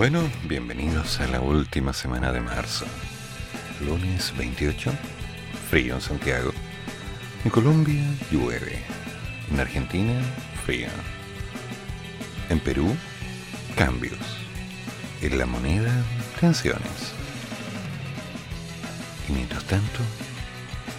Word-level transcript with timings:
Bueno, 0.00 0.22
bienvenidos 0.44 1.20
a 1.20 1.26
la 1.26 1.42
última 1.42 1.92
semana 1.92 2.32
de 2.32 2.40
marzo. 2.40 2.86
Lunes 3.84 4.32
28, 4.34 4.90
frío 5.68 5.96
en 5.96 6.00
Santiago. 6.00 6.52
En 7.44 7.50
Colombia 7.50 8.02
llueve. 8.30 8.82
En 9.50 9.60
Argentina, 9.60 10.18
frío. 10.64 10.88
En 12.48 12.60
Perú, 12.60 12.96
cambios. 13.76 14.16
En 15.20 15.36
la 15.36 15.44
moneda, 15.44 15.92
tensiones. 16.40 17.12
Y 19.28 19.32
mientras 19.32 19.64
tanto, 19.64 20.00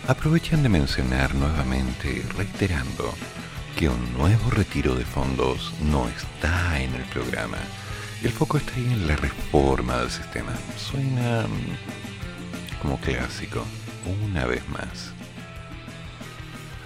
aprovechan 0.07 0.61
de 0.61 0.69
mencionar 0.69 1.33
nuevamente, 1.33 2.23
reiterando, 2.37 3.15
que 3.75 3.89
un 3.89 4.13
nuevo 4.13 4.51
retiro 4.51 4.93
de 4.93 5.05
fondos 5.05 5.73
no 5.81 6.07
está 6.07 6.79
en 6.79 6.93
el 6.93 7.03
programa. 7.05 7.57
El 8.23 8.29
foco 8.31 8.57
está 8.57 8.75
ahí 8.75 8.85
en 8.85 9.07
la 9.07 9.15
reforma 9.15 9.97
del 9.97 10.11
sistema. 10.11 10.53
Suena 10.77 11.47
mm, 11.47 12.79
como 12.79 12.99
clásico, 12.99 13.65
una 14.23 14.45
vez 14.45 14.61
más. 14.69 15.11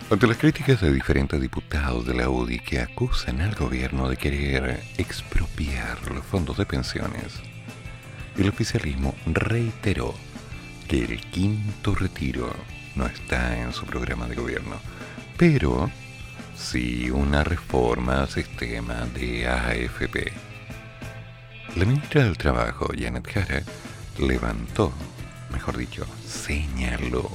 Ante 0.09 0.27
las 0.27 0.37
críticas 0.37 0.79
de 0.79 0.93
diferentes 0.93 1.41
diputados 1.41 2.05
de 2.05 2.13
la 2.13 2.29
UDI 2.29 2.59
que 2.59 2.79
acusan 2.79 3.41
al 3.41 3.53
gobierno 3.53 4.07
de 4.07 4.15
querer 4.15 4.81
expropiar 4.97 6.09
los 6.09 6.23
fondos 6.23 6.57
de 6.57 6.65
pensiones, 6.65 7.41
el 8.37 8.47
oficialismo 8.47 9.13
reiteró 9.25 10.15
que 10.87 11.03
el 11.03 11.19
quinto 11.19 11.95
retiro 11.95 12.53
no 12.95 13.07
está 13.07 13.59
en 13.59 13.73
su 13.73 13.85
programa 13.85 14.27
de 14.27 14.35
gobierno, 14.35 14.77
pero 15.35 15.91
sí 16.55 17.09
una 17.09 17.43
reforma 17.43 18.21
al 18.21 18.29
sistema 18.29 19.05
de 19.13 19.49
AFP. 19.49 20.44
La 21.75 21.83
ministra 21.83 22.23
del 22.23 22.37
Trabajo, 22.37 22.87
Janet 22.97 23.29
Jara, 23.29 23.61
levantó, 24.17 24.93
mejor 25.51 25.75
dicho, 25.75 26.05
señaló 26.25 27.29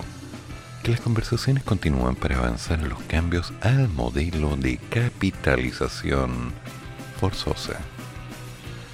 que 0.82 0.92
las 0.92 1.02
conversaciones 1.02 1.62
continúan 1.62 2.16
para 2.16 2.38
avanzar 2.38 2.80
en 2.80 2.88
los 2.88 3.02
cambios 3.02 3.52
al 3.60 3.90
modelo 3.90 4.56
de 4.56 4.78
capitalización 4.78 6.54
forzosa. 7.20 7.74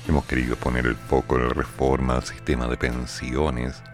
Hemos 0.09 0.25
querido 0.25 0.57
poner 0.57 0.85
el 0.85 0.97
foco 0.97 1.37
en 1.37 1.47
la 1.47 1.55
reforma 1.55 2.17
al 2.17 2.25
sistema 2.25 2.67
de 2.67 2.77
pensiones 2.77 3.85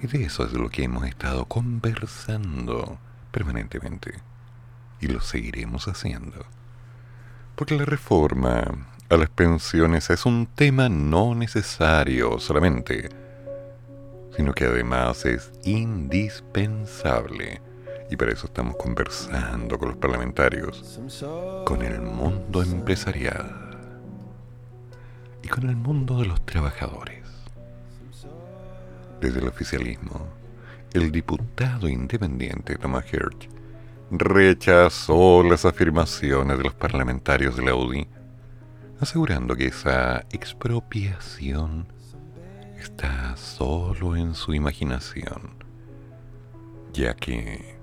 y 0.00 0.06
de 0.06 0.26
eso 0.26 0.46
es 0.46 0.52
lo 0.52 0.68
que 0.68 0.84
hemos 0.84 1.08
estado 1.08 1.46
conversando 1.46 3.00
permanentemente 3.32 4.14
y 5.00 5.08
lo 5.08 5.20
seguiremos 5.22 5.88
haciendo. 5.88 6.46
Porque 7.56 7.76
la 7.76 7.84
reforma 7.84 8.62
a 9.08 9.16
las 9.16 9.30
pensiones 9.30 10.10
es 10.10 10.26
un 10.26 10.46
tema 10.46 10.88
no 10.88 11.34
necesario 11.34 12.38
solamente 12.38 13.08
sino 14.38 14.54
que 14.54 14.64
además 14.66 15.26
es 15.26 15.52
indispensable. 15.64 17.60
Y 18.08 18.14
para 18.14 18.30
eso 18.30 18.46
estamos 18.46 18.76
conversando 18.76 19.76
con 19.76 19.88
los 19.88 19.98
parlamentarios, 19.98 21.00
con 21.64 21.82
el 21.82 22.00
mundo 22.00 22.62
empresarial 22.62 23.76
y 25.42 25.48
con 25.48 25.68
el 25.68 25.74
mundo 25.74 26.20
de 26.20 26.26
los 26.26 26.40
trabajadores. 26.46 27.24
Desde 29.20 29.40
el 29.40 29.48
oficialismo, 29.48 30.28
el 30.92 31.10
diputado 31.10 31.88
independiente 31.88 32.76
Thomas 32.76 33.12
Hirsch 33.12 33.48
rechazó 34.12 35.42
las 35.42 35.64
afirmaciones 35.64 36.58
de 36.58 36.62
los 36.62 36.74
parlamentarios 36.74 37.56
de 37.56 37.64
la 37.64 37.74
UDI, 37.74 38.06
asegurando 39.00 39.56
que 39.56 39.66
esa 39.66 40.24
expropiación 40.32 41.86
está 42.78 43.36
solo 43.36 44.16
en 44.16 44.34
su 44.34 44.54
imaginación, 44.54 45.54
ya 46.92 47.14
que 47.14 47.78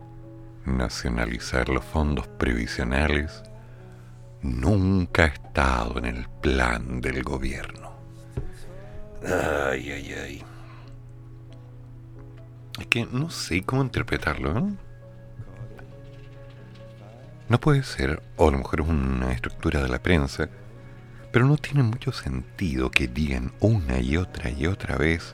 nacionalizar 0.66 1.70
los 1.70 1.86
fondos 1.86 2.28
previsionales 2.28 3.44
nunca 4.42 5.24
ha 5.24 5.28
estado 5.28 6.00
en 6.00 6.06
el 6.06 6.28
plan 6.42 7.02
del 7.02 7.24
gobierno. 7.24 7.94
Ay, 9.24 9.92
ay, 9.92 10.14
ay. 10.14 10.44
Es 12.80 12.88
que 12.88 13.06
no 13.06 13.30
sé 13.30 13.64
cómo 13.64 13.84
interpretarlo. 13.84 14.58
¿eh? 14.58 14.74
No 17.48 17.60
puede 17.60 17.84
ser, 17.84 18.22
o 18.36 18.50
a 18.50 18.52
lo 18.52 18.58
mejor 18.58 18.82
es 18.82 18.88
una 18.88 19.32
estructura 19.32 19.82
de 19.82 19.90
la 19.90 20.00
prensa, 20.00 20.50
pero 21.36 21.48
no 21.48 21.58
tiene 21.58 21.84
mucho 21.84 22.14
sentido 22.14 22.90
que 22.92 23.10
digan 23.10 23.52
una 23.60 24.00
y 24.00 24.16
otra 24.16 24.50
y 24.50 24.68
otra 24.68 24.96
vez 24.96 25.34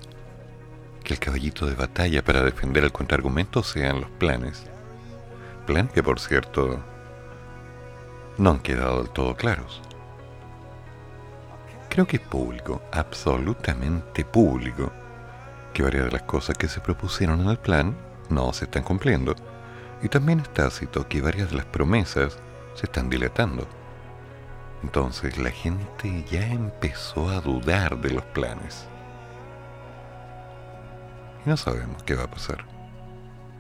que 1.04 1.14
el 1.14 1.20
caballito 1.20 1.68
de 1.68 1.76
batalla 1.76 2.24
para 2.24 2.42
defender 2.42 2.84
el 2.84 2.92
contraargumento 2.92 3.62
sean 3.62 4.02
los 4.02 4.10
planes. 4.10 4.64
Plan 5.68 5.88
que, 5.88 6.02
por 6.02 6.20
cierto, 6.20 6.80
no 8.40 8.50
han 8.50 8.60
quedado 8.62 9.04
del 9.04 9.12
todo 9.12 9.36
claros. 9.36 9.84
Creo 11.88 12.08
que 12.08 12.18
es 12.18 12.24
público, 12.24 12.82
absolutamente 12.92 14.26
público, 14.26 14.92
que 15.72 15.84
varias 15.84 16.06
de 16.06 16.14
las 16.14 16.24
cosas 16.24 16.58
que 16.58 16.68
se 16.68 16.82
propusieron 16.82 17.42
en 17.42 17.50
el 17.50 17.60
plan 17.60 17.96
no 18.28 18.52
se 18.54 18.66
están 18.66 18.82
cumpliendo. 18.82 19.36
Y 20.02 20.10
también 20.10 20.40
es 20.40 20.52
tácito 20.52 21.08
que 21.08 21.22
varias 21.22 21.52
de 21.52 21.58
las 21.58 21.66
promesas 21.68 22.40
se 22.74 22.88
están 22.88 23.08
dilatando. 23.08 23.68
Entonces 24.84 25.38
la 25.38 25.52
gente 25.52 26.26
ya 26.30 26.46
empezó 26.48 27.30
a 27.30 27.42
dudar 27.42 28.00
de 28.02 28.12
los 28.12 28.24
planes. 28.26 28.88
Y 31.46 31.50
no 31.50 31.58
sabemos 31.58 32.04
qué 32.04 32.16
va 32.16 32.24
a 32.24 32.32
pasar. 32.32 32.66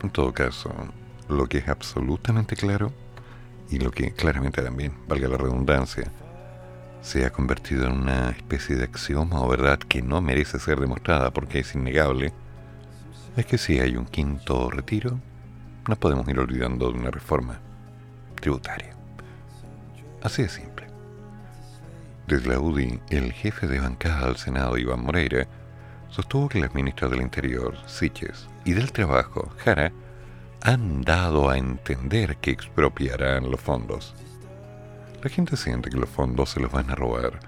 En 0.02 0.10
todo 0.10 0.34
caso, 0.34 0.74
lo 1.30 1.48
que 1.48 1.60
es 1.60 1.68
absolutamente 1.68 2.56
claro, 2.56 2.92
y 3.70 3.80
lo 3.80 3.92
que 3.92 4.14
claramente 4.14 4.62
también, 4.62 4.94
valga 5.08 5.28
la 5.28 5.38
redundancia, 5.38 6.12
se 7.02 7.26
ha 7.26 7.32
convertido 7.32 7.88
en 7.88 7.94
una 7.94 8.30
especie 8.30 8.76
de 8.76 8.84
axioma 8.84 9.42
o 9.42 9.48
verdad 9.48 9.80
que 9.80 10.02
no 10.02 10.22
merece 10.22 10.60
ser 10.60 10.80
demostrada 10.80 11.32
porque 11.32 11.60
es 11.60 11.74
innegable, 11.74 12.34
es 13.36 13.46
que 13.46 13.58
si 13.58 13.80
hay 13.80 13.96
un 13.96 14.06
quinto 14.06 14.70
retiro, 14.70 15.20
no 15.88 15.96
podemos 15.96 16.28
ir 16.28 16.40
olvidando 16.40 16.92
de 16.92 17.00
una 17.00 17.12
reforma 17.12 17.60
tributaria. 18.40 18.94
Así 20.22 20.44
de 20.44 20.50
simple. 20.50 20.71
Desde 22.28 22.50
la 22.50 22.60
UDI, 22.60 23.00
el 23.10 23.34
jefe 23.34 23.68
de 23.68 23.80
bancada 23.80 24.28
del 24.28 24.38
Senado, 24.38 24.78
Iván 24.78 25.04
Moreira, 25.04 25.48
sostuvo 26.10 26.48
que 26.48 26.60
las 26.60 26.74
ministras 26.74 27.12
del 27.12 27.22
Interior, 27.22 27.76
Siches, 27.88 28.48
y 28.64 28.74
del 28.74 28.92
Trabajo, 28.92 29.52
Jara, 29.58 29.92
han 30.62 31.02
dado 31.02 31.50
a 31.50 31.58
entender 31.58 32.38
que 32.38 32.52
expropiarán 32.52 33.50
los 33.50 33.60
fondos. 33.60 34.14
La 35.24 35.30
gente 35.30 35.58
siente 35.58 35.90
que 35.90 35.98
los 35.98 36.10
fondos 36.10 36.52
se 36.52 36.60
los 36.60 36.72
van 36.72 36.90
a 36.92 36.96
robar. 36.96 37.40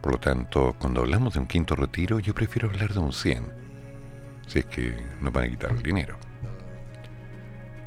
Por 0.00 0.12
lo 0.12 0.18
tanto, 0.18 0.74
cuando 0.78 1.02
hablamos 1.02 1.34
de 1.34 1.40
un 1.40 1.46
quinto 1.46 1.74
retiro, 1.74 2.18
yo 2.18 2.34
prefiero 2.34 2.68
hablar 2.68 2.92
de 2.92 2.98
un 2.98 3.12
100. 3.12 3.44
Si 4.46 4.58
es 4.60 4.64
que 4.66 4.94
no 5.20 5.30
van 5.30 5.44
a 5.44 5.48
quitar 5.48 5.70
el 5.72 5.82
dinero. 5.82 6.16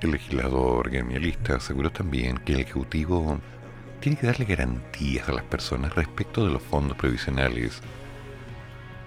El 0.02 0.12
legislador 0.12 0.90
gremialista 0.90 1.56
aseguró 1.56 1.92
también 1.92 2.38
que 2.38 2.54
el 2.54 2.62
Ejecutivo 2.62 3.40
tiene 4.06 4.20
que 4.20 4.28
darle 4.28 4.46
garantías 4.46 5.28
a 5.28 5.32
las 5.32 5.46
personas 5.46 5.96
respecto 5.96 6.46
de 6.46 6.54
los 6.54 6.62
fondos 6.62 6.96
previsionales 6.96 7.82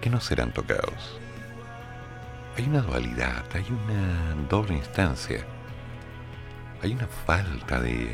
que 0.01 0.09
no 0.09 0.19
serán 0.19 0.51
tocados. 0.51 1.17
Hay 2.57 2.65
una 2.65 2.81
dualidad, 2.81 3.45
hay 3.53 3.65
una 3.69 4.35
doble 4.49 4.73
instancia, 4.73 5.39
hay 6.83 6.91
una 6.91 7.07
falta 7.07 7.79
de 7.79 8.13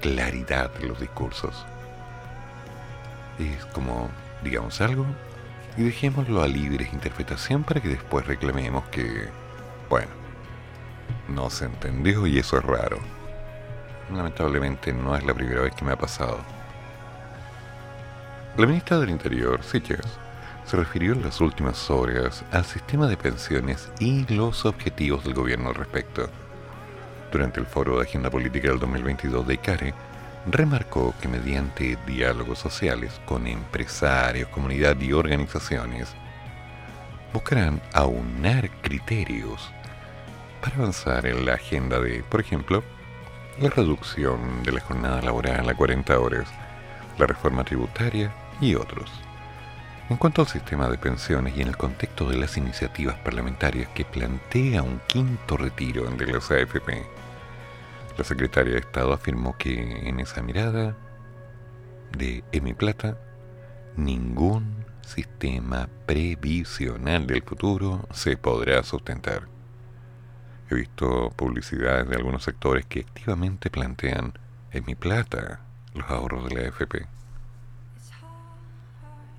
claridad 0.00 0.72
en 0.80 0.88
los 0.88 0.98
discursos. 0.98 1.64
Es 3.38 3.64
como, 3.66 4.10
digamos 4.42 4.80
algo, 4.80 5.06
y 5.76 5.84
dejémoslo 5.84 6.42
a 6.42 6.48
libre 6.48 6.90
interpretación 6.92 7.62
para 7.62 7.80
que 7.80 7.90
después 7.90 8.26
reclamemos 8.26 8.82
que, 8.86 9.28
bueno, 9.88 10.10
no 11.28 11.50
se 11.50 11.66
entendió 11.66 12.26
y 12.26 12.40
eso 12.40 12.58
es 12.58 12.64
raro. 12.64 12.98
Lamentablemente 14.14 14.92
no 14.92 15.16
es 15.16 15.24
la 15.24 15.34
primera 15.34 15.62
vez 15.62 15.74
que 15.74 15.84
me 15.84 15.92
ha 15.92 15.96
pasado. 15.96 16.38
La 18.56 18.66
ministra 18.66 18.98
del 18.98 19.10
Interior, 19.10 19.62
Sitges, 19.62 20.06
se 20.64 20.76
refirió 20.76 21.12
en 21.12 21.22
las 21.22 21.40
últimas 21.40 21.90
horas 21.90 22.44
al 22.52 22.64
sistema 22.64 23.06
de 23.06 23.16
pensiones 23.16 23.90
y 23.98 24.24
los 24.32 24.64
objetivos 24.64 25.24
del 25.24 25.34
gobierno 25.34 25.70
al 25.70 25.74
respecto. 25.74 26.28
Durante 27.32 27.60
el 27.60 27.66
foro 27.66 27.96
de 27.96 28.04
Agenda 28.04 28.30
Política 28.30 28.68
del 28.68 28.78
2022 28.78 29.46
de 29.46 29.54
ICARE, 29.54 29.94
remarcó 30.46 31.14
que 31.20 31.28
mediante 31.28 31.98
diálogos 32.06 32.58
sociales 32.58 33.20
con 33.24 33.46
empresarios, 33.46 34.48
comunidad 34.48 34.98
y 35.00 35.12
organizaciones, 35.12 36.14
buscarán 37.32 37.82
aunar 37.92 38.70
criterios 38.82 39.70
para 40.60 40.76
avanzar 40.76 41.26
en 41.26 41.44
la 41.44 41.54
agenda 41.54 41.98
de, 41.98 42.22
por 42.22 42.40
ejemplo, 42.40 42.84
la 43.60 43.70
reducción 43.70 44.62
de 44.64 44.72
la 44.72 44.80
jornada 44.80 45.22
laboral 45.22 45.68
a 45.68 45.74
40 45.74 46.18
horas, 46.18 46.48
la 47.18 47.26
reforma 47.26 47.64
tributaria 47.64 48.32
y 48.60 48.74
otros. 48.74 49.10
En 50.10 50.16
cuanto 50.16 50.42
al 50.42 50.48
sistema 50.48 50.88
de 50.88 50.98
pensiones 50.98 51.56
y 51.56 51.62
en 51.62 51.68
el 51.68 51.76
contexto 51.76 52.28
de 52.28 52.36
las 52.36 52.56
iniciativas 52.56 53.16
parlamentarias 53.18 53.88
que 53.94 54.04
plantea 54.04 54.82
un 54.82 55.00
quinto 55.06 55.56
retiro 55.56 56.04
de 56.10 56.26
las 56.26 56.50
AFP, 56.50 57.06
la 58.18 58.24
secretaria 58.24 58.74
de 58.74 58.80
Estado 58.80 59.12
afirmó 59.12 59.56
que 59.56 60.08
en 60.08 60.20
esa 60.20 60.42
mirada 60.42 60.96
de 62.16 62.44
Emi 62.52 62.74
Plata, 62.74 63.16
ningún 63.96 64.84
sistema 65.00 65.88
previsional 66.06 67.26
del 67.26 67.42
futuro 67.42 68.06
se 68.12 68.36
podrá 68.36 68.82
sustentar. 68.82 69.53
He 70.70 70.74
visto 70.74 71.30
publicidades 71.36 72.08
de 72.08 72.16
algunos 72.16 72.44
sectores 72.44 72.86
que 72.86 73.00
activamente 73.00 73.70
plantean 73.70 74.32
en 74.72 74.84
mi 74.86 74.94
plata 74.94 75.60
los 75.94 76.08
ahorros 76.10 76.48
de 76.48 76.54
la 76.54 76.68
AFP. 76.68 77.06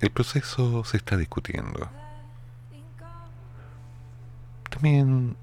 El 0.00 0.10
proceso 0.10 0.84
se 0.84 0.98
está 0.98 1.16
discutiendo. 1.16 1.88
También 4.70 5.36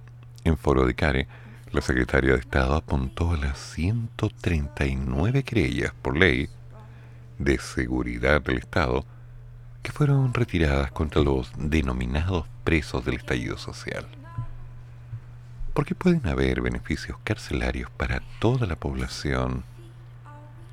en 0.44 0.58
Foro 0.58 0.86
de 0.86 0.94
Care 0.94 1.28
la 1.72 1.82
secretaria 1.82 2.34
de 2.34 2.40
Estado 2.40 2.76
apuntó 2.76 3.32
a 3.32 3.38
las 3.38 3.58
139 3.58 5.44
querellas 5.44 5.92
por 6.04 6.16
ley 6.16 6.48
de 7.40 7.58
seguridad 7.58 8.44
del 8.44 8.60
Estado 8.60 9.06
que 9.82 9.92
fueron 9.92 10.36
retiradas 10.36 10.92
contra 10.92 11.24
los 11.24 11.52
denominados 11.58 12.46
presos 12.64 13.04
del 13.06 13.16
estallido 13.16 13.58
social. 13.58 14.08
Porque 15.74 15.96
pueden 15.96 16.28
haber 16.28 16.62
beneficios 16.62 17.18
carcelarios 17.24 17.90
para 17.92 18.22
toda 18.40 18.68
la 18.68 18.76
población 18.76 19.64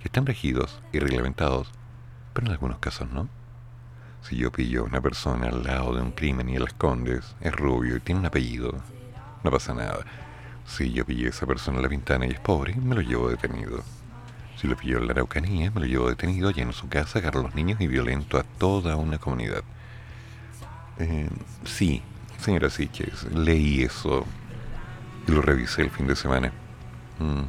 que 0.01 0.09
están 0.09 0.27
regidos 0.27 0.81
y 0.93 0.99
reglamentados, 0.99 1.71
pero 2.33 2.47
en 2.47 2.53
algunos 2.53 2.79
casos 2.79 3.11
no. 3.11 3.29
Si 4.23 4.37
yo 4.37 4.53
pillo 4.53 4.83
a 4.83 4.85
una 4.85 5.01
persona 5.01 5.49
al 5.49 5.65
lado 5.65 5.95
de 5.95 6.03
un 6.03 6.13
crimen 6.13 6.49
y 6.49 6.57
él 6.57 6.65
escondes, 6.65 7.35
es 7.41 7.53
rubio 7.53 7.97
y 7.97 8.01
tiene 8.01 8.21
un 8.21 8.27
apellido, 8.27 8.75
no 9.43 9.51
pasa 9.51 9.73
nada 9.73 10.05
si 10.71 10.93
yo 10.93 11.05
pillé 11.05 11.27
a 11.27 11.31
esa 11.31 11.47
persona 11.47 11.79
en 11.79 11.83
la 11.83 11.89
ventana 11.89 12.27
y 12.27 12.31
es 12.31 12.41
pobre, 12.41 12.75
me 12.77 12.95
lo 12.95 13.01
llevo 13.01 13.29
detenido. 13.29 13.83
Si 14.57 14.69
lo 14.69 14.77
pilló 14.77 14.99
en 14.99 15.07
la 15.07 15.13
Araucanía, 15.13 15.71
me 15.71 15.81
lo 15.81 15.87
llevo 15.87 16.09
detenido, 16.09 16.51
lleno 16.51 16.73
su 16.73 16.89
casa, 16.89 17.19
agarro 17.19 17.41
a 17.41 17.43
los 17.45 17.55
niños 17.55 17.81
y 17.81 17.87
violento 17.87 18.39
a 18.39 18.45
toda 18.45 18.97
una 18.97 19.19
comunidad. 19.19 19.65
Eh, 20.99 21.29
sí, 21.65 22.03
señora 22.39 22.71
Siches, 22.71 23.25
leí 23.33 23.83
eso 23.83 24.27
lo 25.31 25.43
revisé 25.43 25.83
el 25.83 25.91
fin 25.91 26.07
de 26.07 26.17
semana. 26.17 26.53
Mm. 27.19 27.45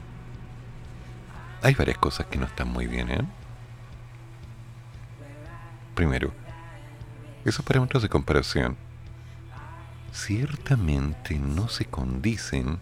Hay 1.64 1.76
varias 1.76 1.98
cosas 1.98 2.28
que 2.28 2.38
no 2.38 2.46
están 2.46 2.70
muy 2.70 2.88
bien, 2.88 3.12
¿eh? 3.12 3.22
Primero, 5.96 6.32
esos 7.46 7.64
parámetros 7.66 8.02
de 8.02 8.10
comparación 8.10 8.78
ciertamente 10.12 11.38
no 11.38 11.68
se 11.68 11.86
condicen 11.86 12.80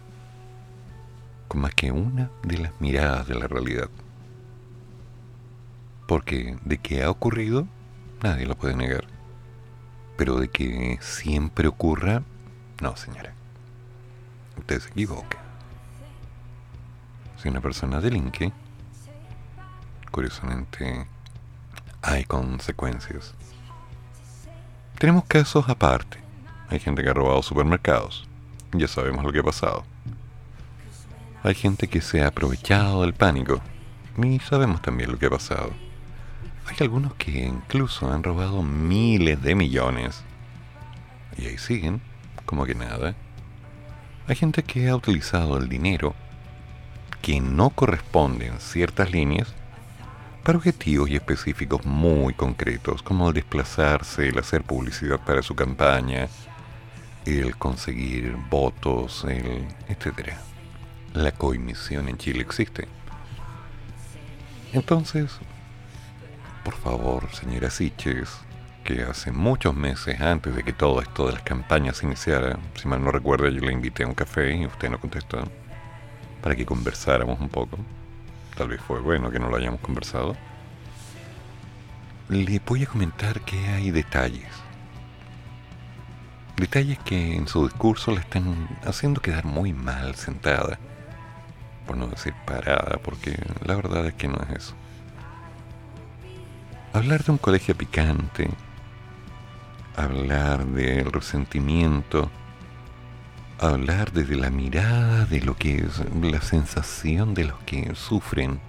con 1.48 1.62
más 1.62 1.74
que 1.74 1.92
una 1.92 2.30
de 2.44 2.58
las 2.58 2.72
miradas 2.80 3.28
de 3.28 3.36
la 3.36 3.48
realidad. 3.48 3.90
Porque 6.08 6.58
de 6.64 6.78
que 6.78 7.04
ha 7.04 7.10
ocurrido, 7.10 7.68
nadie 8.22 8.46
lo 8.46 8.56
puede 8.56 8.76
negar. 8.76 9.06
Pero 10.18 10.38
de 10.40 10.50
que 10.50 10.98
siempre 11.02 11.68
ocurra, 11.68 12.24
no, 12.82 12.96
señora. 12.96 13.34
Usted 14.60 14.82
se 14.82 14.90
equivoca. 14.90 15.38
Si 17.38 17.48
una 17.48 17.62
persona 17.62 18.02
delinque, 18.02 18.52
curiosamente, 20.12 21.08
hay 22.02 22.26
consecuencias. 22.26 23.34
Tenemos 24.98 25.24
casos 25.24 25.70
aparte. 25.70 26.20
Hay 26.68 26.80
gente 26.80 27.02
que 27.02 27.10
ha 27.10 27.14
robado 27.14 27.42
supermercados. 27.42 28.28
Ya 28.74 28.90
sabemos 28.90 29.24
lo 29.24 29.32
que 29.32 29.40
ha 29.40 29.44
pasado. 29.44 29.86
Hay 31.42 31.56
gente 31.56 31.88
que 31.88 32.02
se 32.02 32.22
ha 32.22 32.28
aprovechado 32.28 33.04
del 33.04 33.14
pánico. 33.14 33.62
Y 34.22 34.40
sabemos 34.40 34.82
también 34.82 35.10
lo 35.10 35.18
que 35.18 35.28
ha 35.28 35.32
pasado. 35.32 35.72
Hay 36.68 36.76
algunos 36.82 37.14
que 37.14 37.46
incluso 37.46 38.12
han 38.12 38.24
robado 38.24 38.62
miles 38.62 39.42
de 39.42 39.56
millones. 39.56 40.22
Y 41.38 41.46
ahí 41.46 41.58
siguen, 41.58 42.02
como 42.46 42.66
que 42.66 42.76
nada. 42.76 43.16
Hay 44.30 44.36
gente 44.36 44.64
que 44.64 44.88
ha 44.88 44.96
utilizado 44.96 45.58
el 45.58 45.68
dinero 45.68 46.14
que 47.22 47.42
no 47.42 47.72
corresponde 47.72 48.46
en 48.46 48.60
ciertas 48.60 49.12
líneas 49.12 49.54
para 50.44 50.60
objetivos 50.60 51.10
y 51.10 51.16
específicos 51.16 51.84
muy 51.84 52.36
concretos, 52.36 53.02
como 53.02 53.28
el 53.28 53.34
desplazarse, 53.34 54.30
el 54.30 54.38
hacer 54.38 54.64
publicidad 54.64 55.20
para 55.20 55.42
su 55.42 55.56
campaña, 55.56 56.30
el 57.26 57.58
conseguir 57.58 58.38
votos, 58.50 59.26
el 59.28 59.66
etcétera 59.88 60.40
la 61.14 61.32
coimisión 61.32 62.08
en 62.08 62.18
Chile 62.18 62.42
existe. 62.42 62.88
Entonces, 64.74 65.32
por 66.64 66.76
favor, 66.76 67.28
señora 67.34 67.72
Siches, 67.72 68.30
que 68.96 69.04
hace 69.04 69.32
muchos 69.32 69.76
meses 69.76 70.20
antes 70.20 70.56
de 70.56 70.64
que 70.64 70.74
todo 70.74 71.00
esto 71.00 71.28
de 71.28 71.34
las 71.34 71.44
campañas 71.44 72.02
iniciara, 72.02 72.58
si 72.74 72.88
mal 72.88 73.04
no 73.04 73.12
recuerdo, 73.12 73.48
yo 73.48 73.62
le 73.62 73.72
invité 73.72 74.04
a 74.04 74.08
un 74.08 74.16
café 74.16 74.56
y 74.56 74.66
usted 74.66 74.90
no 74.90 75.00
contestó, 75.00 75.44
para 76.42 76.56
que 76.56 76.66
conversáramos 76.66 77.40
un 77.40 77.50
poco. 77.50 77.78
Tal 78.58 78.70
vez 78.70 78.82
fue 78.82 79.00
bueno 79.00 79.30
que 79.30 79.40
no 79.40 79.48
lo 79.48 79.58
hayamos 79.58 79.80
conversado. 79.82 80.36
Le 82.30 82.60
voy 82.66 82.84
a 82.84 82.88
comentar 82.88 83.42
que 83.42 83.60
hay 83.68 83.92
detalles. 83.92 84.50
Detalles 86.58 86.98
que 87.00 87.36
en 87.36 87.48
su 87.48 87.68
discurso 87.68 88.12
le 88.12 88.20
están 88.20 88.68
haciendo 88.86 89.22
quedar 89.22 89.46
muy 89.46 89.72
mal 89.72 90.16
sentada 90.16 90.80
por 91.86 91.96
no 91.96 92.08
decir 92.08 92.34
parada, 92.46 92.98
porque 93.04 93.38
la 93.64 93.76
verdad 93.76 94.08
es 94.08 94.16
que 94.16 94.28
no 94.28 94.40
es 94.50 94.64
eso. 94.64 94.76
Hablar 96.92 97.24
de 97.24 97.32
un 97.32 97.38
colegio 97.38 97.76
picante, 97.76 98.50
hablar 99.96 100.66
del 100.66 101.12
resentimiento, 101.12 102.30
hablar 103.60 104.12
desde 104.12 104.36
la 104.36 104.50
mirada 104.50 105.26
de 105.26 105.42
lo 105.42 105.56
que 105.56 105.78
es 105.78 106.02
la 106.22 106.42
sensación 106.42 107.34
de 107.34 107.46
los 107.46 107.60
que 107.60 107.94
sufren, 107.96 108.60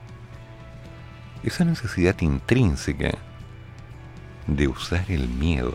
esa 1.43 1.65
necesidad 1.65 2.21
intrínseca 2.21 3.13
de 4.47 4.69
usar 4.69 5.05
el 5.11 5.29
miedo 5.29 5.75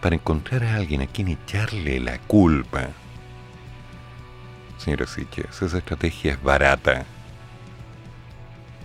para 0.00 0.14
encontrar 0.16 0.64
a 0.64 0.76
alguien 0.76 1.02
a 1.02 1.06
quien 1.06 1.28
echarle 1.28 2.00
la 2.00 2.18
culpa. 2.18 2.88
Señora 4.78 5.06
Sitches, 5.06 5.60
esa 5.62 5.78
estrategia 5.78 6.32
es 6.32 6.42
barata, 6.42 7.04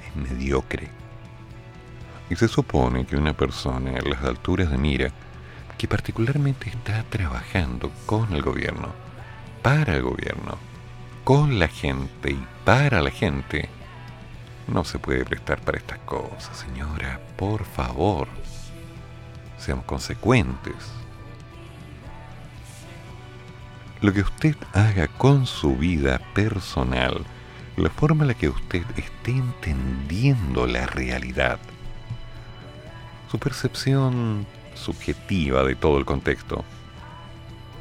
es 0.05 0.15
mediocre. 0.15 0.89
Y 2.29 2.35
se 2.35 2.47
supone 2.47 3.05
que 3.05 3.15
una 3.15 3.33
persona 3.33 3.97
a 3.97 4.01
las 4.01 4.23
alturas 4.23 4.71
de 4.71 4.77
mira, 4.77 5.11
que 5.83 5.87
particularmente 5.89 6.69
está 6.69 7.03
trabajando 7.09 7.91
con 8.05 8.31
el 8.31 8.41
gobierno, 8.41 8.93
para 9.61 9.97
el 9.97 10.01
gobierno, 10.01 10.57
con 11.25 11.59
la 11.59 11.67
gente 11.67 12.31
y 12.31 12.47
para 12.63 13.01
la 13.01 13.11
gente, 13.11 13.67
no 14.69 14.85
se 14.85 14.97
puede 14.97 15.25
prestar 15.25 15.59
para 15.59 15.77
estas 15.77 15.99
cosas, 15.99 16.55
señora, 16.55 17.19
por 17.35 17.65
favor. 17.65 18.29
Seamos 19.57 19.83
consecuentes. 19.83 20.73
lo 23.99 24.13
que 24.13 24.21
usted 24.21 24.55
haga 24.71 25.09
con 25.09 25.45
su 25.45 25.75
vida 25.75 26.21
personal, 26.33 27.25
la 27.75 27.89
forma 27.89 28.23
en 28.23 28.29
la 28.29 28.33
que 28.35 28.47
usted 28.47 28.85
esté 28.95 29.31
entendiendo 29.31 30.65
la 30.65 30.85
realidad, 30.85 31.59
su 33.29 33.37
percepción 33.37 34.47
subjetiva 34.83 35.63
de 35.63 35.75
todo 35.75 35.97
el 35.97 36.05
contexto, 36.05 36.63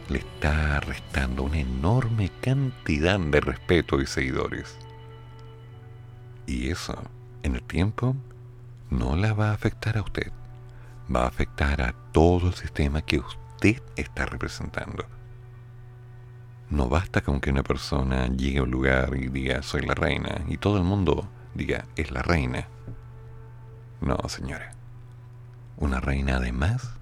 le 0.08 0.18
está 0.18 0.80
restando 0.80 1.42
una 1.42 1.58
enorme 1.58 2.30
cantidad 2.40 3.18
de 3.18 3.40
respeto 3.40 4.00
y 4.00 4.06
seguidores. 4.06 4.78
Y 6.46 6.70
eso, 6.70 7.02
en 7.42 7.56
el 7.56 7.62
tiempo, 7.62 8.16
no 8.90 9.16
la 9.16 9.32
va 9.32 9.50
a 9.50 9.54
afectar 9.54 9.96
a 9.96 10.02
usted. 10.02 10.30
Va 11.14 11.24
a 11.24 11.28
afectar 11.28 11.80
a 11.82 11.94
todo 12.12 12.48
el 12.48 12.54
sistema 12.54 13.02
que 13.02 13.18
usted 13.18 13.82
está 13.96 14.26
representando. 14.26 15.04
No 16.70 16.88
basta 16.88 17.20
con 17.20 17.40
que 17.40 17.50
una 17.50 17.62
persona 17.62 18.28
llegue 18.28 18.58
a 18.58 18.62
un 18.62 18.70
lugar 18.70 19.14
y 19.16 19.28
diga 19.28 19.62
soy 19.62 19.82
la 19.82 19.94
reina 19.94 20.42
y 20.48 20.56
todo 20.56 20.78
el 20.78 20.84
mundo 20.84 21.28
diga 21.54 21.84
es 21.96 22.10
la 22.10 22.22
reina. 22.22 22.66
No, 24.00 24.16
señora. 24.28 24.81
Una 25.82 25.98
reina 25.98 26.36
además 26.36 26.92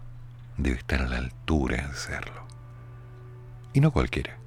debe 0.56 0.78
estar 0.78 1.02
a 1.02 1.06
la 1.06 1.18
altura 1.18 1.86
de 1.86 1.94
serlo. 1.94 2.46
Y 3.74 3.80
no 3.80 3.90
cualquiera. 3.90 4.38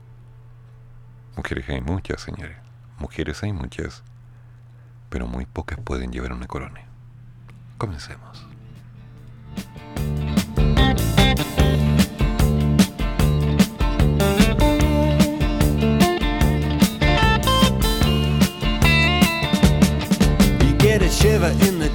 Mujeres 1.38 1.70
hay 1.70 1.82
muchas, 1.82 2.22
señores. 2.22 2.58
Mujeres 2.98 3.44
hay 3.44 3.54
muchas. 3.54 4.02
Pero 5.12 5.28
muy 5.28 5.46
pocas 5.46 5.78
pueden 5.82 6.12
llevar 6.12 6.34
una 6.34 6.48
corona. 6.48 6.82
Comencemos. 7.78 8.48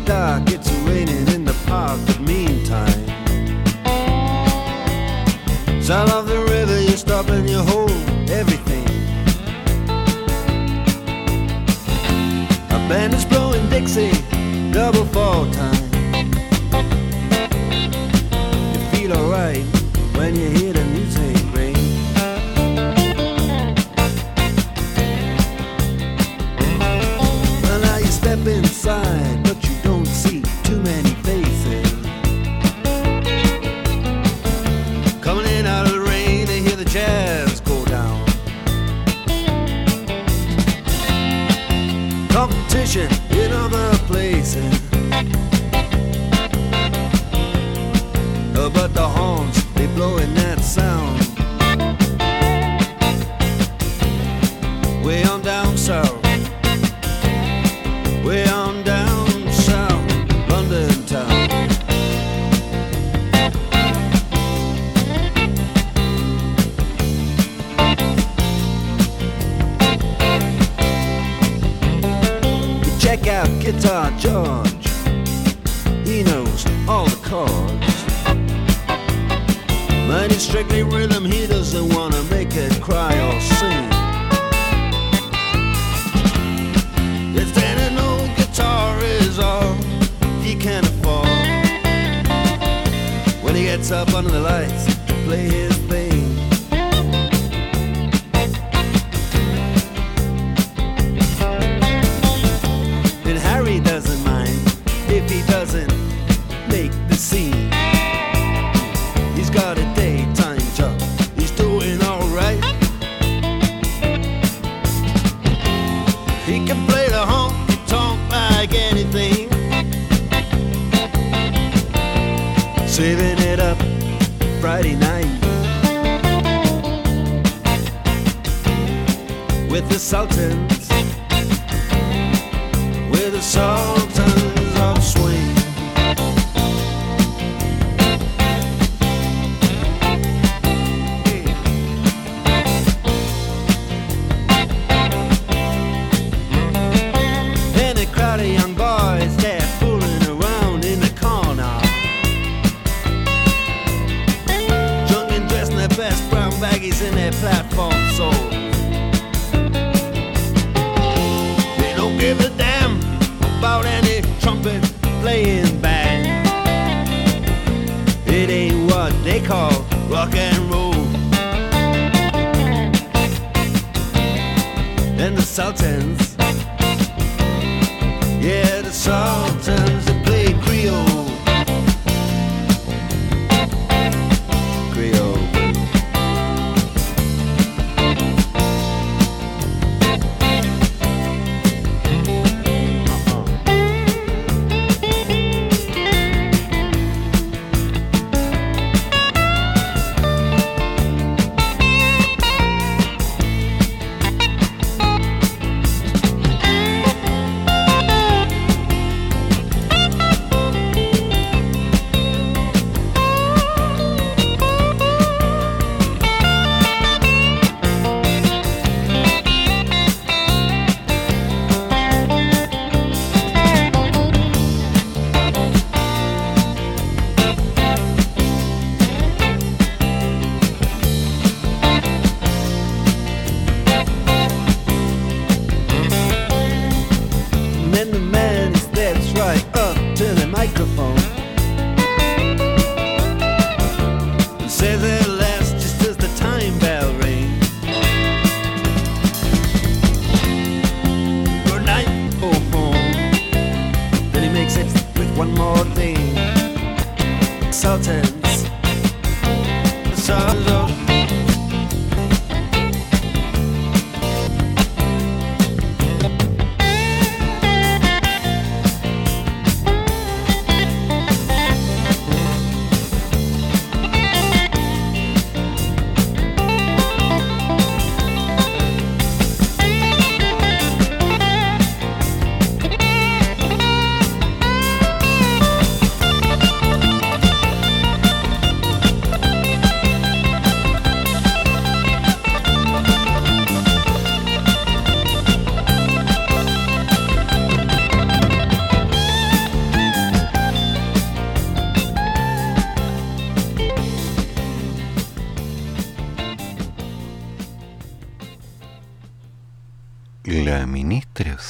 Dark, 0.07 0.47
but 2.07 2.21
meantime, 2.21 3.07
sound 5.83 6.11
of 6.11 6.27
the 6.27 6.39
river, 6.51 6.81
you 6.81 6.97
stop 6.97 7.29
and 7.29 7.49
you 7.49 7.59
hold 7.59 7.91
everything. 8.31 8.87
A 12.71 12.79
band 12.89 13.15
is 13.15 13.25
blowing 13.25 13.69
Dixie, 13.71 14.13
double 14.73 15.05
fall 15.07 15.51
time. 15.53 15.88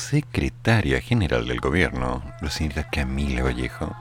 Secretaria 0.08 1.02
general 1.02 1.46
del 1.46 1.60
gobierno, 1.60 2.22
la 2.40 2.50
señorita 2.50 2.88
Camila 2.88 3.42
Vallejo, 3.42 3.94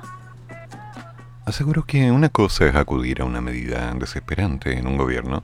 aseguró 1.44 1.84
que 1.84 2.12
una 2.12 2.30
cosa 2.30 2.66
es 2.66 2.76
acudir 2.76 3.20
a 3.20 3.26
una 3.26 3.42
medida 3.42 3.94
desesperante 3.94 4.78
en 4.78 4.88
un 4.88 4.96
gobierno, 4.96 5.44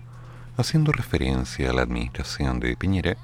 haciendo 0.55 0.93
referencia 0.93 1.70
a 1.70 1.74
la 1.74 1.82
administración 1.82 2.62
de 2.62 2.77
Piñera, 2.77 3.17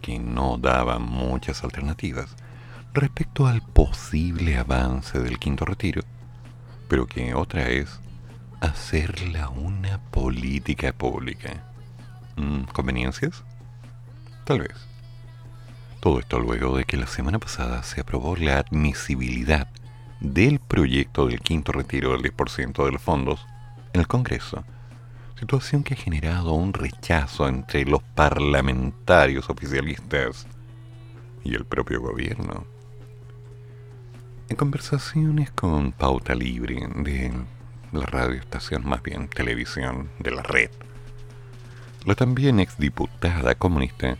que 0.00 0.18
no 0.18 0.56
daba 0.56 0.98
muchas 0.98 1.64
alternativas 1.64 2.34
respecto 2.94 3.46
al 3.46 3.60
posible 3.60 4.56
avance 4.56 5.18
del 5.18 5.38
quinto 5.38 5.66
retiro, 5.66 6.00
pero 6.88 7.06
que 7.06 7.34
otra 7.34 7.68
es 7.68 8.00
hacerla 8.62 9.50
una 9.50 9.98
política 10.10 10.94
pública. 10.94 11.62
Mm, 12.36 12.62
¿Conveniencias? 12.72 13.44
Tal 14.46 14.60
vez. 14.60 14.89
Todo 16.00 16.18
esto 16.18 16.40
luego 16.40 16.78
de 16.78 16.84
que 16.84 16.96
la 16.96 17.06
semana 17.06 17.38
pasada 17.38 17.82
se 17.82 18.00
aprobó 18.00 18.34
la 18.34 18.58
admisibilidad 18.58 19.68
del 20.20 20.58
proyecto 20.58 21.26
del 21.26 21.40
quinto 21.40 21.72
retiro 21.72 22.12
del 22.12 22.22
10% 22.22 22.86
de 22.86 22.92
los 22.92 23.02
fondos 23.02 23.46
en 23.92 24.00
el 24.00 24.06
Congreso, 24.06 24.64
situación 25.38 25.82
que 25.82 25.92
ha 25.92 25.98
generado 25.98 26.54
un 26.54 26.72
rechazo 26.72 27.48
entre 27.48 27.84
los 27.84 28.02
parlamentarios 28.02 29.50
oficialistas 29.50 30.46
y 31.44 31.54
el 31.54 31.66
propio 31.66 32.00
gobierno. 32.00 32.64
En 34.48 34.56
conversaciones 34.56 35.50
con 35.50 35.92
Pauta 35.92 36.34
Libre 36.34 36.88
de 36.96 37.30
la 37.92 38.06
radioestación, 38.06 38.86
más 38.86 39.02
bien 39.02 39.28
televisión 39.28 40.08
de 40.18 40.30
la 40.30 40.42
red, 40.42 40.70
la 42.06 42.14
también 42.14 42.58
exdiputada 42.58 43.54
comunista 43.54 44.16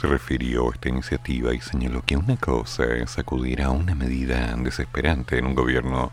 se 0.00 0.06
refirió 0.06 0.70
a 0.70 0.72
esta 0.72 0.88
iniciativa 0.88 1.52
y 1.52 1.60
señaló 1.60 2.02
que 2.02 2.16
una 2.16 2.38
cosa 2.38 2.84
es 2.84 3.18
acudir 3.18 3.60
a 3.60 3.70
una 3.70 3.94
medida 3.94 4.56
desesperante 4.56 5.36
en 5.36 5.44
un 5.44 5.54
gobierno 5.54 6.10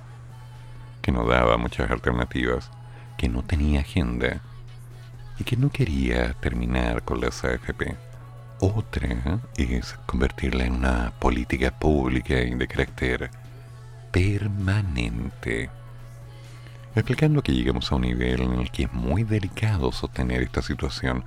que 1.01 1.13
no 1.13 1.25
daba 1.25 1.55
muchas 1.55 1.89
alternativas, 1.89 2.69
que 3.17 3.29
no 3.29 3.43
tenía 3.43 3.79
agenda 3.79 4.41
y 5.39 5.45
que 5.45 5.55
no 5.55 5.69
quería 5.69 6.33
terminar 6.33 7.03
con 7.03 7.21
las 7.21 7.45
AFP. 7.45 7.95
Otra 8.59 9.41
es 9.55 9.95
convertirla 10.05 10.65
en 10.65 10.73
una 10.73 11.13
política 11.17 11.71
pública 11.71 12.41
y 12.41 12.55
de 12.55 12.67
carácter 12.67 13.31
permanente, 14.11 15.69
explicando 16.93 17.41
que 17.41 17.53
llegamos 17.53 17.89
a 17.89 17.95
un 17.95 18.01
nivel 18.01 18.41
en 18.41 18.53
el 18.53 18.69
que 18.69 18.83
es 18.83 18.91
muy 18.91 19.23
delicado 19.23 19.93
sostener 19.93 20.41
esta 20.41 20.61
situación 20.61 21.23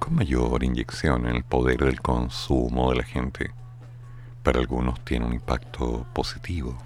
con 0.00 0.16
mayor 0.16 0.64
inyección 0.64 1.26
en 1.26 1.36
el 1.36 1.44
poder 1.44 1.84
del 1.84 2.00
consumo 2.00 2.90
de 2.90 2.96
la 2.96 3.04
gente. 3.04 3.52
Para 4.42 4.58
algunos 4.58 4.98
tiene 5.04 5.26
un 5.26 5.34
impacto 5.34 6.06
positivo. 6.12 6.76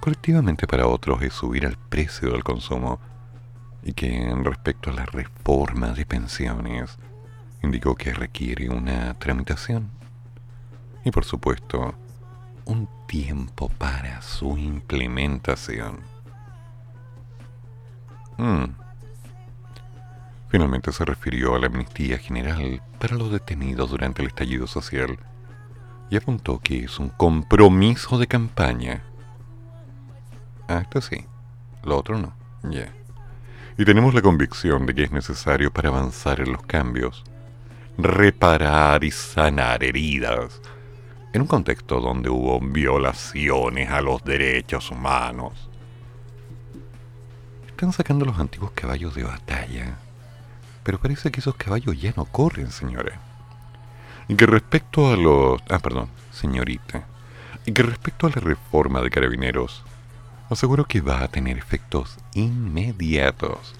Colectivamente 0.00 0.66
para 0.66 0.86
otros 0.86 1.20
es 1.22 1.34
subir 1.34 1.64
el 1.64 1.76
precio 1.76 2.30
del 2.30 2.44
consumo 2.44 3.00
y 3.82 3.92
que 3.92 4.32
respecto 4.42 4.90
a 4.90 4.94
la 4.94 5.04
reforma 5.04 5.88
de 5.88 6.06
pensiones 6.06 6.96
indicó 7.62 7.94
que 7.96 8.14
requiere 8.14 8.70
una 8.70 9.14
tramitación 9.14 9.90
y 11.04 11.10
por 11.10 11.24
supuesto 11.24 11.94
un 12.64 12.88
tiempo 13.06 13.68
para 13.68 14.22
su 14.22 14.56
implementación. 14.56 16.00
Hmm. 18.38 18.83
Finalmente 20.54 20.92
se 20.92 21.04
refirió 21.04 21.56
a 21.56 21.58
la 21.58 21.66
amnistía 21.66 22.16
general 22.16 22.80
para 23.00 23.16
los 23.16 23.32
detenidos 23.32 23.90
durante 23.90 24.22
el 24.22 24.28
estallido 24.28 24.68
social 24.68 25.18
y 26.10 26.16
apuntó 26.16 26.60
que 26.60 26.84
es 26.84 27.00
un 27.00 27.08
compromiso 27.08 28.18
de 28.18 28.28
campaña. 28.28 29.02
Ah, 30.68 30.82
esto 30.82 31.00
sí, 31.00 31.24
lo 31.82 31.98
otro 31.98 32.18
no, 32.18 32.36
ya. 32.62 32.88
Y 33.76 33.84
tenemos 33.84 34.14
la 34.14 34.22
convicción 34.22 34.86
de 34.86 34.94
que 34.94 35.02
es 35.02 35.10
necesario 35.10 35.72
para 35.72 35.88
avanzar 35.88 36.38
en 36.38 36.52
los 36.52 36.62
cambios, 36.62 37.24
reparar 37.98 39.02
y 39.02 39.10
sanar 39.10 39.82
heridas 39.82 40.62
en 41.32 41.40
un 41.40 41.48
contexto 41.48 42.00
donde 42.00 42.30
hubo 42.30 42.60
violaciones 42.60 43.90
a 43.90 44.00
los 44.00 44.22
derechos 44.22 44.88
humanos. 44.92 45.68
Están 47.66 47.92
sacando 47.92 48.24
los 48.24 48.38
antiguos 48.38 48.70
caballos 48.70 49.16
de 49.16 49.24
batalla, 49.24 49.98
pero 50.84 50.98
parece 50.98 51.32
que 51.32 51.40
esos 51.40 51.56
caballos 51.56 52.00
ya 52.00 52.12
no 52.16 52.26
corren, 52.26 52.70
señora. 52.70 53.18
Y 54.28 54.36
que 54.36 54.46
respecto 54.46 55.10
a 55.10 55.16
los... 55.16 55.60
Ah, 55.68 55.78
perdón, 55.78 56.08
señorita. 56.30 57.04
Y 57.66 57.72
que 57.72 57.82
respecto 57.82 58.26
a 58.26 58.30
la 58.30 58.40
reforma 58.40 59.00
de 59.00 59.10
carabineros, 59.10 59.82
aseguro 60.50 60.84
que 60.84 61.00
va 61.00 61.22
a 61.22 61.28
tener 61.28 61.56
efectos 61.56 62.18
inmediatos. 62.34 63.74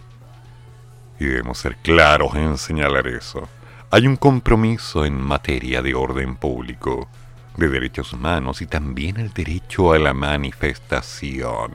Y 1.20 1.26
debemos 1.26 1.58
ser 1.58 1.76
claros 1.76 2.34
en 2.34 2.56
señalar 2.56 3.06
eso. 3.06 3.48
Hay 3.90 4.06
un 4.06 4.16
compromiso 4.16 5.04
en 5.04 5.20
materia 5.20 5.82
de 5.82 5.94
orden 5.94 6.36
público 6.36 7.08
de 7.56 7.68
derechos 7.68 8.12
humanos 8.14 8.62
y 8.62 8.66
también 8.66 9.18
el 9.18 9.32
derecho 9.32 9.92
a 9.92 9.98
la 9.98 10.14
manifestación. 10.14 11.72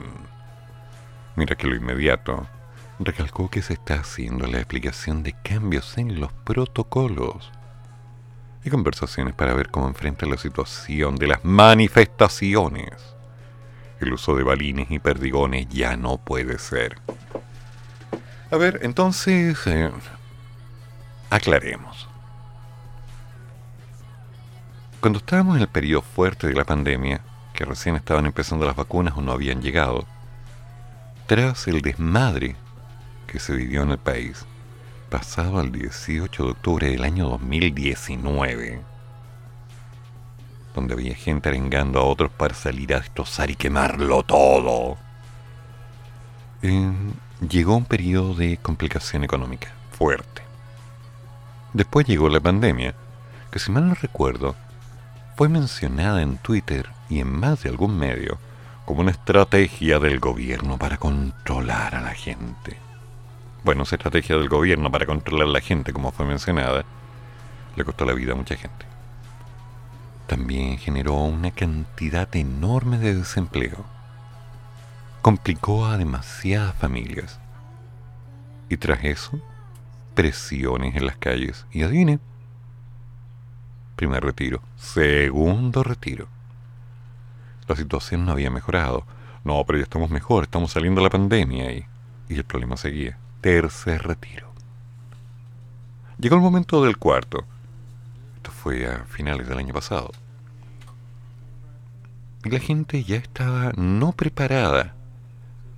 Mira 1.36 1.56
que 1.56 1.68
lo 1.68 1.76
inmediato 1.76 2.48
recalcó 3.00 3.50
que 3.50 3.62
se 3.62 3.74
está 3.74 3.96
haciendo 3.96 4.46
la 4.48 4.58
explicación 4.58 5.24
de 5.24 5.34
cambios 5.34 5.98
en 5.98 6.20
los 6.20 6.34
protocolos 6.34 7.52
y 8.64 8.70
conversaciones 8.70 9.34
para 9.34 9.54
ver 9.54 9.70
cómo 9.70 9.88
enfrenta 9.88 10.26
la 10.26 10.38
situación 10.38 11.16
de 11.16 11.28
las 11.28 11.46
manifestaciones. 11.46 12.94
El 14.02 14.14
uso 14.14 14.36
de 14.36 14.44
balines 14.44 14.92
y 14.92 15.00
perdigones 15.00 15.68
ya 15.70 15.96
no 15.96 16.18
puede 16.18 16.60
ser. 16.60 16.98
A 18.52 18.58
ver, 18.58 18.80
entonces, 18.84 19.58
eh, 19.68 19.92
aclaremos. 21.30 22.08
Cuando 25.00 25.20
estábamos 25.20 25.56
en 25.56 25.62
el 25.62 25.68
periodo 25.70 26.02
fuerte 26.02 26.48
de 26.48 26.54
la 26.54 26.66
pandemia, 26.66 27.22
que 27.54 27.64
recién 27.64 27.96
estaban 27.96 28.26
empezando 28.26 28.66
las 28.66 28.76
vacunas 28.76 29.16
o 29.16 29.22
no 29.22 29.32
habían 29.32 29.62
llegado, 29.62 30.06
tras 31.28 31.68
el 31.68 31.82
desmadre 31.82 32.56
que 33.30 33.40
se 33.40 33.54
vivió 33.54 33.84
en 33.84 33.92
el 33.92 33.98
país, 33.98 34.46
pasado 35.10 35.60
al 35.60 35.72
18 35.72 36.44
de 36.44 36.52
octubre 36.52 36.90
del 36.90 37.04
año 37.04 37.30
2019, 37.30 38.82
donde 40.74 40.94
había 40.94 41.16
gente 41.16 41.50
arengando 41.50 42.00
a 42.00 42.04
otros 42.04 42.32
para 42.32 42.56
salir 42.56 42.94
a 42.94 43.00
destrozar 43.00 43.52
y 43.52 43.56
quemarlo 43.56 44.24
todo, 44.24 44.98
llegó 46.62 47.76
un 47.76 47.86
periodo 47.86 48.34
de 48.34 48.58
complicación 48.58 49.24
económica 49.24 49.70
fuerte. 49.92 50.42
Después 51.74 52.08
llegó 52.08 52.30
la 52.30 52.40
pandemia, 52.40 52.96
que 53.52 53.60
si 53.60 53.72
mal 53.72 53.88
no 53.88 53.94
recuerdo, 53.94 54.56
fue 55.36 55.50
mencionada 55.50 56.22
en 56.22 56.38
Twitter 56.38 56.90
y 57.10 57.20
en 57.20 57.32
más 57.32 57.62
de 57.64 57.70
algún 57.70 57.98
medio 57.98 58.40
como 58.86 59.02
una 59.02 59.12
estrategia 59.12 60.00
del 60.00 60.20
gobierno 60.20 60.78
para 60.78 60.98
controlar 60.98 61.94
a 61.94 62.02
la 62.02 62.16
gente. 62.16 62.89
Bueno, 63.64 63.84
esa 63.84 63.96
estrategia 63.96 64.38
del 64.38 64.50
gobierno 64.50 64.92
para 64.92 65.06
controlar 65.06 65.48
a 65.48 65.52
la 65.52 65.62
gente, 65.62 65.92
como 65.92 66.12
fue 66.12 66.26
mencionada, 66.26 66.86
le 67.76 67.84
costó 67.84 68.06
la 68.06 68.14
vida 68.14 68.34
a 68.34 68.36
mucha 68.36 68.56
gente. 68.56 68.86
También 70.28 70.78
generó 70.78 71.16
una 71.16 71.52
cantidad 71.52 72.34
enorme 72.36 72.98
de 73.00 73.16
desempleo. 73.16 73.86
Complicó 75.22 75.86
a 75.86 75.98
demasiadas 75.98 76.76
familias. 76.76 77.40
Y 78.70 78.78
tras 78.78 79.04
eso, 79.04 79.40
presiones 80.14 80.96
en 80.96 81.06
las 81.06 81.18
calles. 81.18 81.66
Y 81.72 81.84
adivine, 81.84 82.20
Primer 84.00 84.24
retiro. 84.24 84.62
Segundo 84.78 85.84
retiro. 85.84 86.30
La 87.68 87.76
situación 87.76 88.26
no 88.26 88.32
había 88.32 88.50
mejorado. 88.50 89.04
No, 89.44 89.62
pero 89.66 89.78
ya 89.78 89.84
estamos 89.84 90.10
mejor, 90.10 90.44
estamos 90.44 90.72
saliendo 90.72 91.02
de 91.02 91.04
la 91.04 91.10
pandemia 91.10 91.74
y, 91.74 91.86
y 92.30 92.36
el 92.36 92.46
problema 92.46 92.78
seguía. 92.78 93.18
Tercer 93.42 94.04
retiro. 94.04 94.52
Llegó 96.18 96.36
el 96.36 96.42
momento 96.42 96.84
del 96.84 96.98
cuarto. 96.98 97.46
Esto 98.36 98.52
fue 98.52 98.88
a 98.88 99.06
finales 99.06 99.48
del 99.48 99.58
año 99.58 99.74
pasado. 99.74 100.12
Y 102.44 102.50
la 102.50 102.60
gente 102.60 103.04
ya 103.04 103.18
estaba 103.18 103.72
no 103.76 104.12
preparada 104.12 104.94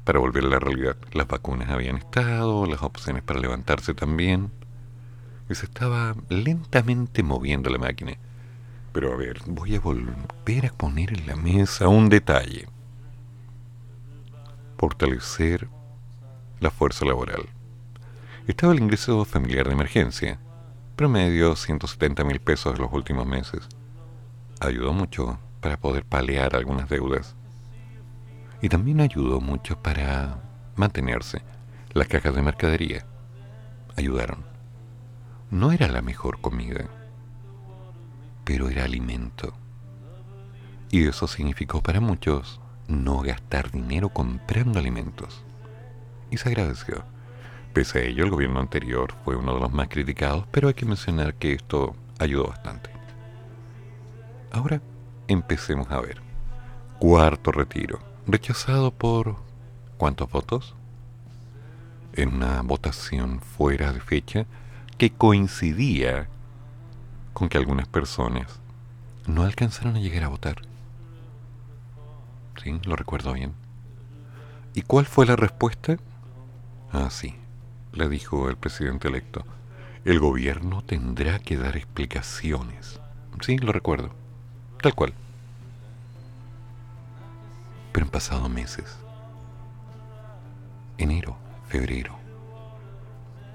para 0.04 0.20
volver 0.20 0.46
a 0.46 0.50
la 0.50 0.60
realidad. 0.60 0.96
Las 1.14 1.28
vacunas 1.28 1.70
habían 1.70 1.98
estado, 1.98 2.66
las 2.66 2.82
opciones 2.82 3.24
para 3.24 3.40
levantarse 3.40 3.94
también 3.94 4.52
se 5.56 5.66
estaba 5.66 6.16
lentamente 6.30 7.24
moviendo 7.24 7.70
la 7.70 7.78
máquina. 7.78 8.14
Pero 8.94 9.14
a 9.14 9.16
ver, 9.16 9.40
voy 9.46 9.76
a 9.76 9.80
volver 9.80 10.66
a 10.66 10.74
poner 10.74 11.14
en 11.18 11.28
la 11.28 11.36
mesa 11.36 11.88
un 11.88 12.10
detalle. 12.10 12.68
Fortalecer 14.78 15.68
la 16.62 16.70
fuerza 16.70 17.06
laboral. 17.06 17.50
Estaba 18.48 18.72
el 18.72 18.80
ingreso 18.80 19.26
familiar 19.26 19.66
de 19.66 19.74
emergencia, 19.74 20.40
promedio 20.96 21.56
170 21.56 22.24
mil 22.24 22.40
pesos 22.40 22.76
en 22.76 22.84
los 22.84 22.94
últimos 22.94 23.26
meses. 23.26 23.68
Ayudó 24.60 24.94
mucho 24.94 25.40
para 25.60 25.78
poder 25.78 26.06
paliar 26.06 26.56
algunas 26.56 26.88
deudas. 26.88 27.36
Y 28.62 28.70
también 28.70 29.02
ayudó 29.02 29.42
mucho 29.42 29.82
para 29.82 30.40
mantenerse. 30.76 31.42
Las 31.94 32.08
cajas 32.08 32.36
de 32.36 32.44
mercadería 32.44 33.06
ayudaron. 33.98 34.46
No 35.50 35.72
era 35.72 35.88
la 35.88 36.04
mejor 36.04 36.42
comida, 36.42 36.86
pero 38.44 38.70
era 38.70 38.84
alimento. 38.84 39.54
Y 40.92 41.08
eso 41.08 41.28
significó 41.28 41.82
para 41.82 42.02
muchos 42.02 42.62
no 42.88 43.22
gastar 43.22 43.72
dinero 43.72 44.10
comprando 44.10 44.78
alimentos. 44.78 45.44
Y 46.32 46.38
se 46.38 46.50
agradeció. 46.50 47.04
Pese 47.74 48.00
a 48.00 48.02
ello, 48.04 48.24
el 48.24 48.32
gobierno 48.32 48.60
anterior 48.60 49.14
fue 49.24 49.36
uno 49.36 49.54
de 49.54 49.60
los 49.60 49.72
más 49.72 49.88
criticados, 49.88 50.46
pero 50.52 50.68
hay 50.68 50.74
que 50.74 50.86
mencionar 50.86 51.36
que 51.36 51.54
esto 51.54 51.96
ayudó 52.20 52.48
bastante. 52.48 52.90
Ahora 54.52 54.82
empecemos 55.28 55.90
a 55.92 56.02
ver. 56.02 56.22
Cuarto 57.00 57.52
retiro. 57.52 58.00
Rechazado 58.28 58.92
por... 58.92 59.36
¿Cuántos 59.98 60.30
votos? 60.32 60.76
En 62.14 62.34
una 62.34 62.62
votación 62.62 63.40
fuera 63.40 63.94
de 63.94 64.00
fecha 64.00 64.46
que 64.98 65.12
coincidía 65.12 66.28
con 67.34 67.50
que 67.50 67.58
algunas 67.58 67.88
personas 67.88 68.60
no 69.28 69.44
alcanzaron 69.44 69.96
a 69.96 70.00
llegar 70.00 70.24
a 70.24 70.30
votar. 70.30 70.62
Sí, 72.62 72.80
lo 72.84 72.96
recuerdo 72.96 73.34
bien. 73.34 73.54
¿Y 74.74 74.82
cuál 74.82 75.06
fue 75.06 75.26
la 75.26 75.36
respuesta? 75.36 75.98
Ah, 76.94 77.10
sí, 77.10 77.36
le 77.94 78.10
dijo 78.10 78.50
el 78.50 78.58
presidente 78.58 79.08
electo. 79.08 79.46
El 80.04 80.20
gobierno 80.20 80.84
tendrá 80.84 81.40
que 81.40 81.58
dar 81.58 81.78
explicaciones. 81.78 83.00
Sí, 83.40 83.58
lo 83.58 83.72
recuerdo. 83.72 84.12
Tal 84.82 84.94
cual. 84.94 85.14
Pero 87.94 88.06
han 88.06 88.12
pasado 88.12 88.50
meses. 88.50 88.98
Enero, 90.98 91.38
febrero. 91.68 92.16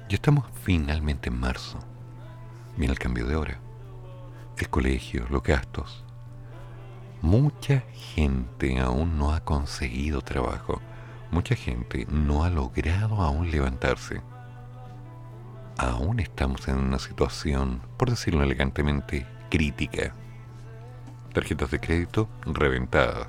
Ya 0.09 0.15
estamos 0.15 0.47
finalmente 0.63 1.29
en 1.29 1.39
marzo. 1.39 1.79
Viene 2.77 2.93
el 2.93 2.99
cambio 2.99 3.27
de 3.27 3.37
hora. 3.37 3.59
El 4.57 4.71
colegio, 4.71 5.27
los 5.29 5.43
gastos. 5.43 6.05
Mucha 7.21 7.81
gente 7.93 8.79
aún 8.79 9.19
no 9.19 9.35
ha 9.35 9.41
conseguido 9.41 10.23
trabajo. 10.23 10.81
Mucha 11.31 11.55
gente 11.55 12.07
no 12.09 12.45
ha 12.45 12.51
logrado 12.51 13.21
aún 13.21 13.51
levantarse. 13.51 14.23
Aún 15.77 16.21
estamos 16.21 16.67
en 16.69 16.79
una 16.79 16.99
situación, 16.99 17.83
por 17.97 18.11
decirlo 18.11 18.43
elegantemente, 18.43 19.27
crítica. 19.51 20.15
Tarjetas 21.33 21.71
de 21.71 21.81
crédito 21.81 22.29
reventadas. 22.47 23.29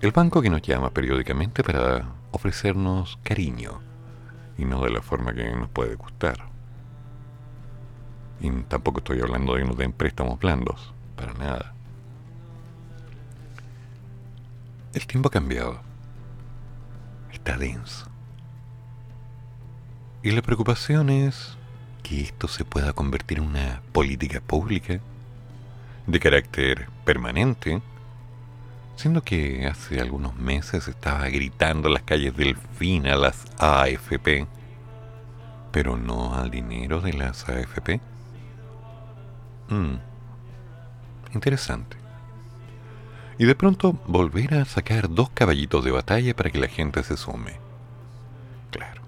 El 0.00 0.12
banco 0.12 0.42
que 0.42 0.50
nos 0.50 0.62
llama 0.62 0.90
periódicamente 0.90 1.64
para 1.64 2.06
ofrecernos 2.30 3.18
cariño 3.22 3.80
y 4.58 4.64
no 4.64 4.82
de 4.82 4.90
la 4.90 5.02
forma 5.02 5.32
que 5.32 5.50
nos 5.50 5.70
puede 5.70 5.94
gustar. 5.94 6.36
Y 8.40 8.50
tampoco 8.64 8.98
estoy 8.98 9.20
hablando 9.20 9.54
de 9.54 9.62
unos 9.64 9.76
de 9.76 9.88
préstamos 9.88 10.38
blandos, 10.38 10.92
para 11.16 11.32
nada. 11.34 11.74
El 14.92 15.06
tiempo 15.06 15.28
ha 15.28 15.32
cambiado. 15.32 15.93
Está 17.34 17.58
denso. 17.58 18.06
Y 20.22 20.30
la 20.30 20.40
preocupación 20.40 21.10
es 21.10 21.58
que 22.02 22.22
esto 22.22 22.48
se 22.48 22.64
pueda 22.64 22.94
convertir 22.94 23.38
en 23.38 23.44
una 23.44 23.82
política 23.92 24.40
pública 24.40 25.00
de 26.06 26.20
carácter 26.20 26.88
permanente, 27.04 27.82
siendo 28.96 29.22
que 29.22 29.66
hace 29.66 30.00
algunos 30.00 30.36
meses 30.36 30.88
estaba 30.88 31.28
gritando 31.28 31.88
en 31.88 31.94
las 31.94 32.04
calles 32.04 32.34
del 32.36 32.56
fin 32.56 33.06
a 33.06 33.16
las 33.16 33.44
AFP, 33.58 34.46
pero 35.72 35.96
no 35.96 36.34
al 36.34 36.50
dinero 36.50 37.00
de 37.00 37.12
las 37.12 37.46
AFP. 37.48 38.00
Mm. 39.68 39.96
Interesante 41.34 42.03
y 43.38 43.44
de 43.46 43.54
pronto 43.54 43.98
volver 44.06 44.54
a 44.54 44.64
sacar 44.64 45.08
dos 45.10 45.30
caballitos 45.30 45.84
de 45.84 45.90
batalla 45.90 46.34
para 46.34 46.50
que 46.50 46.58
la 46.58 46.68
gente 46.68 47.02
se 47.02 47.16
sume. 47.16 47.58
Claro. 48.70 49.02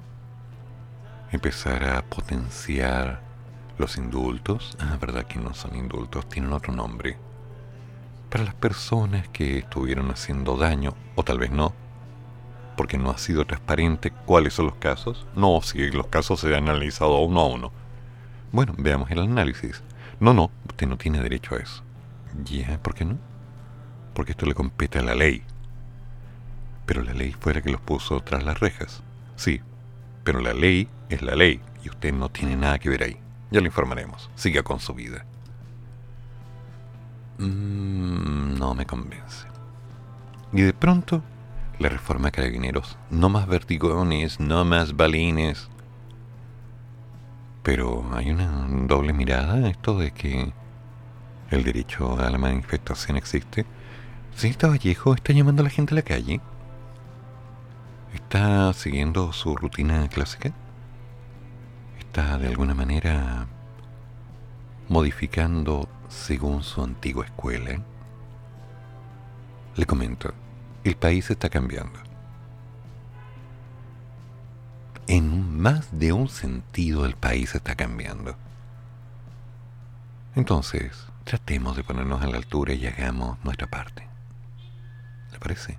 Empezar 1.30 1.84
a 1.84 2.02
potenciar 2.02 3.20
los 3.78 3.96
indultos. 3.96 4.76
Ah, 4.80 4.96
verdad 5.00 5.26
que 5.26 5.38
no 5.38 5.54
son 5.54 5.76
indultos, 5.76 6.28
tienen 6.28 6.52
otro 6.52 6.72
nombre. 6.72 7.16
Para 8.30 8.44
las 8.44 8.54
personas 8.54 9.28
que 9.28 9.58
estuvieron 9.58 10.10
haciendo 10.10 10.56
daño, 10.56 10.94
o 11.14 11.22
tal 11.22 11.38
vez 11.38 11.50
no, 11.50 11.72
porque 12.76 12.98
no 12.98 13.10
ha 13.10 13.18
sido 13.18 13.46
transparente 13.46 14.10
cuáles 14.10 14.54
son 14.54 14.66
los 14.66 14.76
casos. 14.76 15.26
No, 15.34 15.60
si 15.62 15.90
los 15.90 16.08
casos 16.08 16.40
se 16.40 16.54
han 16.54 16.68
analizado 16.68 17.18
uno 17.20 17.40
a 17.40 17.46
uno. 17.46 17.72
Bueno, 18.52 18.74
veamos 18.76 19.10
el 19.10 19.20
análisis. 19.20 19.82
No, 20.20 20.34
no, 20.34 20.50
usted 20.68 20.86
no 20.86 20.96
tiene 20.96 21.22
derecho 21.22 21.54
a 21.54 21.58
eso. 21.58 21.82
Ya, 22.44 22.80
¿por 22.82 22.94
qué 22.94 23.04
no? 23.04 23.18
Porque 24.16 24.32
esto 24.32 24.46
le 24.46 24.54
compete 24.54 24.98
a 24.98 25.02
la 25.02 25.14
ley. 25.14 25.42
Pero 26.86 27.02
la 27.02 27.12
ley 27.12 27.36
fue 27.38 27.52
la 27.52 27.60
que 27.60 27.70
los 27.70 27.82
puso 27.82 28.22
tras 28.22 28.42
las 28.42 28.58
rejas. 28.58 29.02
Sí, 29.36 29.60
pero 30.24 30.40
la 30.40 30.54
ley 30.54 30.88
es 31.10 31.20
la 31.20 31.36
ley 31.36 31.60
y 31.84 31.90
usted 31.90 32.14
no 32.14 32.30
tiene 32.30 32.56
nada 32.56 32.78
que 32.78 32.88
ver 32.88 33.02
ahí. 33.02 33.18
Ya 33.50 33.60
lo 33.60 33.66
informaremos. 33.66 34.30
Siga 34.34 34.62
con 34.62 34.80
su 34.80 34.94
vida. 34.94 35.26
Mm, 37.36 38.58
no 38.58 38.74
me 38.74 38.86
convence. 38.86 39.46
Y 40.50 40.62
de 40.62 40.72
pronto, 40.72 41.22
la 41.78 41.90
reforma 41.90 42.28
de 42.28 42.32
carabineros. 42.32 42.96
No 43.10 43.28
más 43.28 43.46
vertigones, 43.46 44.40
no 44.40 44.64
más 44.64 44.96
balines. 44.96 45.68
Pero 47.62 48.08
hay 48.14 48.30
una 48.30 48.66
doble 48.86 49.12
mirada 49.12 49.68
esto 49.68 49.98
de 49.98 50.12
que 50.12 50.54
el 51.50 51.64
derecho 51.64 52.18
a 52.18 52.30
la 52.30 52.38
manifestación 52.38 53.18
existe 53.18 53.66
Señorita 54.36 54.68
Vallejo 54.68 55.14
está 55.14 55.32
llamando 55.32 55.62
a 55.62 55.64
la 55.64 55.70
gente 55.70 55.94
a 55.94 55.96
la 55.96 56.02
calle. 56.02 56.42
¿Está 58.12 58.70
siguiendo 58.74 59.32
su 59.32 59.56
rutina 59.56 60.06
clásica? 60.08 60.52
¿Está 61.98 62.36
de 62.36 62.48
alguna 62.48 62.74
manera 62.74 63.46
modificando 64.90 65.88
según 66.10 66.62
su 66.62 66.82
antigua 66.82 67.24
escuela? 67.24 67.80
Le 69.74 69.86
comento, 69.86 70.34
el 70.84 70.96
país 70.96 71.30
está 71.30 71.48
cambiando. 71.48 71.98
En 75.06 75.58
más 75.58 75.98
de 75.98 76.12
un 76.12 76.28
sentido 76.28 77.06
el 77.06 77.16
país 77.16 77.54
está 77.54 77.74
cambiando. 77.74 78.36
Entonces, 80.34 81.06
tratemos 81.24 81.74
de 81.74 81.84
ponernos 81.84 82.20
a 82.20 82.26
la 82.26 82.36
altura 82.36 82.74
y 82.74 82.86
hagamos 82.86 83.42
nuestra 83.42 83.66
parte 83.66 84.05
¿Le 85.36 85.40
parece? 85.40 85.78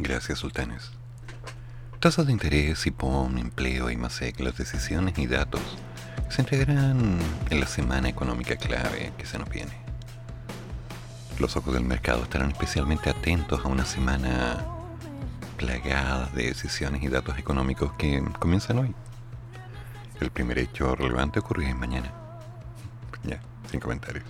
Gracias, 0.00 0.38
sultanes. 0.38 0.92
Tasas 1.98 2.26
de 2.26 2.32
interés, 2.32 2.86
IPOM, 2.86 3.36
empleo, 3.36 3.90
IMASEC, 3.90 4.38
las 4.38 4.56
decisiones 4.56 5.18
y 5.18 5.26
datos 5.26 5.60
se 6.28 6.40
entregarán 6.42 7.18
en 7.50 7.60
la 7.60 7.66
semana 7.66 8.08
económica 8.08 8.54
clave 8.54 9.12
que 9.18 9.26
se 9.26 9.40
nos 9.40 9.50
viene. 9.50 9.72
Los 11.40 11.56
ojos 11.56 11.74
del 11.74 11.82
mercado 11.82 12.22
estarán 12.22 12.52
especialmente 12.52 13.10
atentos 13.10 13.64
a 13.64 13.68
una 13.68 13.84
semana 13.84 14.64
plagada 15.56 16.26
de 16.32 16.44
decisiones 16.44 17.02
y 17.02 17.08
datos 17.08 17.36
económicos 17.36 17.92
que 17.94 18.22
comienzan 18.38 18.78
hoy. 18.78 18.94
El 20.20 20.30
primer 20.30 20.60
hecho 20.60 20.94
relevante 20.94 21.40
ocurrirá 21.40 21.74
mañana. 21.74 22.12
Ya, 23.24 23.40
sin 23.68 23.80
comentarios. 23.80 24.24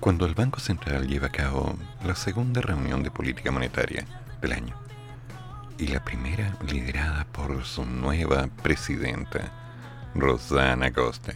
Cuando 0.00 0.26
el 0.26 0.34
Banco 0.34 0.58
Central 0.58 1.06
lleva 1.06 1.28
a 1.28 1.32
cabo 1.32 1.76
la 2.04 2.16
segunda 2.16 2.60
reunión 2.60 3.04
de 3.04 3.12
política 3.12 3.52
monetaria 3.52 4.04
del 4.40 4.52
año 4.52 4.85
y 5.78 5.88
la 5.88 6.02
primera 6.04 6.56
liderada 6.70 7.26
por 7.32 7.64
su 7.64 7.84
nueva 7.84 8.48
presidenta, 8.62 9.52
Rosana 10.14 10.90
Costa. 10.92 11.34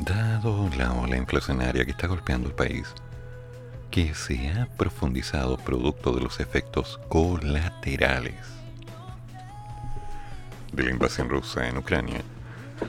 Dado 0.00 0.68
la 0.76 0.92
ola 0.92 1.16
inflacionaria 1.16 1.84
que 1.84 1.92
está 1.92 2.06
golpeando 2.06 2.48
el 2.48 2.54
país, 2.54 2.88
que 3.90 4.14
se 4.14 4.50
ha 4.50 4.66
profundizado 4.76 5.56
producto 5.56 6.12
de 6.12 6.22
los 6.22 6.40
efectos 6.40 6.98
colaterales 7.08 8.34
de 10.72 10.84
la 10.84 10.90
invasión 10.90 11.28
rusa 11.28 11.68
en 11.68 11.78
Ucrania, 11.78 12.22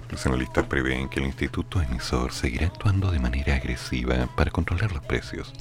los 0.09 0.25
analistas 0.25 0.65
prevén 0.67 1.09
que 1.09 1.19
el 1.19 1.25
instituto 1.25 1.81
emisor 1.81 2.31
seguirá 2.31 2.67
actuando 2.67 3.11
de 3.11 3.19
manera 3.19 3.55
agresiva 3.55 4.27
para 4.35 4.51
controlar 4.51 4.91
los 4.91 5.03
precios, 5.03 5.53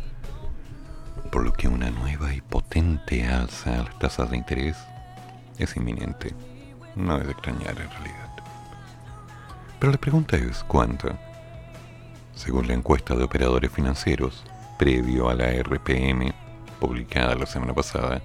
por 1.30 1.44
lo 1.44 1.52
que 1.52 1.68
una 1.68 1.90
nueva 1.90 2.34
y 2.34 2.40
potente 2.40 3.26
alza 3.26 3.80
a 3.80 3.84
las 3.84 3.98
tasas 3.98 4.30
de 4.30 4.36
interés 4.36 4.76
es 5.58 5.76
inminente. 5.76 6.34
No 6.96 7.18
es 7.18 7.26
de 7.26 7.32
extrañar 7.32 7.70
en 7.70 7.90
realidad. 7.90 8.30
Pero 9.78 9.92
la 9.92 9.98
pregunta 9.98 10.36
es 10.36 10.64
cuánto. 10.64 11.16
Según 12.34 12.68
la 12.68 12.74
encuesta 12.74 13.14
de 13.14 13.24
operadores 13.24 13.70
financieros, 13.70 14.44
previo 14.78 15.28
a 15.28 15.34
la 15.34 15.52
RPM, 15.52 16.32
publicada 16.80 17.34
la 17.34 17.46
semana 17.46 17.74
pasada, 17.74 18.20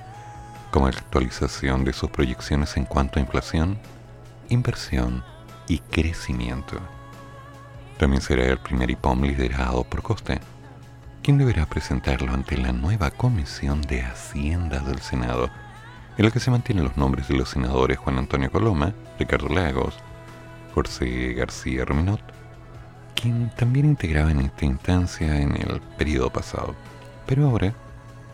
como 0.70 0.88
la 0.88 0.96
actualización 0.96 1.84
de 1.84 1.92
sus 1.92 2.08
proyecciones 2.08 2.74
en 2.78 2.86
cuanto 2.86 3.18
a 3.18 3.22
inflación, 3.22 3.78
inversión 4.48 5.22
y 5.68 5.80
crecimiento. 5.80 6.78
También 7.98 8.22
será 8.22 8.46
el 8.46 8.58
primer 8.58 8.90
IPOM 8.90 9.24
liderado 9.24 9.84
por 9.84 10.02
Costa, 10.02 10.40
quien 11.22 11.36
deberá 11.36 11.66
presentarlo 11.66 12.32
ante 12.32 12.56
la 12.56 12.72
nueva 12.72 13.10
Comisión 13.10 13.82
de 13.82 14.00
Hacienda 14.00 14.80
del 14.80 15.00
Senado, 15.00 15.50
en 16.16 16.24
la 16.24 16.30
que 16.30 16.40
se 16.40 16.50
mantienen 16.50 16.84
los 16.84 16.96
nombres 16.96 17.28
de 17.28 17.36
los 17.36 17.48
senadores 17.48 17.98
Juan 17.98 18.18
Antonio 18.18 18.50
Coloma, 18.50 18.92
Ricardo 19.18 19.48
Lagos, 19.48 19.96
José 20.74 21.34
García 21.34 21.84
Rominot, 21.84 22.20
quien 23.14 23.50
también 23.50 23.86
integraba 23.86 24.30
en 24.30 24.40
esta 24.40 24.64
instancia 24.64 25.40
en 25.40 25.56
el 25.56 25.80
periodo 25.98 26.30
pasado, 26.30 26.74
pero 27.26 27.48
ahora 27.48 27.72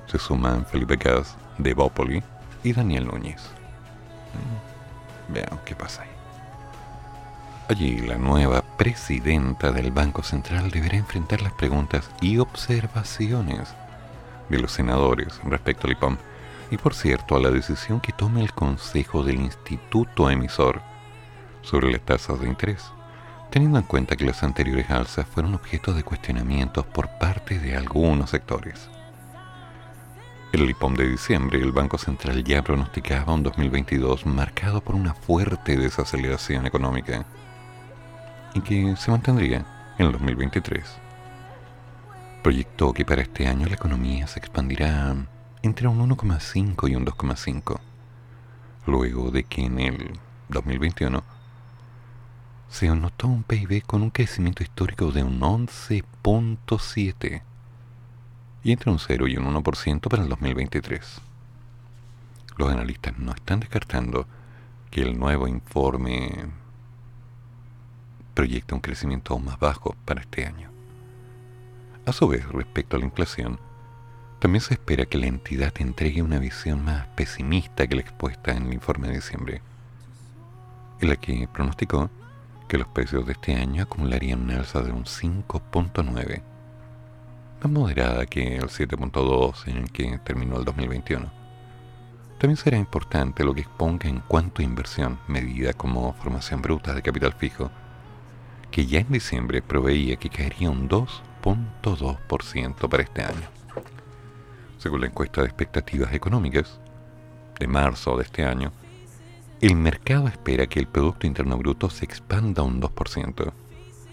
se 0.06 0.18
suman 0.18 0.66
Felipe 0.66 0.96
Gas 0.96 1.36
de 1.58 1.74
Bópoli 1.74 2.22
y 2.62 2.72
Daniel 2.72 3.06
Núñez. 3.06 3.42
Mm, 4.34 5.32
vean 5.32 5.60
qué 5.64 5.74
pasa 5.74 6.02
ahí. 6.02 6.08
Allí 7.68 8.00
la 8.00 8.18
nueva 8.18 8.62
presidenta 8.76 9.70
del 9.70 9.92
Banco 9.92 10.22
Central 10.22 10.70
deberá 10.70 10.96
enfrentar 10.96 11.40
las 11.40 11.52
preguntas 11.52 12.10
y 12.20 12.38
observaciones 12.38 13.68
de 14.48 14.58
los 14.58 14.72
senadores 14.72 15.40
respecto 15.44 15.86
al 15.86 15.92
IPOM 15.92 16.16
y 16.70 16.76
por 16.76 16.94
cierto 16.94 17.36
a 17.36 17.40
la 17.40 17.50
decisión 17.50 18.00
que 18.00 18.12
tome 18.12 18.40
el 18.40 18.52
Consejo 18.52 19.24
del 19.24 19.40
Instituto 19.40 20.30
Emisor 20.30 20.80
sobre 21.62 21.90
las 21.90 22.00
tasas 22.02 22.40
de 22.40 22.48
interés, 22.48 22.92
teniendo 23.50 23.78
en 23.78 23.84
cuenta 23.84 24.16
que 24.16 24.24
las 24.24 24.42
anteriores 24.42 24.90
alzas 24.90 25.26
fueron 25.26 25.54
objeto 25.54 25.92
de 25.92 26.04
cuestionamientos 26.04 26.86
por 26.86 27.08
parte 27.18 27.58
de 27.58 27.76
algunos 27.76 28.30
sectores. 28.30 28.88
El 30.52 30.68
IPOM 30.68 30.94
de 30.94 31.08
diciembre, 31.08 31.60
el 31.60 31.70
Banco 31.70 31.96
Central 31.96 32.42
ya 32.42 32.62
pronosticaba 32.62 33.34
un 33.34 33.42
2022 33.42 34.26
marcado 34.26 34.80
por 34.80 34.96
una 34.96 35.14
fuerte 35.14 35.76
desaceleración 35.76 36.66
económica 36.66 37.24
y 38.54 38.60
que 38.60 38.96
se 38.96 39.10
mantendría 39.10 39.64
en 39.98 40.06
el 40.06 40.12
2023. 40.12 40.84
Proyectó 42.42 42.92
que 42.92 43.04
para 43.04 43.22
este 43.22 43.46
año 43.46 43.68
la 43.68 43.74
economía 43.74 44.26
se 44.26 44.40
expandirá 44.40 45.14
entre 45.62 45.88
un 45.88 46.08
1,5 46.08 46.90
y 46.90 46.94
un 46.94 47.04
2,5, 47.04 47.78
luego 48.86 49.30
de 49.30 49.44
que 49.44 49.64
en 49.64 49.78
el 49.78 50.18
2021 50.48 51.22
se 52.68 52.88
anotó 52.88 53.26
un 53.26 53.42
PIB 53.42 53.84
con 53.84 54.02
un 54.02 54.10
crecimiento 54.10 54.62
histórico 54.62 55.12
de 55.12 55.22
un 55.22 55.40
11.7 55.40 57.42
y 58.62 58.72
entre 58.72 58.90
un 58.90 58.98
0 58.98 59.28
y 59.28 59.36
un 59.36 59.54
1% 59.54 60.08
para 60.08 60.22
el 60.22 60.28
2023. 60.28 61.20
Los 62.56 62.70
analistas 62.70 63.18
no 63.18 63.32
están 63.32 63.60
descartando 63.60 64.26
que 64.90 65.02
el 65.02 65.18
nuevo 65.18 65.48
informe 65.48 66.46
proyecta 68.34 68.74
un 68.74 68.80
crecimiento 68.80 69.34
aún 69.34 69.44
más 69.44 69.58
bajo 69.58 69.94
para 70.04 70.20
este 70.20 70.46
año. 70.46 70.70
A 72.06 72.12
su 72.12 72.28
vez, 72.28 72.46
respecto 72.48 72.96
a 72.96 72.98
la 72.98 73.04
inflación, 73.04 73.60
también 74.40 74.62
se 74.62 74.74
espera 74.74 75.04
que 75.04 75.18
la 75.18 75.26
entidad 75.26 75.72
entregue 75.78 76.22
una 76.22 76.38
visión 76.38 76.82
más 76.82 77.06
pesimista 77.08 77.86
que 77.86 77.94
la 77.94 78.00
expuesta 78.00 78.52
en 78.52 78.66
el 78.66 78.72
informe 78.72 79.08
de 79.08 79.16
diciembre, 79.16 79.60
en 80.98 81.08
la 81.10 81.16
que 81.16 81.46
pronosticó 81.52 82.08
que 82.66 82.78
los 82.78 82.88
precios 82.88 83.26
de 83.26 83.32
este 83.32 83.54
año 83.54 83.82
acumularían 83.82 84.40
una 84.40 84.56
alza 84.56 84.80
de 84.80 84.92
un 84.92 85.04
5.9, 85.04 86.42
más 87.62 87.70
moderada 87.70 88.24
que 88.24 88.56
el 88.56 88.68
7.2 88.68 89.68
en 89.68 89.76
el 89.76 89.92
que 89.92 90.18
terminó 90.24 90.58
el 90.58 90.64
2021. 90.64 91.30
También 92.38 92.56
será 92.56 92.78
importante 92.78 93.44
lo 93.44 93.52
que 93.52 93.60
exponga 93.60 94.08
en 94.08 94.20
cuanto 94.20 94.62
a 94.62 94.64
inversión, 94.64 95.18
medida 95.28 95.74
como 95.74 96.14
formación 96.14 96.62
bruta 96.62 96.94
de 96.94 97.02
capital 97.02 97.34
fijo, 97.34 97.70
que 98.70 98.86
ya 98.86 99.00
en 99.00 99.12
diciembre 99.12 99.60
proveía 99.60 100.16
que 100.16 100.30
caería 100.30 100.70
un 100.70 100.88
2.2% 100.88 102.88
para 102.88 103.02
este 103.02 103.22
año. 103.22 103.59
Según 104.80 105.02
la 105.02 105.08
encuesta 105.08 105.42
de 105.42 105.46
expectativas 105.46 106.14
económicas 106.14 106.80
de 107.58 107.66
marzo 107.66 108.16
de 108.16 108.22
este 108.22 108.46
año, 108.46 108.72
el 109.60 109.76
mercado 109.76 110.26
espera 110.26 110.66
que 110.68 110.80
el 110.80 110.86
Producto 110.86 111.26
Interno 111.26 111.58
Bruto 111.58 111.90
se 111.90 112.06
expanda 112.06 112.62
un 112.62 112.80
2% 112.80 113.52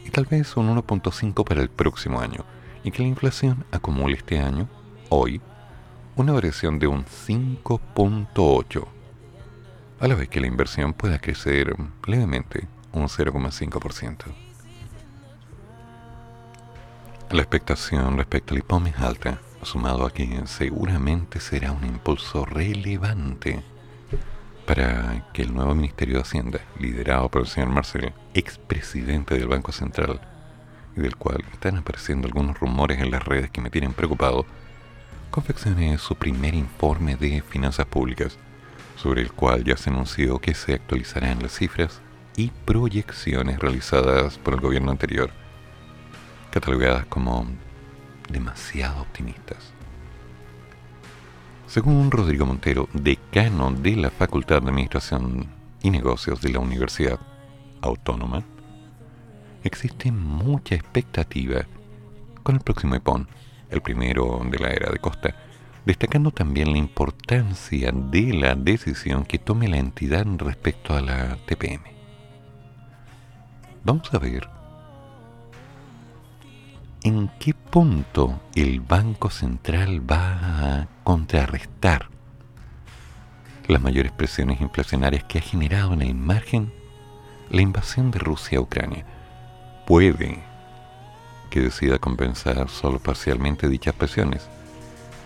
y 0.03 0.09
tal 0.09 0.25
vez 0.25 0.57
un 0.57 0.75
1.5 0.75 1.45
para 1.45 1.61
el 1.61 1.69
próximo 1.69 2.19
año, 2.19 2.43
y 2.83 2.91
que 2.91 3.01
la 3.01 3.07
inflación 3.07 3.63
acumule 3.71 4.17
este 4.17 4.39
año, 4.39 4.67
hoy, 5.07 5.39
una 6.17 6.33
variación 6.33 6.79
de 6.79 6.87
un 6.87 7.05
5.8, 7.05 8.85
a 10.01 10.07
la 10.09 10.15
vez 10.15 10.27
que 10.27 10.41
la 10.41 10.47
inversión 10.47 10.91
pueda 10.93 11.17
crecer 11.19 11.77
levemente 12.05 12.67
un 12.91 13.07
0,5%. 13.07 14.25
La 17.31 17.41
expectación 17.41 18.17
respecto 18.17 18.53
al 18.53 18.59
IPOM 18.59 18.87
es 18.87 18.97
alta, 18.97 19.39
sumado 19.67 20.05
a 20.05 20.13
que 20.13 20.43
seguramente 20.45 21.41
será 21.41 21.73
un 21.73 21.83
impulso 21.83 22.45
relevante 22.45 23.61
para 24.65 25.27
que 25.33 25.41
el 25.41 25.53
nuevo 25.53 25.75
Ministerio 25.75 26.15
de 26.15 26.21
Hacienda, 26.21 26.59
liderado 26.79 27.29
por 27.29 27.41
el 27.41 27.47
señor 27.47 27.69
Marcel, 27.69 28.13
expresidente 28.33 29.37
del 29.37 29.49
Banco 29.49 29.73
Central, 29.73 30.21
y 30.95 31.01
del 31.01 31.17
cual 31.17 31.43
están 31.51 31.77
apareciendo 31.77 32.27
algunos 32.27 32.57
rumores 32.57 32.99
en 32.99 33.11
las 33.11 33.23
redes 33.25 33.51
que 33.51 33.59
me 33.59 33.69
tienen 33.69 33.91
preocupado, 33.91 34.45
confeccione 35.31 35.97
su 35.97 36.15
primer 36.15 36.53
informe 36.53 37.17
de 37.17 37.41
finanzas 37.41 37.87
públicas, 37.87 38.37
sobre 38.95 39.21
el 39.21 39.33
cual 39.33 39.65
ya 39.65 39.75
se 39.75 39.89
anunció 39.89 40.39
que 40.39 40.53
se 40.53 40.75
actualizarán 40.75 41.43
las 41.43 41.51
cifras 41.51 42.01
y 42.37 42.51
proyecciones 42.65 43.59
realizadas 43.59 44.37
por 44.37 44.53
el 44.53 44.61
gobierno 44.61 44.91
anterior, 44.91 45.29
catalogadas 46.51 47.05
como 47.07 47.45
demasiado 48.29 49.01
optimistas. 49.01 49.73
Según 51.67 52.11
Rodrigo 52.11 52.45
Montero, 52.45 52.87
decano 52.93 53.71
de 53.71 53.95
la 53.97 54.09
Facultad 54.09 54.61
de 54.61 54.69
Administración 54.69 55.47
y 55.83 55.89
Negocios 55.89 56.41
de 56.41 56.49
la 56.49 56.59
Universidad 56.59 57.19
Autónoma, 57.81 58.43
existe 59.63 60.11
mucha 60.11 60.75
expectativa 60.75 61.65
con 62.43 62.55
el 62.55 62.61
próximo 62.61 62.95
EPON, 62.95 63.27
el 63.69 63.81
primero 63.81 64.41
de 64.49 64.59
la 64.59 64.69
era 64.69 64.91
de 64.91 64.99
Costa, 64.99 65.35
destacando 65.85 66.31
también 66.31 66.71
la 66.71 66.77
importancia 66.77 67.91
de 67.91 68.33
la 68.33 68.55
decisión 68.55 69.25
que 69.25 69.37
tome 69.37 69.67
la 69.67 69.77
entidad 69.77 70.25
respecto 70.37 70.93
a 70.93 71.01
la 71.01 71.37
TPM. 71.45 71.81
Vamos 73.83 74.13
a 74.13 74.19
ver 74.19 74.56
en 77.07 77.29
qué 77.39 77.53
punto 77.53 78.41
el 78.53 78.81
Banco 78.81 79.29
Central 79.29 80.09
va 80.09 80.81
a 80.81 80.87
contrarrestar 81.05 82.09
las 83.67 83.81
mayores 83.81 84.11
presiones 84.11 84.59
inflacionarias 84.59 85.23
que 85.23 85.37
ha 85.37 85.41
generado 85.41 85.93
en 85.93 86.01
el 86.01 86.15
margen 86.15 86.71
la 87.49 87.61
invasión 87.61 88.11
de 88.11 88.19
Rusia 88.19 88.57
a 88.57 88.61
Ucrania. 88.61 89.05
Puede 89.85 90.43
que 91.49 91.61
decida 91.61 91.97
compensar 91.97 92.69
solo 92.69 92.99
parcialmente 92.99 93.69
dichas 93.69 93.95
presiones 93.95 94.45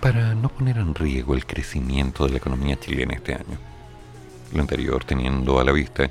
para 0.01 0.35
no 0.35 0.49
poner 0.49 0.77
en 0.77 0.93
riesgo 0.93 1.33
el 1.33 1.47
crecimiento 1.47 2.25
de 2.25 2.31
la 2.31 2.37
economía 2.37 2.79
chilena 2.79 3.15
este 3.15 3.33
año. 3.33 3.57
Lo 4.53 4.61
anterior 4.61 5.03
teniendo 5.03 5.59
a 5.59 5.63
la 5.63 5.71
vista 5.71 6.09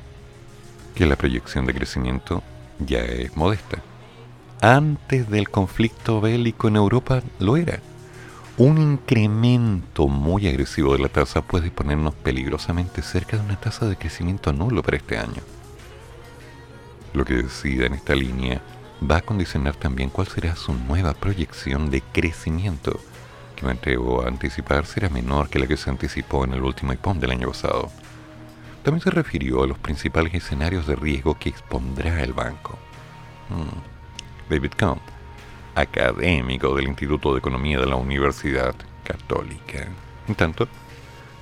que 0.97 1.07
la 1.07 1.15
proyección 1.15 1.65
de 1.65 1.75
crecimiento 1.75 2.43
ya 2.81 2.99
es 2.99 3.37
modesta 3.37 3.81
antes 4.61 5.29
del 5.31 5.49
conflicto 5.49 6.21
bélico 6.21 6.69
en 6.69 6.77
Europa 6.77 7.23
lo 7.39 7.57
era. 7.57 7.81
Un 8.59 8.79
incremento 8.79 10.07
muy 10.07 10.47
agresivo 10.47 10.93
de 10.93 10.99
la 10.99 11.09
tasa 11.09 11.41
puede 11.41 11.71
ponernos 11.71 12.15
peligrosamente 12.15 13.01
cerca 13.01 13.39
de 13.39 13.45
una 13.45 13.59
tasa 13.59 13.87
de 13.87 13.97
crecimiento 13.97 14.53
nulo 14.53 14.83
para 14.83 14.99
este 14.99 15.17
año. 15.17 15.43
Lo 17.15 17.25
que 17.25 17.35
decida 17.35 17.87
en 17.87 17.95
esta 17.95 18.15
línea 18.15 18.61
va 19.11 19.17
a 19.17 19.23
condicionar 19.23 19.77
también 19.77 20.11
cuál 20.11 20.27
será 20.27 20.55
su 20.57 20.75
nueva 20.75 21.15
proyección 21.15 21.91
de 21.91 22.03
crecimiento, 22.03 23.01
que 23.57 23.65
me 23.65 23.73
atrevo 23.73 24.23
a 24.23 24.29
anticipar 24.29 24.85
será 24.85 25.09
menor 25.09 25.49
que 25.49 25.59
la 25.59 25.67
que 25.67 25.79
se 25.79 25.89
anticipó 25.89 26.45
en 26.45 26.53
el 26.53 26.63
último 26.63 26.93
IPOM 26.93 27.19
del 27.19 27.31
año 27.31 27.49
pasado. 27.49 27.91
También 28.83 29.03
se 29.03 29.11
refirió 29.11 29.63
a 29.63 29.67
los 29.67 29.79
principales 29.79 30.35
escenarios 30.35 30.87
de 30.87 30.97
riesgo 30.97 31.39
que 31.39 31.49
expondrá 31.49 32.23
el 32.23 32.35
banco. 32.35 32.79
Hmm. 33.49 33.90
David 34.51 34.73
Kahn, 34.77 34.99
académico 35.77 36.75
del 36.75 36.89
Instituto 36.89 37.33
de 37.33 37.39
Economía 37.39 37.79
de 37.79 37.87
la 37.87 37.95
Universidad 37.95 38.75
Católica. 39.05 39.87
En 40.27 40.35
tanto, 40.35 40.67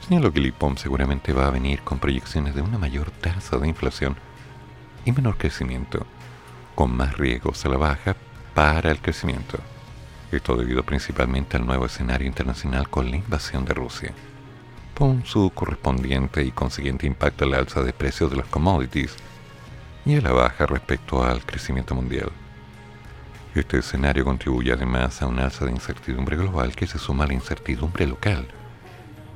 señaló 0.06 0.30
que 0.30 0.40
el 0.40 0.46
IPOM 0.46 0.76
seguramente 0.76 1.32
va 1.32 1.46
a 1.46 1.50
venir 1.50 1.80
con 1.80 1.98
proyecciones 1.98 2.54
de 2.54 2.60
una 2.60 2.76
mayor 2.76 3.10
tasa 3.10 3.56
de 3.56 3.66
inflación 3.66 4.14
y 5.06 5.12
menor 5.12 5.38
crecimiento, 5.38 6.06
con 6.74 6.94
más 6.94 7.16
riesgos 7.16 7.64
a 7.64 7.70
la 7.70 7.78
baja 7.78 8.14
para 8.54 8.90
el 8.90 9.00
crecimiento. 9.00 9.58
Esto 10.30 10.56
debido 10.56 10.82
principalmente 10.82 11.56
al 11.56 11.64
nuevo 11.64 11.86
escenario 11.86 12.28
internacional 12.28 12.90
con 12.90 13.10
la 13.10 13.16
invasión 13.16 13.64
de 13.64 13.72
Rusia, 13.72 14.12
con 14.94 15.24
su 15.24 15.50
correspondiente 15.54 16.44
y 16.44 16.50
consiguiente 16.50 17.06
impacto 17.06 17.46
al 17.46 17.54
alza 17.54 17.82
de 17.82 17.94
precios 17.94 18.30
de 18.30 18.36
los 18.36 18.46
commodities 18.48 19.16
y 20.04 20.16
a 20.16 20.20
la 20.20 20.32
baja 20.32 20.66
respecto 20.66 21.24
al 21.24 21.46
crecimiento 21.46 21.94
mundial. 21.94 22.30
Este 23.54 23.78
escenario 23.78 24.24
contribuye 24.24 24.72
además 24.72 25.22
a 25.22 25.26
un 25.26 25.38
alza 25.38 25.64
de 25.64 25.72
incertidumbre 25.72 26.36
global 26.36 26.76
que 26.76 26.86
se 26.86 26.98
suma 26.98 27.24
a 27.24 27.28
la 27.28 27.34
incertidumbre 27.34 28.06
local 28.06 28.46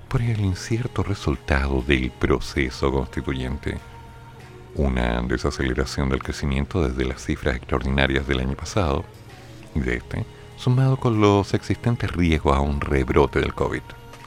por 0.08 0.20
el 0.20 0.40
incierto 0.40 1.02
resultado 1.02 1.82
del 1.82 2.10
proceso 2.10 2.92
constituyente. 2.92 3.78
Una 4.74 5.22
desaceleración 5.22 6.10
del 6.10 6.22
crecimiento 6.22 6.86
desde 6.86 7.06
las 7.06 7.24
cifras 7.24 7.56
extraordinarias 7.56 8.26
del 8.26 8.40
año 8.40 8.54
pasado 8.54 9.04
y 9.74 9.80
de 9.80 9.96
este, 9.96 10.26
sumado 10.56 10.98
con 10.98 11.20
los 11.20 11.54
existentes 11.54 12.10
riesgos 12.12 12.56
a 12.56 12.60
un 12.60 12.80
rebrote 12.80 13.40
del 13.40 13.54
COVID, 13.54 13.82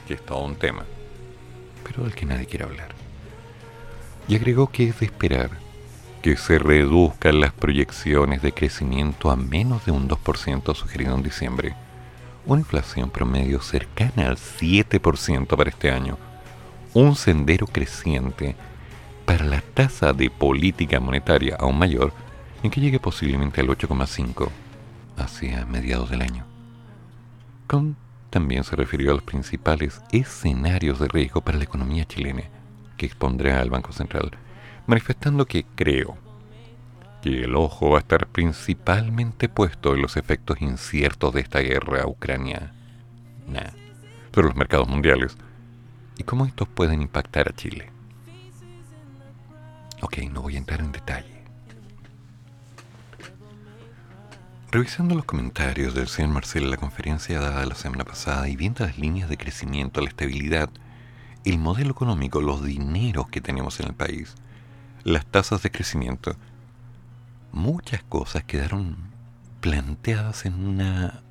que 0.06 0.14
es 0.14 0.26
todo 0.26 0.44
un 0.44 0.56
tema, 0.56 0.84
pero 1.84 2.02
del 2.02 2.14
que 2.14 2.26
nadie 2.26 2.46
quiere 2.46 2.64
hablar. 2.64 2.88
Y 4.26 4.34
agregó 4.34 4.66
que 4.68 4.88
es 4.88 4.98
de 4.98 5.06
esperar 5.06 5.65
que 6.22 6.36
se 6.36 6.58
reduzcan 6.58 7.40
las 7.40 7.52
proyecciones 7.52 8.42
de 8.42 8.52
crecimiento 8.52 9.30
a 9.30 9.36
menos 9.36 9.84
de 9.84 9.92
un 9.92 10.08
2% 10.08 10.74
sugerido 10.74 11.14
en 11.14 11.22
diciembre, 11.22 11.74
una 12.46 12.60
inflación 12.60 13.10
promedio 13.10 13.60
cercana 13.60 14.28
al 14.28 14.36
7% 14.36 15.46
para 15.46 15.70
este 15.70 15.90
año, 15.90 16.18
un 16.94 17.16
sendero 17.16 17.66
creciente 17.66 18.56
para 19.24 19.44
la 19.44 19.60
tasa 19.60 20.12
de 20.12 20.30
política 20.30 21.00
monetaria 21.00 21.56
aún 21.58 21.78
mayor, 21.78 22.12
en 22.62 22.70
que 22.70 22.80
llegue 22.80 23.00
posiblemente 23.00 23.60
al 23.60 23.68
8,5 23.68 24.48
hacia 25.16 25.66
mediados 25.66 26.10
del 26.10 26.22
año. 26.22 26.44
Con 27.66 27.96
también 28.30 28.64
se 28.64 28.76
refirió 28.76 29.12
a 29.12 29.14
los 29.14 29.22
principales 29.22 30.02
escenarios 30.12 30.98
de 30.98 31.08
riesgo 31.08 31.40
para 31.40 31.58
la 31.58 31.64
economía 31.64 32.04
chilena 32.04 32.42
que 32.96 33.06
expondrá 33.06 33.60
al 33.60 33.70
Banco 33.70 33.92
Central 33.92 34.32
manifestando 34.86 35.46
que 35.46 35.64
creo 35.74 36.16
que 37.22 37.44
el 37.44 37.54
ojo 37.56 37.90
va 37.90 37.98
a 37.98 38.00
estar 38.00 38.26
principalmente 38.28 39.48
puesto 39.48 39.94
en 39.94 40.02
los 40.02 40.16
efectos 40.16 40.60
inciertos 40.62 41.34
de 41.34 41.40
esta 41.40 41.60
guerra 41.60 42.06
ucraniana, 42.06 42.72
pero 44.30 44.48
los 44.48 44.56
mercados 44.56 44.88
mundiales 44.88 45.36
y 46.18 46.24
cómo 46.24 46.46
estos 46.46 46.68
pueden 46.68 47.02
impactar 47.02 47.48
a 47.48 47.54
Chile. 47.54 47.90
Ok, 50.02 50.18
no 50.30 50.42
voy 50.42 50.56
a 50.56 50.58
entrar 50.58 50.80
en 50.80 50.92
detalle. 50.92 51.36
Revisando 54.70 55.14
los 55.14 55.24
comentarios 55.24 55.94
del 55.94 56.08
señor 56.08 56.32
Marcel 56.32 56.64
en 56.64 56.70
la 56.70 56.76
conferencia 56.76 57.40
dada 57.40 57.64
la 57.64 57.74
semana 57.74 58.04
pasada 58.04 58.48
y 58.48 58.56
viendo 58.56 58.84
las 58.84 58.98
líneas 58.98 59.28
de 59.28 59.38
crecimiento, 59.38 60.00
la 60.00 60.08
estabilidad, 60.08 60.68
el 61.44 61.58
modelo 61.58 61.92
económico, 61.92 62.42
los 62.42 62.62
dineros 62.62 63.28
que 63.28 63.40
tenemos 63.40 63.80
en 63.80 63.86
el 63.86 63.94
país, 63.94 64.34
las 65.06 65.24
tasas 65.24 65.62
de 65.62 65.70
crecimiento, 65.70 66.34
muchas 67.52 68.02
cosas 68.02 68.42
quedaron 68.42 68.96
planteadas 69.60 70.46
en 70.46 70.54
una 70.54 71.22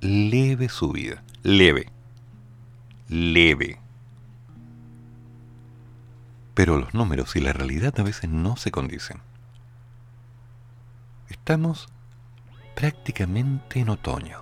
leve 0.00 0.68
subida. 0.68 1.22
Leve. 1.44 1.92
Leve. 3.08 3.78
Pero 6.54 6.78
los 6.78 6.94
números 6.94 7.36
y 7.36 7.40
la 7.40 7.52
realidad 7.52 7.94
a 8.00 8.02
veces 8.02 8.28
no 8.28 8.56
se 8.56 8.72
condicen. 8.72 9.20
Estamos 11.28 11.86
prácticamente 12.74 13.78
en 13.78 13.90
otoño. 13.90 14.40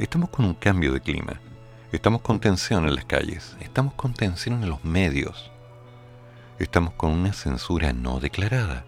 Estamos 0.00 0.30
con 0.30 0.44
un 0.44 0.54
cambio 0.54 0.92
de 0.92 1.02
clima. 1.02 1.40
Estamos 1.92 2.22
con 2.22 2.40
tensión 2.40 2.88
en 2.88 2.96
las 2.96 3.04
calles. 3.04 3.56
Estamos 3.60 3.94
con 3.94 4.12
tensión 4.12 4.60
en 4.60 4.68
los 4.68 4.84
medios 4.84 5.52
estamos 6.60 6.92
con 6.94 7.10
una 7.12 7.32
censura 7.32 7.92
no 7.92 8.20
declarada. 8.20 8.84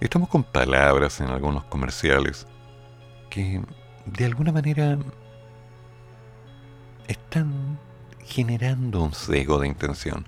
Estamos 0.00 0.28
con 0.28 0.44
palabras 0.44 1.20
en 1.20 1.28
algunos 1.28 1.64
comerciales 1.64 2.46
que 3.30 3.62
de 4.04 4.24
alguna 4.26 4.52
manera 4.52 4.98
están 7.08 7.78
generando 8.24 9.02
un 9.02 9.14
sesgo 9.14 9.58
de 9.58 9.66
intención. 9.66 10.26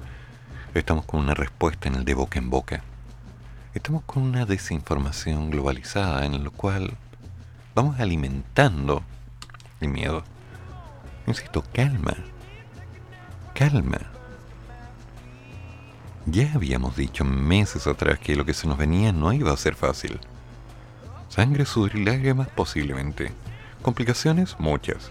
Estamos 0.75 1.05
con 1.05 1.21
una 1.21 1.35
respuesta 1.35 1.89
en 1.89 1.97
el 1.97 2.05
de 2.05 2.15
boca 2.15 2.39
en 2.39 2.49
boca. 2.49 2.83
Estamos 3.75 4.03
con 4.05 4.23
una 4.23 4.47
desinformación 4.47 5.51
globalizada 5.51 6.25
en 6.25 6.43
la 6.43 6.51
cual 6.51 6.97
vamos 7.75 8.01
alimentando 8.01 9.03
el 9.81 9.89
miedo. 9.89 10.25
Insisto, 11.27 11.63
calma. 11.73 12.17
Calma. 13.55 14.20
Ya 16.27 16.53
habíamos 16.55 16.97
dicho 16.97 17.25
meses 17.25 17.87
atrás 17.87 18.19
que 18.19 18.37
lo 18.37 18.45
que 18.45 18.53
se 18.55 18.69
nos 18.69 18.77
venía 18.77 19.13
no 19.13 19.33
iba 19.33 19.53
a 19.53 19.57
ser 19.57 19.75
fácil. 19.75 20.21
Sangre, 21.29 21.65
sudor 21.65 21.97
y 21.97 22.05
lágrimas 22.05 22.49
posiblemente. 22.49 23.33
Complicaciones, 23.83 24.57
muchas. 24.59 25.11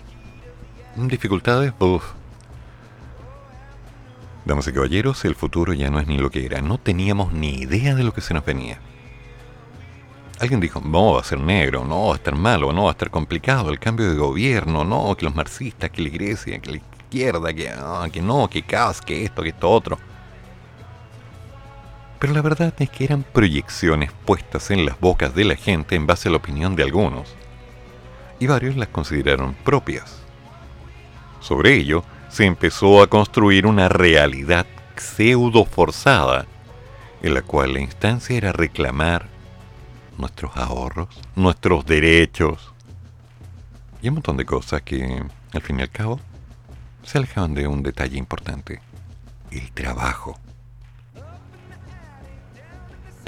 Dificultades, 0.96 1.74
uff. 1.80 2.04
Damas 4.46 4.68
y 4.68 4.74
caballeros, 4.74 5.26
el 5.26 5.36
futuro 5.36 5.74
ya 5.74 5.90
no 5.90 6.00
es 6.00 6.08
ni 6.08 6.18
lo 6.18 6.30
que 6.30 6.46
era. 6.46 6.62
No 6.62 6.78
teníamos 6.78 7.34
ni 7.34 7.56
idea 7.62 7.96
de 7.96 8.04
lo 8.04 8.14
que 8.14 8.22
se 8.22 8.34
nos 8.34 8.46
venía. 8.46 8.80
Alguien 10.40 10.60
dijo, 10.60 10.80
no, 10.80 11.14
va 11.14 11.22
a 11.22 11.24
ser 11.24 11.40
negro, 11.40 11.84
no, 11.86 12.08
va 12.08 12.14
a 12.14 12.18
estar 12.18 12.36
malo, 12.36 12.72
no, 12.72 12.84
va 12.84 12.90
a 12.90 12.94
estar 12.94 13.10
complicado, 13.10 13.72
el 13.72 13.80
cambio 13.80 14.10
de 14.10 14.16
gobierno, 14.16 14.86
no, 14.86 15.14
que 15.16 15.26
los 15.26 15.36
marxistas, 15.36 15.90
que 15.90 16.02
la 16.02 16.08
iglesia, 16.08 16.60
que 16.60 16.72
la 16.72 16.78
izquierda, 16.78 17.54
que, 17.54 17.70
ah, 17.70 18.08
que 18.12 18.22
no, 18.22 18.48
que 18.48 18.62
caos, 18.64 19.02
que 19.02 19.26
esto, 19.26 19.44
que 19.44 19.50
esto 19.50 19.70
otro. 19.70 20.00
Pero 22.20 22.34
la 22.34 22.42
verdad 22.42 22.74
es 22.80 22.90
que 22.90 23.06
eran 23.06 23.24
proyecciones 23.24 24.12
puestas 24.26 24.72
en 24.72 24.86
las 24.86 25.00
bocas 25.00 25.34
de 25.34 25.46
la 25.46 25.56
gente 25.56 25.96
en 25.96 26.06
base 26.06 26.28
a 26.28 26.32
la 26.32 26.38
opinión 26.38 26.76
de 26.76 26.84
algunos. 26.84 27.34
Y 28.40 28.48
varios 28.48 28.76
las 28.76 28.90
consideraron 28.90 29.54
propias. 29.54 30.22
Sobre 31.40 31.76
ello, 31.76 32.04
se 32.30 32.46
empezó 32.46 33.02
a 33.02 33.08
construir 33.08 33.66
una 33.66 33.88
realidad 33.90 34.66
pseudo 34.98 35.64
forzada, 35.66 36.46
en 37.22 37.34
la 37.34 37.42
cual 37.42 37.74
la 37.74 37.80
instancia 37.80 38.36
era 38.36 38.52
reclamar 38.52 39.28
nuestros 40.18 40.56
ahorros, 40.58 41.08
nuestros 41.36 41.86
derechos 41.86 42.74
y 44.02 44.10
un 44.10 44.16
montón 44.16 44.38
de 44.38 44.46
cosas 44.46 44.82
que, 44.82 45.24
al 45.54 45.62
fin 45.62 45.80
y 45.80 45.82
al 45.82 45.90
cabo, 45.90 46.20
se 47.04 47.18
alejaban 47.18 47.54
de 47.54 47.68
un 47.68 47.84
detalle 47.84 48.18
importante, 48.18 48.82
el 49.52 49.72
trabajo. 49.72 50.38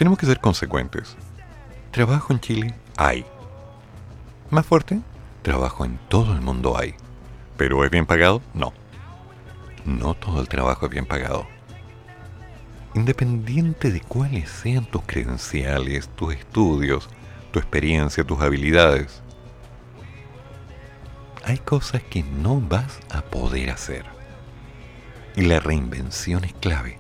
Tenemos 0.02 0.18
que 0.18 0.26
ser 0.26 0.40
consecuentes. 0.40 1.16
Trabajo 1.92 2.34
en 2.34 2.40
Chile 2.40 2.74
hay. 2.98 3.24
Más 4.50 4.66
fuerte, 4.66 5.00
trabajo 5.44 5.86
en 5.86 6.00
todo 6.10 6.34
el 6.34 6.42
mundo 6.42 6.76
hay. 6.76 6.96
¿Pero 7.56 7.86
es 7.86 7.92
bien 7.92 8.08
pagado? 8.08 8.42
No. 8.56 8.74
No 9.86 10.16
todo 10.16 10.42
el 10.42 10.48
trabajo 10.48 10.88
es 10.88 10.92
bien 10.92 11.06
pagado. 11.06 11.46
Independiente 12.96 13.92
de 13.92 14.02
cuáles 14.02 14.50
sean 14.50 14.86
tus 14.86 15.04
credenciales, 15.06 16.10
tus 16.16 16.34
estudios, 16.34 17.08
tu 17.52 17.60
experiencia, 17.60 18.24
tus 18.24 18.42
habilidades, 18.42 19.22
hay 21.46 21.60
cosas 21.60 22.02
que 22.02 22.24
no 22.24 22.60
vas 22.60 23.02
a 23.12 23.22
poder 23.22 23.70
hacer. 23.70 24.06
Y 25.36 25.42
la 25.42 25.60
reinvención 25.60 26.44
es 26.44 26.54
clave. 26.54 26.98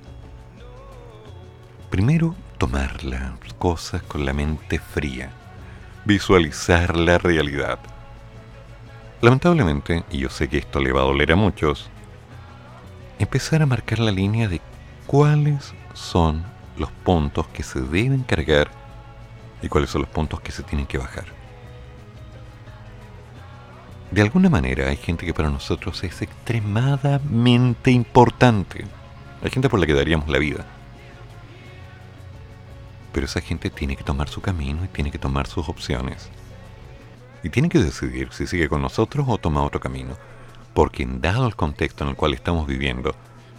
Primero, 1.89 2.35
tomar 2.61 3.03
las 3.03 3.31
cosas 3.57 4.03
con 4.03 4.23
la 4.23 4.33
mente 4.33 4.77
fría, 4.77 5.31
visualizar 6.05 6.95
la 6.95 7.17
realidad. 7.17 7.79
Lamentablemente, 9.19 10.03
y 10.11 10.19
yo 10.19 10.29
sé 10.29 10.47
que 10.47 10.59
esto 10.59 10.79
le 10.79 10.91
va 10.91 11.01
a 11.01 11.05
doler 11.05 11.31
a 11.31 11.35
muchos, 11.35 11.89
empezar 13.17 13.63
a 13.63 13.65
marcar 13.65 13.97
la 13.97 14.11
línea 14.11 14.47
de 14.47 14.61
cuáles 15.07 15.73
son 15.95 16.43
los 16.77 16.91
puntos 16.91 17.47
que 17.47 17.63
se 17.63 17.81
deben 17.81 18.21
cargar 18.21 18.69
y 19.63 19.67
cuáles 19.67 19.89
son 19.89 20.03
los 20.03 20.11
puntos 20.11 20.39
que 20.41 20.51
se 20.51 20.61
tienen 20.61 20.85
que 20.85 20.99
bajar. 20.99 21.25
De 24.11 24.21
alguna 24.21 24.51
manera 24.51 24.87
hay 24.89 24.97
gente 24.97 25.25
que 25.25 25.33
para 25.33 25.49
nosotros 25.49 26.03
es 26.03 26.21
extremadamente 26.21 27.89
importante. 27.89 28.85
Hay 29.43 29.49
gente 29.49 29.67
por 29.67 29.79
la 29.79 29.87
que 29.87 29.95
daríamos 29.95 30.29
la 30.29 30.37
vida. 30.37 30.63
Pero 33.11 33.25
esa 33.25 33.41
gente 33.41 33.69
tiene 33.69 33.95
que 33.95 34.03
tomar 34.03 34.29
su 34.29 34.41
camino 34.41 34.85
y 34.85 34.87
tiene 34.87 35.11
que 35.11 35.19
tomar 35.19 35.47
sus 35.47 35.67
opciones. 35.69 36.29
Y 37.43 37.49
tiene 37.49 37.69
que 37.69 37.79
decidir 37.79 38.29
si 38.31 38.47
sigue 38.47 38.69
con 38.69 38.81
nosotros 38.81 39.25
o 39.27 39.37
toma 39.37 39.63
otro 39.63 39.79
camino. 39.79 40.15
Porque 40.73 41.03
en 41.03 41.21
dado 41.21 41.47
el 41.47 41.55
contexto 41.55 42.03
en 42.03 42.11
el 42.11 42.15
cual 42.15 42.33
estamos 42.33 42.67
viviendo, 42.67 43.15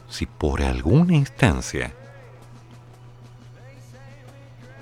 si 0.08 0.26
por 0.26 0.62
alguna 0.62 1.14
instancia 1.14 1.92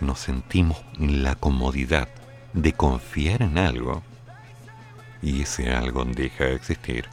nos 0.01 0.21
sentimos 0.21 0.83
la 0.99 1.35
comodidad 1.35 2.09
de 2.53 2.73
confiar 2.73 3.43
en 3.43 3.59
algo, 3.59 4.03
y 5.23 5.43
ese 5.43 5.73
algo 5.73 6.05
deja 6.05 6.45
de 6.45 6.55
existir, 6.55 7.07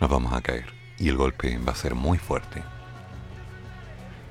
nos 0.00 0.10
vamos 0.10 0.32
a 0.32 0.40
caer 0.40 0.66
y 0.98 1.08
el 1.08 1.16
golpe 1.16 1.58
va 1.58 1.72
a 1.72 1.76
ser 1.76 1.94
muy 1.94 2.18
fuerte 2.18 2.62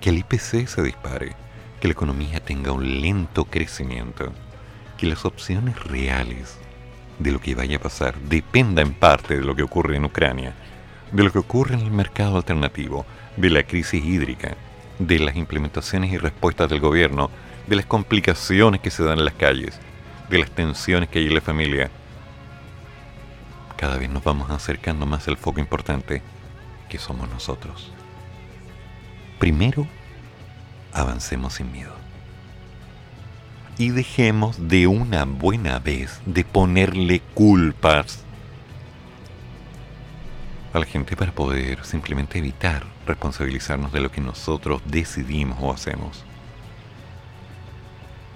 que 0.01 0.09
el 0.09 0.17
IPC 0.17 0.67
se 0.67 0.81
dispare, 0.81 1.35
que 1.79 1.87
la 1.87 1.93
economía 1.93 2.39
tenga 2.39 2.71
un 2.71 3.01
lento 3.01 3.45
crecimiento, 3.45 4.33
que 4.97 5.05
las 5.05 5.25
opciones 5.25 5.81
reales 5.83 6.57
de 7.19 7.31
lo 7.31 7.39
que 7.39 7.53
vaya 7.53 7.77
a 7.77 7.81
pasar 7.81 8.19
dependa 8.19 8.81
en 8.81 8.93
parte 8.93 9.37
de 9.37 9.43
lo 9.43 9.55
que 9.55 9.61
ocurre 9.61 9.95
en 9.95 10.05
Ucrania, 10.05 10.53
de 11.11 11.23
lo 11.23 11.31
que 11.31 11.37
ocurre 11.37 11.75
en 11.75 11.81
el 11.81 11.91
mercado 11.91 12.35
alternativo, 12.37 13.05
de 13.37 13.51
la 13.51 13.63
crisis 13.63 14.03
hídrica, 14.03 14.57
de 14.97 15.19
las 15.19 15.35
implementaciones 15.35 16.11
y 16.11 16.17
respuestas 16.17 16.69
del 16.69 16.79
gobierno, 16.79 17.29
de 17.67 17.75
las 17.75 17.85
complicaciones 17.85 18.81
que 18.81 18.89
se 18.89 19.03
dan 19.03 19.19
en 19.19 19.25
las 19.25 19.35
calles, 19.35 19.79
de 20.29 20.39
las 20.39 20.49
tensiones 20.49 21.09
que 21.09 21.19
hay 21.19 21.27
en 21.27 21.35
la 21.35 21.41
familia. 21.41 21.91
Cada 23.77 23.97
vez 23.97 24.09
nos 24.09 24.23
vamos 24.23 24.49
acercando 24.49 25.05
más 25.05 25.27
al 25.27 25.37
foco 25.37 25.59
importante 25.59 26.23
que 26.89 26.97
somos 26.97 27.29
nosotros. 27.29 27.91
Primero, 29.41 29.87
avancemos 30.93 31.55
sin 31.55 31.71
miedo. 31.71 31.95
Y 33.79 33.89
dejemos 33.89 34.69
de 34.69 34.85
una 34.85 35.25
buena 35.25 35.79
vez 35.79 36.21
de 36.27 36.43
ponerle 36.43 37.21
culpas 37.33 38.23
a 40.71 40.77
la 40.77 40.85
gente 40.85 41.15
para 41.15 41.31
poder 41.31 41.83
simplemente 41.85 42.37
evitar 42.37 42.85
responsabilizarnos 43.07 43.91
de 43.91 44.01
lo 44.01 44.11
que 44.11 44.21
nosotros 44.21 44.79
decidimos 44.85 45.57
o 45.59 45.73
hacemos. 45.73 46.23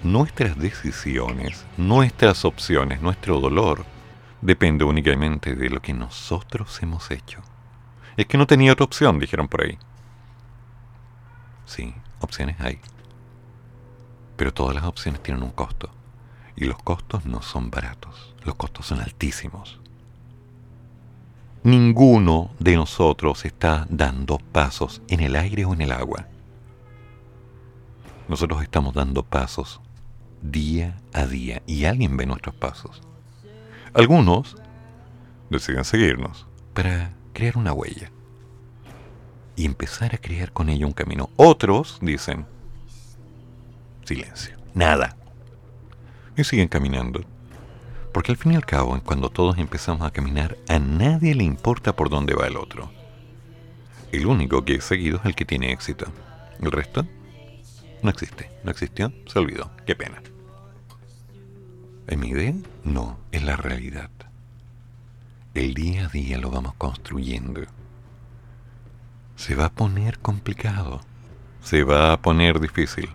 Nuestras 0.02 0.58
decisiones, 0.58 1.64
nuestras 1.76 2.44
opciones, 2.44 3.00
nuestro 3.00 3.38
dolor, 3.38 3.84
depende 4.40 4.82
únicamente 4.82 5.54
de 5.54 5.70
lo 5.70 5.80
que 5.80 5.94
nosotros 5.94 6.82
hemos 6.82 7.12
hecho. 7.12 7.42
Es 8.16 8.26
que 8.26 8.38
no 8.38 8.48
tenía 8.48 8.72
otra 8.72 8.86
opción, 8.86 9.20
dijeron 9.20 9.46
por 9.46 9.62
ahí. 9.62 9.78
Sí, 11.66 11.92
opciones 12.20 12.58
hay. 12.60 12.78
Pero 14.36 14.54
todas 14.54 14.74
las 14.74 14.84
opciones 14.84 15.22
tienen 15.22 15.42
un 15.42 15.50
costo. 15.50 15.90
Y 16.54 16.64
los 16.64 16.78
costos 16.78 17.26
no 17.26 17.42
son 17.42 17.70
baratos. 17.70 18.34
Los 18.44 18.54
costos 18.54 18.86
son 18.86 19.00
altísimos. 19.00 19.80
Ninguno 21.64 22.50
de 22.60 22.76
nosotros 22.76 23.44
está 23.44 23.86
dando 23.90 24.38
pasos 24.38 25.02
en 25.08 25.20
el 25.20 25.34
aire 25.34 25.64
o 25.64 25.74
en 25.74 25.82
el 25.82 25.92
agua. 25.92 26.28
Nosotros 28.28 28.62
estamos 28.62 28.94
dando 28.94 29.24
pasos 29.24 29.80
día 30.42 30.96
a 31.12 31.26
día 31.26 31.62
y 31.66 31.84
alguien 31.84 32.16
ve 32.16 32.26
nuestros 32.26 32.54
pasos. 32.54 33.02
Algunos 33.94 34.56
deciden 35.50 35.84
seguirnos 35.84 36.46
para 36.72 37.12
crear 37.32 37.58
una 37.58 37.72
huella 37.72 38.10
y 39.56 39.64
empezar 39.64 40.14
a 40.14 40.18
crear 40.18 40.52
con 40.52 40.68
ella 40.68 40.86
un 40.86 40.92
camino. 40.92 41.30
Otros 41.36 41.98
dicen, 42.02 42.46
silencio, 44.04 44.56
nada. 44.74 45.16
Y 46.36 46.44
siguen 46.44 46.68
caminando. 46.68 47.22
Porque 48.12 48.32
al 48.32 48.38
fin 48.38 48.52
y 48.52 48.56
al 48.56 48.66
cabo, 48.66 49.00
cuando 49.04 49.30
todos 49.30 49.58
empezamos 49.58 50.06
a 50.06 50.10
caminar, 50.10 50.56
a 50.68 50.78
nadie 50.78 51.34
le 51.34 51.44
importa 51.44 51.96
por 51.96 52.10
dónde 52.10 52.34
va 52.34 52.46
el 52.46 52.56
otro. 52.56 52.90
El 54.12 54.26
único 54.26 54.64
que 54.64 54.76
es 54.76 54.84
seguido 54.84 55.18
es 55.18 55.26
el 55.26 55.34
que 55.34 55.44
tiene 55.44 55.72
éxito. 55.72 56.06
El 56.60 56.72
resto 56.72 57.06
no 58.02 58.10
existe. 58.10 58.50
No 58.62 58.70
existió, 58.70 59.12
se 59.26 59.38
olvidó. 59.38 59.70
Qué 59.86 59.96
pena. 59.96 60.22
¿Es 62.06 62.16
mi 62.16 62.28
idea? 62.28 62.54
No, 62.84 63.18
es 63.32 63.42
la 63.42 63.56
realidad. 63.56 64.10
El 65.54 65.74
día 65.74 66.06
a 66.06 66.08
día 66.08 66.38
lo 66.38 66.50
vamos 66.50 66.74
construyendo 66.74 67.62
se 69.36 69.54
va 69.54 69.66
a 69.66 69.72
poner 69.72 70.18
complicado, 70.18 71.00
se 71.60 71.84
va 71.84 72.12
a 72.12 72.20
poner 72.20 72.58
difícil. 72.58 73.10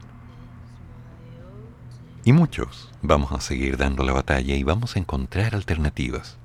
Y 2.24 2.34
muchos 2.34 2.92
vamos 3.02 3.32
a 3.32 3.42
seguir 3.42 3.78
dando 3.78 4.04
la 4.04 4.14
batalla 4.14 4.56
y 4.56 4.64
vamos 4.64 4.96
a 4.96 5.00
encontrar 5.00 5.56
alternativas. 5.56 6.38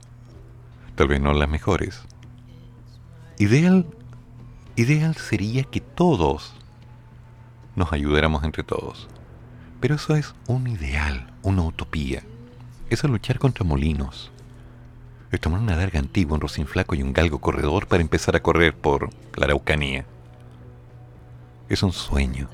Tal 0.94 1.08
vez 1.08 1.20
no 1.20 1.34
las 1.34 1.48
mejores. 1.48 2.02
Ideal, 3.38 3.86
ideal 4.76 5.14
sería 5.16 5.64
que 5.64 5.82
todos 5.82 6.54
nos 7.76 7.92
ayudáramos 7.92 8.42
entre 8.44 8.64
todos. 8.64 9.08
Pero 9.80 9.96
eso 9.96 10.16
es 10.16 10.34
un 10.46 10.66
ideal, 10.66 11.34
una 11.42 11.62
utopía. 11.62 12.22
Eso 12.88 13.06
es 13.06 13.10
luchar 13.10 13.38
contra 13.38 13.64
molinos. 13.64 14.32
Es 15.32 15.40
tomar 15.40 15.60
una 15.60 15.76
larga 15.76 15.98
antigua, 15.98 16.34
un 16.34 16.40
rocín 16.40 16.66
flaco 16.66 16.94
y 16.94 17.02
un 17.02 17.12
galgo 17.12 17.40
corredor 17.40 17.88
para 17.88 18.02
empezar 18.02 18.36
a 18.36 18.42
correr 18.42 18.74
por 18.74 19.10
la 19.36 19.46
Araucanía. 19.46 20.04
Es 21.68 21.82
un 21.82 21.92
sueño. 21.92 22.48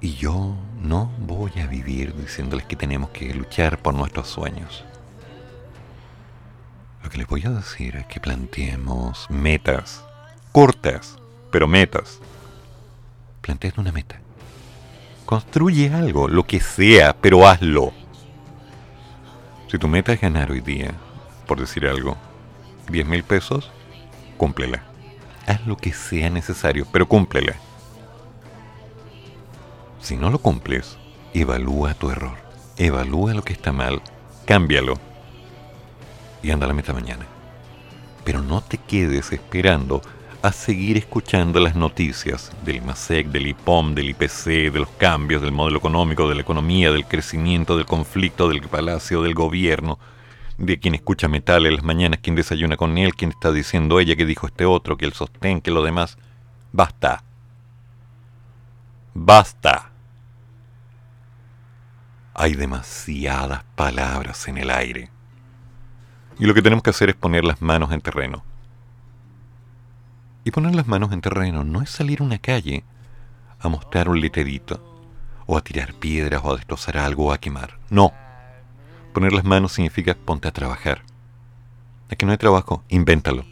Y 0.00 0.14
yo 0.14 0.56
no 0.80 1.12
voy 1.18 1.52
a 1.60 1.66
vivir 1.66 2.14
diciéndoles 2.14 2.64
que 2.64 2.76
tenemos 2.76 3.10
que 3.10 3.34
luchar 3.34 3.78
por 3.78 3.94
nuestros 3.94 4.28
sueños. 4.28 4.84
Lo 7.02 7.10
que 7.10 7.18
les 7.18 7.26
voy 7.26 7.44
a 7.44 7.50
decir 7.50 7.96
es 7.96 8.06
que 8.06 8.20
planteemos 8.20 9.28
metas, 9.28 10.02
cortas, 10.52 11.18
pero 11.50 11.68
metas. 11.68 12.18
Plantea 13.42 13.72
una 13.76 13.92
meta. 13.92 14.20
Construye 15.26 15.92
algo, 15.92 16.28
lo 16.28 16.46
que 16.46 16.60
sea, 16.60 17.14
pero 17.14 17.46
hazlo. 17.46 17.92
Si 19.70 19.78
tu 19.78 19.86
meta 19.86 20.12
es 20.12 20.20
ganar 20.20 20.50
hoy 20.50 20.60
día, 20.60 20.90
por 21.46 21.60
decir 21.60 21.86
algo, 21.86 22.16
10 22.90 23.06
mil 23.06 23.22
pesos, 23.22 23.70
cúmplela. 24.36 24.82
Haz 25.46 25.64
lo 25.64 25.76
que 25.76 25.92
sea 25.92 26.28
necesario, 26.28 26.88
pero 26.90 27.06
cúmplela. 27.06 27.54
Si 30.00 30.16
no 30.16 30.28
lo 30.30 30.40
cumples, 30.40 30.98
evalúa 31.34 31.94
tu 31.94 32.10
error. 32.10 32.36
Evalúa 32.78 33.32
lo 33.32 33.42
que 33.42 33.52
está 33.52 33.70
mal, 33.70 34.02
cámbialo 34.44 34.94
y 36.42 36.50
anda 36.50 36.64
a 36.64 36.68
la 36.68 36.74
meta 36.74 36.92
mañana. 36.92 37.26
Pero 38.24 38.42
no 38.42 38.62
te 38.62 38.76
quedes 38.76 39.30
esperando 39.30 40.02
a 40.42 40.52
seguir 40.52 40.96
escuchando 40.96 41.60
las 41.60 41.76
noticias 41.76 42.50
del 42.64 42.80
MASEC, 42.80 43.26
del 43.28 43.48
IPOM, 43.48 43.94
del 43.94 44.10
IPC, 44.10 44.72
de 44.72 44.78
los 44.80 44.88
cambios, 44.88 45.42
del 45.42 45.52
modelo 45.52 45.76
económico, 45.78 46.28
de 46.28 46.34
la 46.34 46.40
economía, 46.40 46.90
del 46.90 47.04
crecimiento, 47.04 47.76
del 47.76 47.84
conflicto, 47.84 48.48
del 48.48 48.62
palacio, 48.62 49.22
del 49.22 49.34
gobierno, 49.34 49.98
de 50.56 50.78
quien 50.78 50.94
escucha 50.94 51.28
metal 51.28 51.66
en 51.66 51.74
las 51.74 51.84
mañanas, 51.84 52.20
quien 52.22 52.36
desayuna 52.36 52.78
con 52.78 52.96
él, 52.96 53.14
quien 53.14 53.30
está 53.30 53.52
diciendo 53.52 54.00
ella 54.00 54.16
que 54.16 54.24
dijo 54.24 54.46
este 54.46 54.64
otro, 54.64 54.96
que 54.96 55.04
el 55.04 55.12
sostén, 55.12 55.60
que 55.60 55.70
lo 55.70 55.82
demás. 55.82 56.16
Basta. 56.72 57.22
Basta. 59.12 59.90
Hay 62.32 62.54
demasiadas 62.54 63.64
palabras 63.74 64.48
en 64.48 64.56
el 64.56 64.70
aire. 64.70 65.10
Y 66.38 66.46
lo 66.46 66.54
que 66.54 66.62
tenemos 66.62 66.82
que 66.82 66.90
hacer 66.90 67.10
es 67.10 67.16
poner 67.16 67.44
las 67.44 67.60
manos 67.60 67.92
en 67.92 68.00
terreno. 68.00 68.42
Y 70.44 70.50
poner 70.50 70.74
las 70.74 70.86
manos 70.86 71.12
en 71.12 71.20
terreno 71.20 71.64
no 71.64 71.82
es 71.82 71.90
salir 71.90 72.20
a 72.20 72.24
una 72.24 72.38
calle 72.38 72.84
a 73.58 73.68
mostrar 73.68 74.08
un 74.08 74.20
letrerito, 74.20 74.82
o 75.46 75.56
a 75.56 75.60
tirar 75.60 75.92
piedras, 75.94 76.40
o 76.42 76.52
a 76.52 76.56
destrozar 76.56 76.96
algo, 76.96 77.26
o 77.26 77.32
a 77.32 77.38
quemar. 77.38 77.78
No. 77.90 78.12
Poner 79.12 79.32
las 79.32 79.44
manos 79.44 79.72
significa 79.72 80.14
ponte 80.14 80.48
a 80.48 80.52
trabajar. 80.52 81.02
Es 82.08 82.16
que 82.16 82.24
no 82.24 82.32
hay 82.32 82.38
trabajo, 82.38 82.82
invéntalo. 82.88 83.44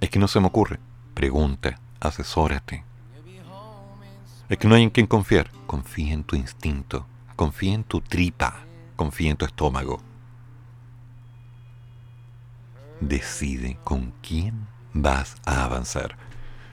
Es 0.00 0.10
que 0.10 0.18
no 0.18 0.28
se 0.28 0.38
me 0.38 0.46
ocurre. 0.46 0.78
Pregunta, 1.14 1.80
asesórate. 1.98 2.84
Es 4.48 4.58
que 4.58 4.68
no 4.68 4.74
hay 4.74 4.84
en 4.84 4.90
quien 4.90 5.06
confiar. 5.06 5.50
Confía 5.66 6.12
en 6.12 6.22
tu 6.22 6.36
instinto, 6.36 7.06
confía 7.34 7.74
en 7.74 7.84
tu 7.84 8.00
tripa, 8.00 8.60
confía 8.96 9.30
en 9.30 9.36
tu 9.36 9.46
estómago 9.46 10.00
decide 13.08 13.78
con 13.84 14.12
quién 14.22 14.66
vas 14.92 15.36
a 15.44 15.64
avanzar. 15.64 16.16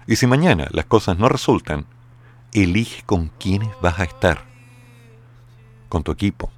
Y 0.08 0.16
si 0.16 0.28
mañana 0.28 0.68
las 0.72 0.86
cosas 0.86 1.18
no 1.18 1.30
resultan, 1.30 1.86
elige 2.54 3.04
con 3.04 3.30
quiénes 3.40 3.70
vas 3.82 4.00
a 4.00 4.04
estar. 4.04 4.46
Con 5.90 6.04
tu 6.04 6.12
equipo. 6.12 6.52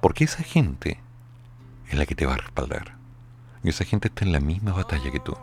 Porque 0.00 0.24
esa 0.24 0.42
gente 0.42 1.00
es 1.88 1.98
la 1.98 2.06
que 2.06 2.14
te 2.14 2.26
va 2.26 2.34
a 2.34 2.38
respaldar. 2.38 2.96
Y 3.62 3.68
esa 3.68 3.84
gente 3.84 4.08
está 4.08 4.24
en 4.24 4.32
la 4.32 4.40
misma 4.40 4.72
batalla 4.72 5.10
que 5.10 5.20
tú. 5.20 5.36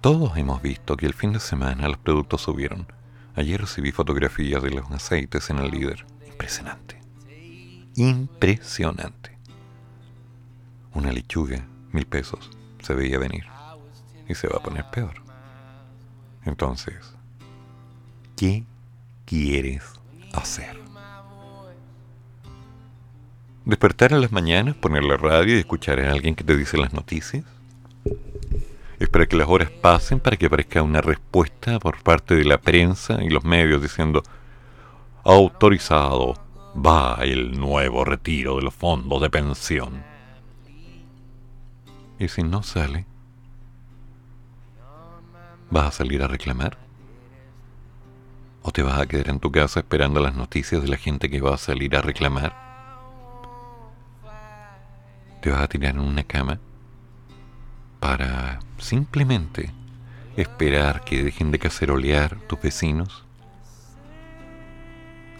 Todos 0.00 0.36
hemos 0.36 0.62
visto 0.62 0.96
que 0.96 1.06
el 1.06 1.14
fin 1.14 1.32
de 1.32 1.40
semana 1.40 1.88
los 1.88 1.98
productos 1.98 2.40
subieron. 2.42 2.86
Ayer 3.36 3.60
recibí 3.60 3.92
fotografías 3.92 4.62
de 4.62 4.70
los 4.70 4.90
aceites 4.90 5.50
en 5.50 5.58
el 5.58 5.70
líder. 5.70 6.06
Impresionante. 6.26 7.00
Impresionante 7.96 9.29
una 10.94 11.12
lechuga, 11.12 11.66
mil 11.92 12.06
pesos, 12.06 12.50
se 12.82 12.94
veía 12.94 13.18
venir. 13.18 13.44
Y 14.28 14.34
se 14.34 14.48
va 14.48 14.58
a 14.58 14.62
poner 14.62 14.84
peor. 14.90 15.14
Entonces, 16.44 17.16
¿qué 18.36 18.64
quieres 19.24 19.82
hacer? 20.32 20.78
¿Despertar 23.64 24.12
en 24.12 24.20
las 24.20 24.32
mañanas, 24.32 24.74
poner 24.74 25.04
la 25.04 25.16
radio 25.16 25.54
y 25.54 25.58
escuchar 25.58 26.00
a 26.00 26.12
alguien 26.12 26.34
que 26.34 26.44
te 26.44 26.56
dice 26.56 26.78
las 26.78 26.92
noticias? 26.92 27.44
Esperar 28.98 29.28
que 29.28 29.36
las 29.36 29.48
horas 29.48 29.70
pasen 29.70 30.20
para 30.20 30.36
que 30.36 30.46
aparezca 30.46 30.82
una 30.82 31.00
respuesta 31.00 31.78
por 31.78 32.02
parte 32.02 32.34
de 32.34 32.44
la 32.44 32.58
prensa 32.58 33.22
y 33.22 33.30
los 33.30 33.44
medios 33.44 33.82
diciendo 33.82 34.22
autorizado 35.24 36.34
va 36.74 37.18
el 37.22 37.58
nuevo 37.58 38.04
retiro 38.04 38.56
de 38.56 38.62
los 38.62 38.74
fondos 38.74 39.20
de 39.20 39.30
pensión. 39.30 40.09
¿Y 42.20 42.28
si 42.28 42.42
no 42.42 42.62
sale? 42.62 43.06
¿Vas 45.70 45.86
a 45.86 45.90
salir 45.90 46.22
a 46.22 46.28
reclamar? 46.28 46.76
¿O 48.62 48.70
te 48.72 48.82
vas 48.82 49.00
a 49.00 49.06
quedar 49.06 49.30
en 49.30 49.40
tu 49.40 49.50
casa 49.50 49.80
esperando 49.80 50.20
las 50.20 50.34
noticias 50.34 50.82
de 50.82 50.88
la 50.88 50.98
gente 50.98 51.30
que 51.30 51.40
va 51.40 51.54
a 51.54 51.56
salir 51.56 51.96
a 51.96 52.02
reclamar? 52.02 52.54
¿Te 55.40 55.48
vas 55.48 55.62
a 55.62 55.68
tirar 55.68 55.94
en 55.94 56.00
una 56.00 56.22
cama 56.24 56.60
para 58.00 58.60
simplemente 58.76 59.72
esperar 60.36 61.02
que 61.04 61.24
dejen 61.24 61.50
de 61.50 61.58
cacerolear 61.58 62.36
tus 62.48 62.60
vecinos? 62.60 63.24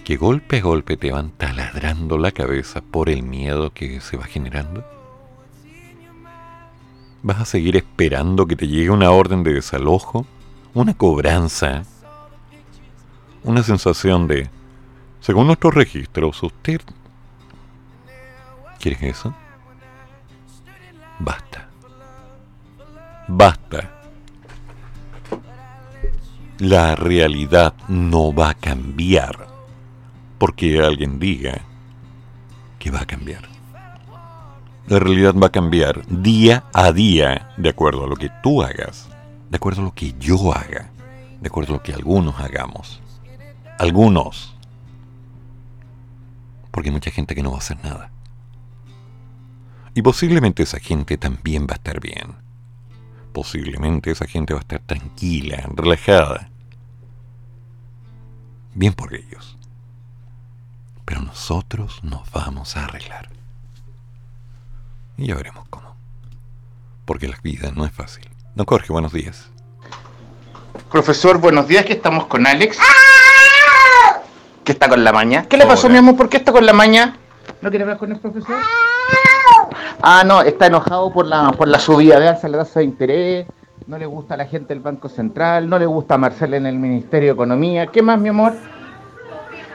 ¿Que 0.02 0.16
golpe 0.16 0.60
a 0.60 0.62
golpe 0.62 0.96
te 0.96 1.12
van 1.12 1.30
taladrando 1.32 2.16
la 2.16 2.32
cabeza 2.32 2.80
por 2.80 3.10
el 3.10 3.22
miedo 3.22 3.74
que 3.74 4.00
se 4.00 4.16
va 4.16 4.24
generando? 4.24 4.99
¿Vas 7.22 7.40
a 7.40 7.44
seguir 7.44 7.76
esperando 7.76 8.46
que 8.46 8.56
te 8.56 8.66
llegue 8.66 8.90
una 8.90 9.10
orden 9.10 9.42
de 9.42 9.52
desalojo? 9.52 10.26
¿Una 10.72 10.94
cobranza? 10.94 11.82
Una 13.44 13.62
sensación 13.62 14.26
de, 14.26 14.48
según 15.20 15.46
nuestros 15.46 15.74
registros, 15.74 16.42
usted... 16.42 16.80
¿Quieres 18.78 19.02
eso? 19.02 19.34
Basta. 21.18 21.68
Basta. 23.28 23.90
La 26.58 26.96
realidad 26.96 27.74
no 27.88 28.32
va 28.32 28.50
a 28.50 28.54
cambiar 28.54 29.48
porque 30.38 30.80
alguien 30.80 31.18
diga 31.18 31.60
que 32.78 32.90
va 32.90 33.00
a 33.00 33.06
cambiar 33.06 33.49
la 34.90 34.98
realidad 34.98 35.36
va 35.36 35.46
a 35.46 35.52
cambiar 35.52 36.04
día 36.08 36.64
a 36.72 36.90
día 36.90 37.48
de 37.56 37.68
acuerdo 37.68 38.04
a 38.04 38.08
lo 38.08 38.16
que 38.16 38.28
tú 38.42 38.60
hagas, 38.60 39.08
de 39.48 39.56
acuerdo 39.56 39.82
a 39.82 39.84
lo 39.84 39.94
que 39.94 40.14
yo 40.18 40.52
haga, 40.52 40.90
de 41.40 41.46
acuerdo 41.46 41.74
a 41.74 41.76
lo 41.76 41.82
que 41.84 41.92
algunos 41.92 42.40
hagamos. 42.40 43.00
Algunos. 43.78 44.56
Porque 46.72 46.88
hay 46.88 46.92
mucha 46.92 47.12
gente 47.12 47.36
que 47.36 47.42
no 47.44 47.52
va 47.52 47.58
a 47.58 47.60
hacer 47.60 47.78
nada. 47.84 48.10
Y 49.94 50.02
posiblemente 50.02 50.64
esa 50.64 50.80
gente 50.80 51.16
también 51.16 51.68
va 51.68 51.74
a 51.74 51.76
estar 51.76 52.00
bien. 52.00 52.34
Posiblemente 53.32 54.10
esa 54.10 54.26
gente 54.26 54.54
va 54.54 54.58
a 54.58 54.62
estar 54.62 54.80
tranquila, 54.80 55.70
relajada. 55.76 56.50
Bien 58.74 58.92
por 58.92 59.14
ellos. 59.14 59.56
Pero 61.04 61.22
nosotros 61.22 62.02
nos 62.02 62.28
vamos 62.32 62.76
a 62.76 62.86
arreglar. 62.86 63.39
Y 65.20 65.26
ya 65.28 65.34
veremos 65.34 65.66
cómo. 65.68 65.94
Porque 67.04 67.28
la 67.28 67.36
vida 67.42 67.70
no 67.74 67.84
es 67.84 67.92
fácil. 67.92 68.26
Don 68.54 68.64
Jorge, 68.66 68.90
buenos 68.92 69.12
días. 69.12 69.50
Profesor, 70.90 71.36
buenos 71.38 71.68
días, 71.68 71.84
que 71.84 71.92
estamos 71.92 72.24
con 72.26 72.46
Alex. 72.46 72.78
¿Qué 74.64 74.72
está 74.72 74.88
con 74.88 75.04
la 75.04 75.12
maña? 75.12 75.44
¿Qué 75.46 75.56
le 75.58 75.66
pasó, 75.66 75.86
Hola. 75.88 75.92
mi 75.92 75.98
amor? 75.98 76.16
¿Por 76.16 76.28
qué 76.30 76.38
está 76.38 76.52
con 76.52 76.64
la 76.64 76.72
maña? 76.72 77.16
¿No 77.60 77.68
quiere 77.68 77.82
hablar 77.84 77.98
con 77.98 78.10
el 78.12 78.18
profesor? 78.18 78.56
Ah, 80.02 80.22
no, 80.24 80.40
está 80.42 80.66
enojado 80.66 81.12
por 81.12 81.26
la, 81.26 81.52
por 81.52 81.68
la 81.68 81.78
subida 81.78 82.18
de 82.18 82.28
alza 82.28 82.46
de 82.48 82.56
la 82.56 82.64
tasa 82.64 82.80
de 82.80 82.86
interés. 82.86 83.46
No 83.86 83.98
le 83.98 84.06
gusta 84.06 84.34
a 84.34 84.36
la 84.38 84.46
gente 84.46 84.72
del 84.72 84.80
Banco 84.82 85.08
Central. 85.10 85.68
No 85.68 85.78
le 85.78 85.84
gusta 85.86 86.14
a 86.14 86.18
Marcela 86.18 86.56
en 86.56 86.64
el 86.66 86.76
Ministerio 86.76 87.28
de 87.28 87.34
Economía. 87.34 87.86
¿Qué 87.88 88.00
más, 88.02 88.18
mi 88.18 88.30
amor? 88.30 88.54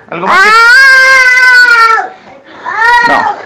¿Algo 0.09 0.25
más? 0.27 0.39
que- 0.43 0.49
No. 3.11 3.44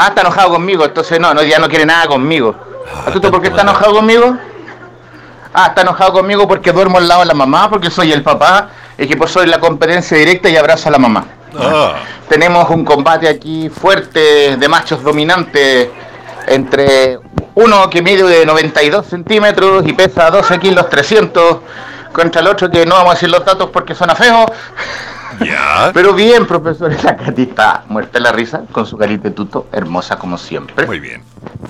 Ah, 0.00 0.08
está 0.10 0.20
enojado 0.20 0.50
conmigo, 0.50 0.84
entonces 0.84 1.18
no, 1.18 1.34
no, 1.34 1.42
ya 1.42 1.58
no 1.58 1.68
quiere 1.68 1.84
nada 1.84 2.06
conmigo. 2.06 2.54
¿A 3.04 3.10
tú 3.10 3.20
por 3.20 3.42
qué 3.42 3.48
está 3.48 3.62
enojado 3.62 3.94
conmigo? 3.94 4.36
Ah, 5.52 5.66
está 5.66 5.82
enojado 5.82 6.12
conmigo 6.12 6.46
porque 6.46 6.70
duermo 6.70 6.98
al 6.98 7.08
lado 7.08 7.22
de 7.22 7.26
la 7.26 7.34
mamá, 7.34 7.68
porque 7.68 7.90
soy 7.90 8.12
el 8.12 8.22
papá, 8.22 8.68
y 8.96 9.08
que 9.08 9.16
pues 9.16 9.32
soy 9.32 9.48
la 9.48 9.58
competencia 9.58 10.16
directa 10.16 10.48
y 10.48 10.56
abrazo 10.56 10.88
a 10.88 10.92
la 10.92 10.98
mamá. 10.98 11.24
Ah, 11.58 11.94
Tenemos 12.28 12.70
un 12.70 12.84
combate 12.84 13.28
aquí 13.28 13.68
fuerte 13.68 14.56
de 14.56 14.68
machos 14.68 15.02
dominantes 15.02 15.88
entre 16.46 17.18
uno 17.56 17.90
que 17.90 18.00
mide 18.00 18.22
de 18.22 18.46
92 18.46 19.04
centímetros 19.04 19.84
y 19.84 19.94
pesa 19.94 20.30
12 20.30 20.60
kilos 20.60 20.88
300 20.88 21.56
contra 22.12 22.40
el 22.40 22.46
otro 22.46 22.70
que 22.70 22.86
no 22.86 22.94
vamos 22.94 23.10
a 23.10 23.14
decir 23.14 23.30
los 23.30 23.44
datos 23.44 23.70
porque 23.70 23.96
suena 23.96 24.14
feo. 24.14 24.46
Ya. 25.44 25.90
Pero 25.94 26.12
bien, 26.14 26.46
profesor, 26.46 26.94
Katy 26.96 27.42
está 27.42 27.84
muerta 27.88 28.18
la 28.20 28.32
risa 28.32 28.62
con 28.72 28.86
su 28.86 28.96
carita 28.96 29.24
de 29.24 29.30
tuto, 29.34 29.66
hermosa 29.72 30.16
como 30.18 30.38
siempre. 30.38 30.86
Muy 30.86 31.00
bien. 31.00 31.22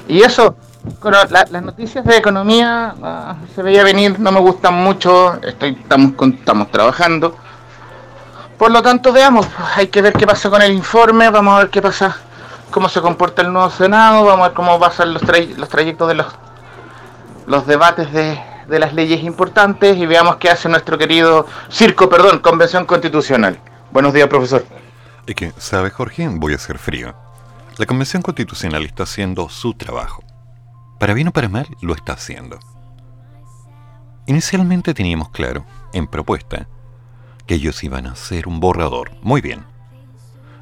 Y 0.07 0.23
eso, 0.23 0.57
la- 1.03 1.47
las 1.51 1.63
noticias 1.63 2.05
de 2.05 2.17
economía 2.17 2.95
ah, 3.03 3.37
se 3.55 3.63
veía 3.63 3.83
venir, 3.85 4.19
no 4.19 4.33
me 4.33 4.41
gustan 4.41 4.75
mucho, 4.75 5.35
estoy, 5.43 5.79
estamos, 5.81 6.13
con- 6.13 6.35
estamos 6.35 6.71
trabajando. 6.71 7.37
Por 8.57 8.71
lo 8.73 8.83
tanto, 8.83 9.13
veamos, 9.13 9.47
hay 9.77 9.87
que 9.89 10.03
ver 10.03 10.13
qué 10.15 10.27
pasa 10.27 10.51
con 10.51 10.61
el 10.63 10.73
informe, 10.73 11.31
vamos 11.31 11.55
a 11.55 11.59
ver 11.59 11.71
qué 11.71 11.81
pasa, 11.81 12.17
cómo 12.71 12.89
se 12.89 13.01
comporta 13.01 13.43
el 13.43 13.53
nuevo 13.53 13.71
Senado, 13.71 14.25
vamos 14.25 14.45
a 14.45 14.49
ver 14.49 14.57
cómo 14.57 14.79
pasan 14.81 15.13
los, 15.15 15.23
tray- 15.23 15.55
los 15.57 15.69
trayectos 15.69 16.09
de 16.09 16.15
los, 16.15 16.27
los 17.47 17.67
debates 17.67 18.13
de, 18.13 18.41
de 18.69 18.79
las 18.79 18.93
leyes 18.93 19.23
importantes 19.25 19.97
y 19.97 20.07
veamos 20.07 20.37
qué 20.37 20.51
hace 20.51 20.69
nuestro 20.69 20.99
querido 20.99 21.47
circo, 21.71 22.09
perdón, 22.09 22.41
Convención 22.41 22.85
Constitucional. 22.85 23.59
Buenos 23.91 24.13
días, 24.13 24.29
profesor. 24.29 24.65
Es 25.27 25.35
que, 25.35 25.53
¿sabes, 25.57 25.93
Jorge? 25.95 26.29
Voy 26.29 26.53
a 26.53 26.59
ser 26.59 26.79
frío. 26.79 27.15
La 27.79 27.87
Convención 27.87 28.23
Constitucional 28.23 28.85
está 28.85 29.05
haciendo 29.05 29.49
su 29.49 29.73
trabajo. 29.75 30.23
Para 30.99 31.15
bien 31.15 31.29
o 31.29 31.33
para 31.33 31.49
mal, 31.49 31.67
lo 31.81 31.95
está 31.95 32.13
haciendo. 32.13 32.59
Inicialmente 34.27 34.93
teníamos 34.93 35.31
claro, 35.31 35.65
en 35.95 36.07
propuesta, 36.07 36.69
que 37.47 37.55
ellos 37.55 37.83
iban 37.83 38.07
a 38.07 38.13
hacer 38.13 38.47
un 38.47 38.61
borrador. 38.61 39.13
Muy 39.23 39.41
bien. 39.41 39.65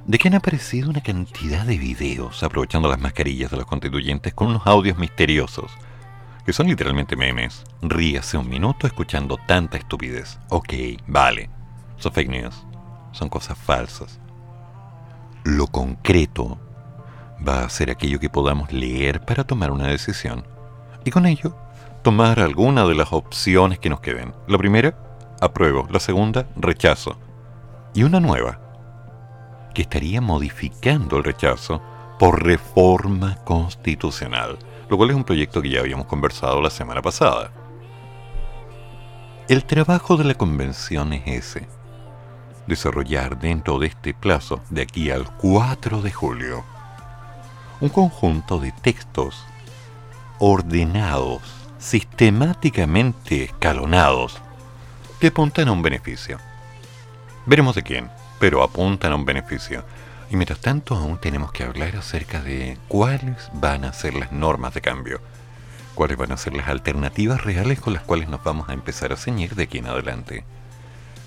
De 0.05 0.19
que 0.19 0.29
han 0.29 0.35
aparecido 0.35 0.91
una 0.91 1.01
cantidad 1.01 1.65
de 1.65 1.77
videos 1.77 2.45
aprovechando 2.45 2.89
las 2.89 3.01
mascarillas 3.01 3.51
de 3.51 3.57
los 3.57 3.67
constituyentes 3.67 4.33
con 4.33 4.49
unos 4.49 4.65
audios 4.67 4.97
misteriosos, 4.97 5.73
que 6.47 6.53
son 6.53 6.69
literalmente 6.69 7.17
memes. 7.17 7.65
Ríase 7.83 8.39
un 8.39 8.49
minuto 8.49 8.87
escuchando 8.87 9.37
tanta 9.49 9.77
estupidez. 9.77 10.39
Ok, 10.49 10.73
vale. 11.09 11.51
Son 11.97 12.13
fake 12.13 12.31
news. 12.31 12.65
Son 13.11 13.29
cosas 13.29 13.59
falsas. 13.59 14.21
Lo 15.43 15.67
concreto 15.67 16.57
va 17.47 17.65
a 17.65 17.69
ser 17.69 17.91
aquello 17.91 18.21
que 18.21 18.31
podamos 18.31 18.73
leer 18.73 19.25
para 19.25 19.43
tomar 19.43 19.73
una 19.73 19.89
decisión. 19.89 20.47
Y 21.05 21.11
con 21.11 21.27
ello, 21.27 21.57
tomar 22.03 22.39
alguna 22.39 22.87
de 22.87 22.95
las 22.95 23.13
opciones 23.13 23.81
que 23.81 23.91
nos 23.91 24.01
queden. 24.01 24.33
La 24.47 24.57
primera, 24.57 24.97
apruebo. 25.41 25.89
La 25.91 25.99
segunda, 25.99 26.47
rechazo. 26.55 27.19
Y 27.93 28.05
una 28.05 28.21
nueva, 28.21 28.61
que 29.75 29.83
estaría 29.83 30.21
modificando 30.21 31.17
el 31.17 31.25
rechazo 31.25 31.83
por 32.21 32.45
reforma 32.45 33.35
constitucional, 33.45 34.59
lo 34.89 34.97
cual 34.97 35.11
es 35.11 35.17
un 35.17 35.25
proyecto 35.25 35.63
que 35.63 35.71
ya 35.71 35.81
habíamos 35.81 36.07
conversado 36.07 36.61
la 36.61 36.71
semana 36.71 37.03
pasada. 37.03 37.51
El 39.49 39.65
trabajo 39.65 40.17
de 40.17 40.25
la 40.25 40.35
convención 40.35 41.13
es 41.13 41.27
ese, 41.27 41.69
desarrollar 42.67 43.39
dentro 43.39 43.79
de 43.79 43.89
este 43.89 44.15
plazo, 44.15 44.61
de 44.71 44.83
aquí 44.83 45.11
al 45.11 45.31
4 45.37 46.03
de 46.03 46.13
julio, 46.13 46.65
un 47.81 47.89
conjunto 47.89 48.59
de 48.59 48.73
textos 48.73 49.45
ordenados, 50.39 51.43
sistemáticamente 51.79 53.45
escalonados, 53.45 54.41
que 55.21 55.29
apuntan 55.29 55.69
a 55.69 55.73
un 55.73 55.83
beneficio. 55.83 56.39
Veremos 57.47 57.75
de 57.75 57.83
quién, 57.83 58.11
pero 58.39 58.63
apuntan 58.63 59.13
a 59.13 59.17
un 59.17 59.25
beneficio. 59.25 59.85
Y 60.31 60.37
mientras 60.37 60.61
tanto 60.61 60.97
aún 60.97 61.19
tenemos 61.19 61.53
que 61.53 61.63
hablar 61.63 61.97
acerca 61.97 62.43
de 62.43 62.79
cuáles 62.89 63.49
van 63.53 63.85
a 63.85 63.93
ser 63.93 64.15
las 64.15 64.33
normas 64.33 64.75
de 64.75 64.81
cambio, 64.81 65.21
cuáles 65.95 66.17
van 66.17 66.33
a 66.33 66.37
ser 66.37 66.55
las 66.55 66.69
alternativas 66.69 67.45
reales 67.45 67.81
con 67.81 67.93
las 67.93 68.03
cuales 68.03 68.29
nos 68.29 68.43
vamos 68.43 68.69
a 68.69 68.73
empezar 68.73 69.13
a 69.13 69.17
ceñir 69.17 69.55
de 69.55 69.65
aquí 69.65 69.79
en 69.79 69.87
adelante. 69.87 70.45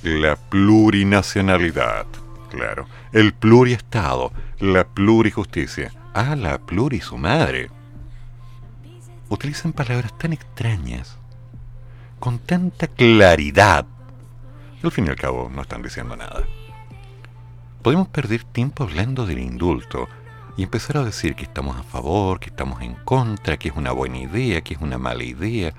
La 0.03 0.35
plurinacionalidad, 0.35 2.05
claro. 2.49 2.87
El 3.13 3.33
pluriestado, 3.33 4.31
la 4.59 4.85
plurijusticia. 4.85 5.93
Ah, 6.13 6.35
la 6.35 6.57
pluri 6.57 6.99
su 6.99 7.17
madre. 7.17 7.69
Utilizan 9.29 9.73
palabras 9.73 10.17
tan 10.17 10.33
extrañas, 10.33 11.17
con 12.19 12.39
tanta 12.39 12.87
claridad. 12.87 13.85
Al 14.83 14.91
fin 14.91 15.05
y 15.05 15.09
al 15.09 15.15
cabo 15.15 15.51
no 15.53 15.61
están 15.61 15.81
diciendo 15.81 16.15
nada. 16.15 16.45
Podemos 17.81 18.07
perder 18.09 18.43
tiempo 18.43 18.83
hablando 18.83 19.25
del 19.25 19.39
indulto 19.39 20.07
y 20.57 20.63
empezar 20.63 20.97
a 20.97 21.03
decir 21.03 21.35
que 21.35 21.43
estamos 21.43 21.77
a 21.77 21.83
favor, 21.83 22.39
que 22.39 22.49
estamos 22.49 22.81
en 22.81 22.93
contra, 22.93 23.57
que 23.57 23.69
es 23.69 23.75
una 23.75 23.91
buena 23.91 24.17
idea, 24.17 24.61
que 24.61 24.73
es 24.73 24.81
una 24.81 24.97
mala 24.97 25.23
idea, 25.23 25.73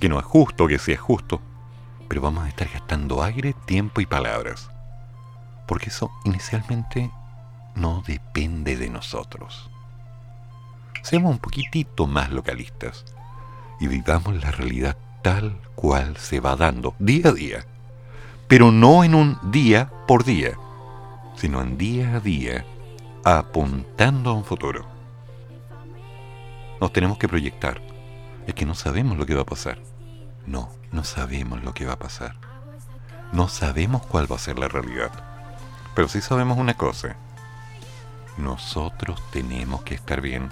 que 0.00 0.08
no 0.08 0.18
es 0.18 0.24
justo, 0.24 0.66
que 0.66 0.78
sí 0.78 0.92
es 0.92 1.00
justo 1.00 1.40
pero 2.08 2.20
vamos 2.20 2.44
a 2.44 2.48
estar 2.48 2.68
gastando 2.68 3.22
aire, 3.22 3.54
tiempo 3.66 4.00
y 4.00 4.06
palabras. 4.06 4.70
Porque 5.66 5.88
eso 5.88 6.10
inicialmente 6.24 7.10
no 7.74 8.02
depende 8.06 8.76
de 8.76 8.90
nosotros. 8.90 9.70
Seamos 11.02 11.32
un 11.32 11.38
poquitito 11.38 12.06
más 12.06 12.30
localistas 12.30 13.04
y 13.80 13.88
vivamos 13.88 14.36
la 14.36 14.50
realidad 14.50 14.96
tal 15.22 15.58
cual 15.74 16.16
se 16.16 16.40
va 16.40 16.56
dando 16.56 16.94
día 16.98 17.30
a 17.30 17.32
día. 17.32 17.66
Pero 18.46 18.70
no 18.70 19.04
en 19.04 19.14
un 19.14 19.38
día 19.50 19.90
por 20.06 20.24
día, 20.24 20.52
sino 21.36 21.60
en 21.60 21.78
día 21.78 22.16
a 22.16 22.20
día, 22.20 22.64
apuntando 23.24 24.30
a 24.30 24.34
un 24.34 24.44
futuro. 24.44 24.86
Nos 26.80 26.92
tenemos 26.92 27.18
que 27.18 27.28
proyectar. 27.28 27.80
Es 28.46 28.54
que 28.54 28.66
no 28.66 28.74
sabemos 28.74 29.16
lo 29.16 29.26
que 29.26 29.34
va 29.34 29.42
a 29.42 29.46
pasar. 29.46 29.78
No, 30.46 30.70
no 30.92 31.04
sabemos 31.04 31.62
lo 31.62 31.72
que 31.72 31.86
va 31.86 31.94
a 31.94 31.98
pasar. 31.98 32.36
No 33.32 33.48
sabemos 33.48 34.04
cuál 34.06 34.30
va 34.30 34.36
a 34.36 34.40
ser 34.40 34.58
la 34.58 34.68
realidad. 34.68 35.10
Pero 35.94 36.08
sí 36.08 36.20
sabemos 36.20 36.58
una 36.58 36.74
cosa. 36.74 37.16
Nosotros 38.36 39.22
tenemos 39.30 39.82
que 39.82 39.94
estar 39.94 40.20
bien 40.20 40.50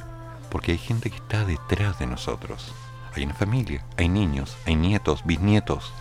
porque 0.50 0.72
hay 0.72 0.78
gente 0.78 1.10
que 1.10 1.16
está 1.16 1.44
detrás 1.44 1.98
de 1.98 2.06
nosotros. 2.06 2.74
Hay 3.14 3.24
una 3.24 3.34
familia, 3.34 3.84
hay 3.96 4.08
niños, 4.08 4.56
hay 4.66 4.76
nietos, 4.76 5.22
bisnietos. 5.24 5.92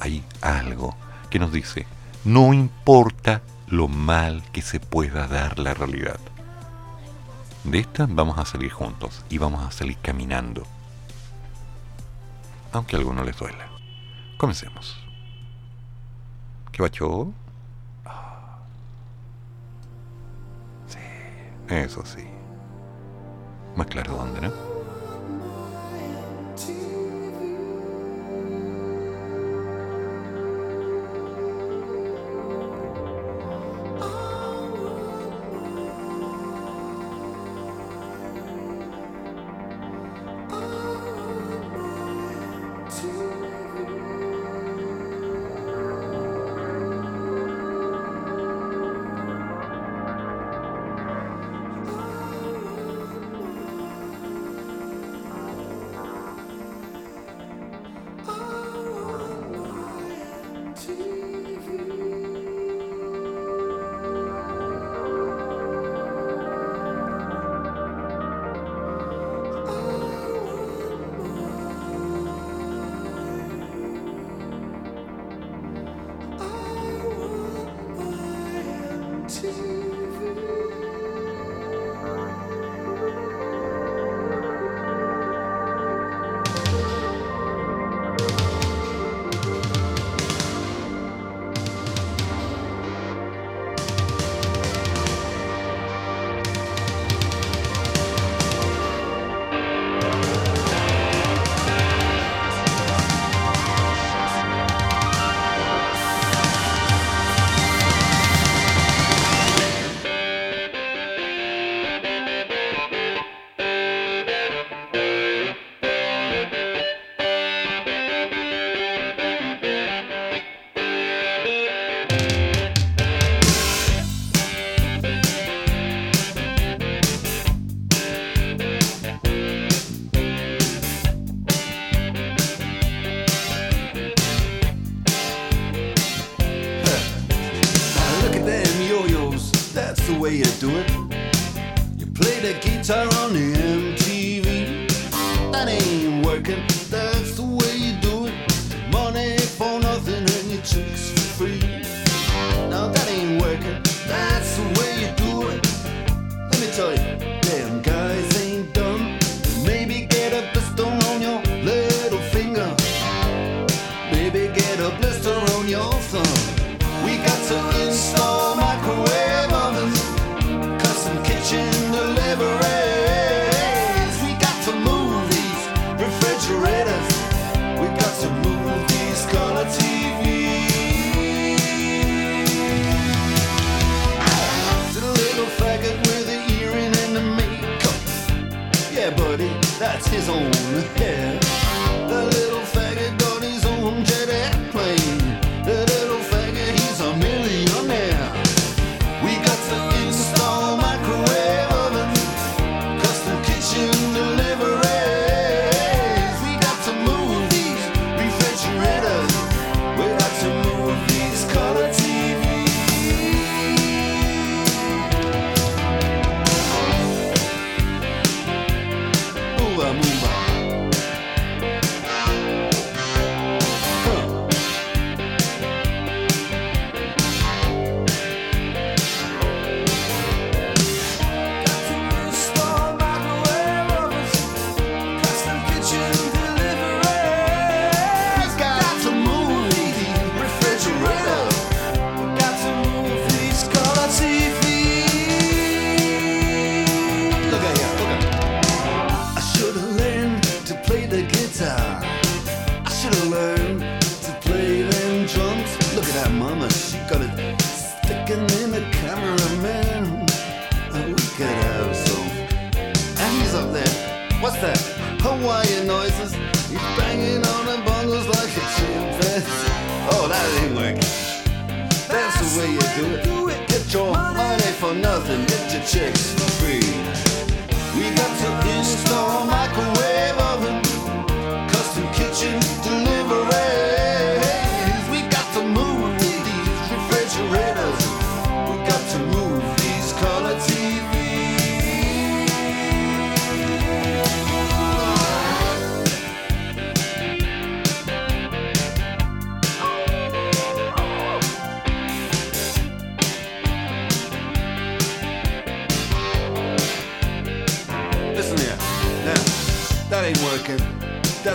Hay 0.00 0.24
algo 0.40 0.96
que 1.30 1.38
nos 1.38 1.52
dice, 1.52 1.86
no 2.24 2.52
importa 2.52 3.42
lo 3.66 3.88
mal 3.88 4.42
que 4.52 4.62
se 4.62 4.80
pueda 4.80 5.26
dar 5.26 5.58
la 5.58 5.74
realidad. 5.74 6.20
De 7.64 7.78
esta 7.78 8.06
vamos 8.08 8.38
a 8.38 8.44
salir 8.44 8.70
juntos 8.70 9.24
y 9.28 9.38
vamos 9.38 9.64
a 9.64 9.70
salir 9.70 9.96
caminando 9.98 10.66
aunque 12.72 12.96
a 12.96 12.98
algunos 12.98 13.24
les 13.24 13.36
duela. 13.36 13.68
Comencemos. 14.38 14.98
¿Qué 16.72 16.82
bacho? 16.82 17.32
Ah. 18.04 18.58
Sí, 20.86 20.98
eso 21.68 22.04
sí. 22.04 22.24
Más 23.76 23.86
claro 23.86 24.16
dónde, 24.16 24.40
¿no? 24.40 24.71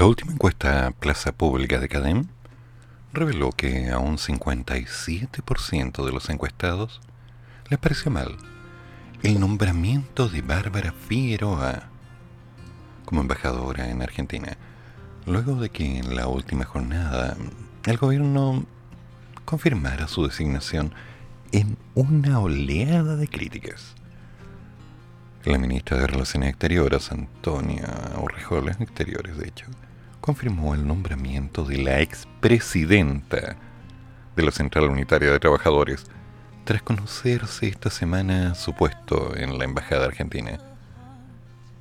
La 0.00 0.06
última 0.06 0.32
encuesta 0.32 0.94
Plaza 0.98 1.30
Pública 1.30 1.78
de 1.78 1.86
Cadem 1.86 2.24
reveló 3.12 3.52
que 3.52 3.90
a 3.90 3.98
un 3.98 4.16
57% 4.16 6.06
de 6.06 6.10
los 6.10 6.30
encuestados 6.30 7.02
les 7.68 7.78
pareció 7.78 8.10
mal 8.10 8.38
el 9.22 9.38
nombramiento 9.38 10.30
de 10.30 10.40
Bárbara 10.40 10.92
Figueroa 10.92 11.90
como 13.04 13.20
embajadora 13.20 13.90
en 13.90 14.00
Argentina, 14.00 14.56
luego 15.26 15.56
de 15.56 15.68
que 15.68 15.98
en 15.98 16.16
la 16.16 16.28
última 16.28 16.64
jornada 16.64 17.36
el 17.84 17.98
gobierno 17.98 18.64
confirmara 19.44 20.08
su 20.08 20.26
designación 20.26 20.94
en 21.52 21.76
una 21.94 22.40
oleada 22.40 23.16
de 23.16 23.28
críticas. 23.28 23.94
La 25.44 25.58
ministra 25.58 25.98
de 25.98 26.06
Relaciones 26.06 26.48
Exteriores, 26.48 27.12
Antonia 27.12 27.86
Orrejoles 28.16 28.80
Exteriores, 28.80 29.36
de 29.36 29.48
hecho, 29.48 29.66
confirmó 30.20 30.74
el 30.74 30.86
nombramiento 30.86 31.64
de 31.64 31.78
la 31.78 32.00
expresidenta 32.00 33.56
de 34.36 34.42
la 34.42 34.50
Central 34.50 34.88
Unitaria 34.90 35.30
de 35.30 35.40
Trabajadores, 35.40 36.04
tras 36.64 36.82
conocerse 36.82 37.68
esta 37.68 37.90
semana 37.90 38.54
su 38.54 38.74
puesto 38.74 39.36
en 39.36 39.58
la 39.58 39.64
Embajada 39.64 40.06
Argentina, 40.06 40.58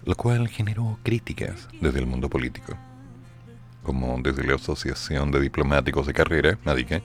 lo 0.06 0.16
cual 0.16 0.48
generó 0.48 0.98
críticas 1.04 1.68
desde 1.82 2.00
el 2.00 2.08
mundo 2.08 2.30
político, 2.30 2.76
como 3.84 4.18
desde 4.22 4.44
la 4.44 4.56
Asociación 4.56 5.32
de 5.32 5.42
Diplomáticos 5.42 6.08
de 6.08 6.14
Carrera, 6.14 6.58
ADICA, 6.66 7.02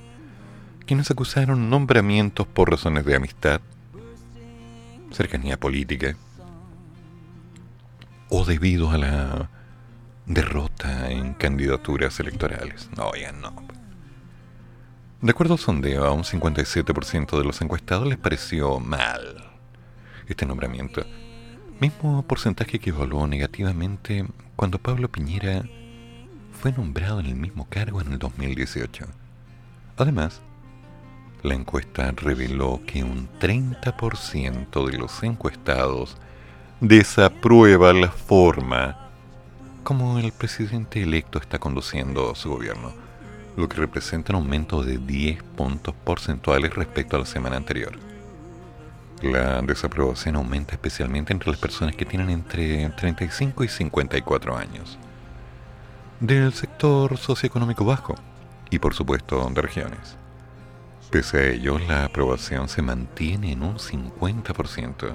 quienes 0.86 1.10
acusaron 1.10 1.68
nombramientos 1.68 2.46
por 2.46 2.70
razones 2.70 3.04
de 3.04 3.16
amistad, 3.16 3.60
cercanía 5.10 5.58
política, 5.58 6.16
o 8.28 8.44
debido 8.44 8.90
a 8.90 8.98
la 8.98 9.50
derrota 10.26 11.10
en 11.10 11.34
candidaturas 11.34 12.18
electorales. 12.20 12.88
No, 12.96 13.14
ya 13.14 13.32
no. 13.32 13.54
De 15.20 15.30
acuerdo 15.30 15.54
al 15.54 15.60
sondeo, 15.60 16.04
a 16.04 16.12
un 16.12 16.24
57% 16.24 17.38
de 17.38 17.44
los 17.44 17.60
encuestados 17.62 18.06
les 18.06 18.18
pareció 18.18 18.78
mal 18.80 19.52
este 20.28 20.46
nombramiento. 20.46 21.04
Mismo 21.80 22.22
porcentaje 22.22 22.78
que 22.78 22.90
evaluó 22.90 23.26
negativamente 23.26 24.26
cuando 24.56 24.78
Pablo 24.78 25.08
Piñera 25.10 25.64
fue 26.52 26.72
nombrado 26.72 27.20
en 27.20 27.26
el 27.26 27.36
mismo 27.36 27.66
cargo 27.68 28.00
en 28.00 28.12
el 28.12 28.18
2018. 28.18 29.06
Además, 29.96 30.40
la 31.42 31.54
encuesta 31.54 32.10
reveló 32.12 32.80
que 32.86 33.04
un 33.04 33.28
30% 33.38 34.90
de 34.90 34.98
los 34.98 35.22
encuestados 35.22 36.16
desaprueba 36.80 37.92
la 37.92 38.10
forma 38.10 39.03
como 39.84 40.18
el 40.18 40.32
presidente 40.32 41.02
electo 41.02 41.38
está 41.38 41.58
conduciendo 41.58 42.34
su 42.34 42.48
gobierno, 42.50 42.92
lo 43.56 43.68
que 43.68 43.76
representa 43.76 44.32
un 44.32 44.42
aumento 44.42 44.82
de 44.82 44.98
10 44.98 45.42
puntos 45.42 45.94
porcentuales 46.04 46.74
respecto 46.74 47.16
a 47.16 47.20
la 47.20 47.26
semana 47.26 47.56
anterior. 47.56 47.92
La 49.22 49.60
desaprobación 49.62 50.36
aumenta 50.36 50.72
especialmente 50.72 51.32
entre 51.32 51.50
las 51.50 51.60
personas 51.60 51.94
que 51.94 52.06
tienen 52.06 52.30
entre 52.30 52.88
35 52.90 53.62
y 53.62 53.68
54 53.68 54.56
años, 54.56 54.98
del 56.18 56.52
sector 56.52 57.16
socioeconómico 57.18 57.84
bajo 57.84 58.14
y 58.70 58.78
por 58.78 58.94
supuesto 58.94 59.48
de 59.50 59.62
regiones. 59.62 60.16
Pese 61.10 61.38
a 61.38 61.46
ello, 61.46 61.78
la 61.78 62.06
aprobación 62.06 62.68
se 62.68 62.82
mantiene 62.82 63.52
en 63.52 63.62
un 63.62 63.76
50%. 63.76 65.14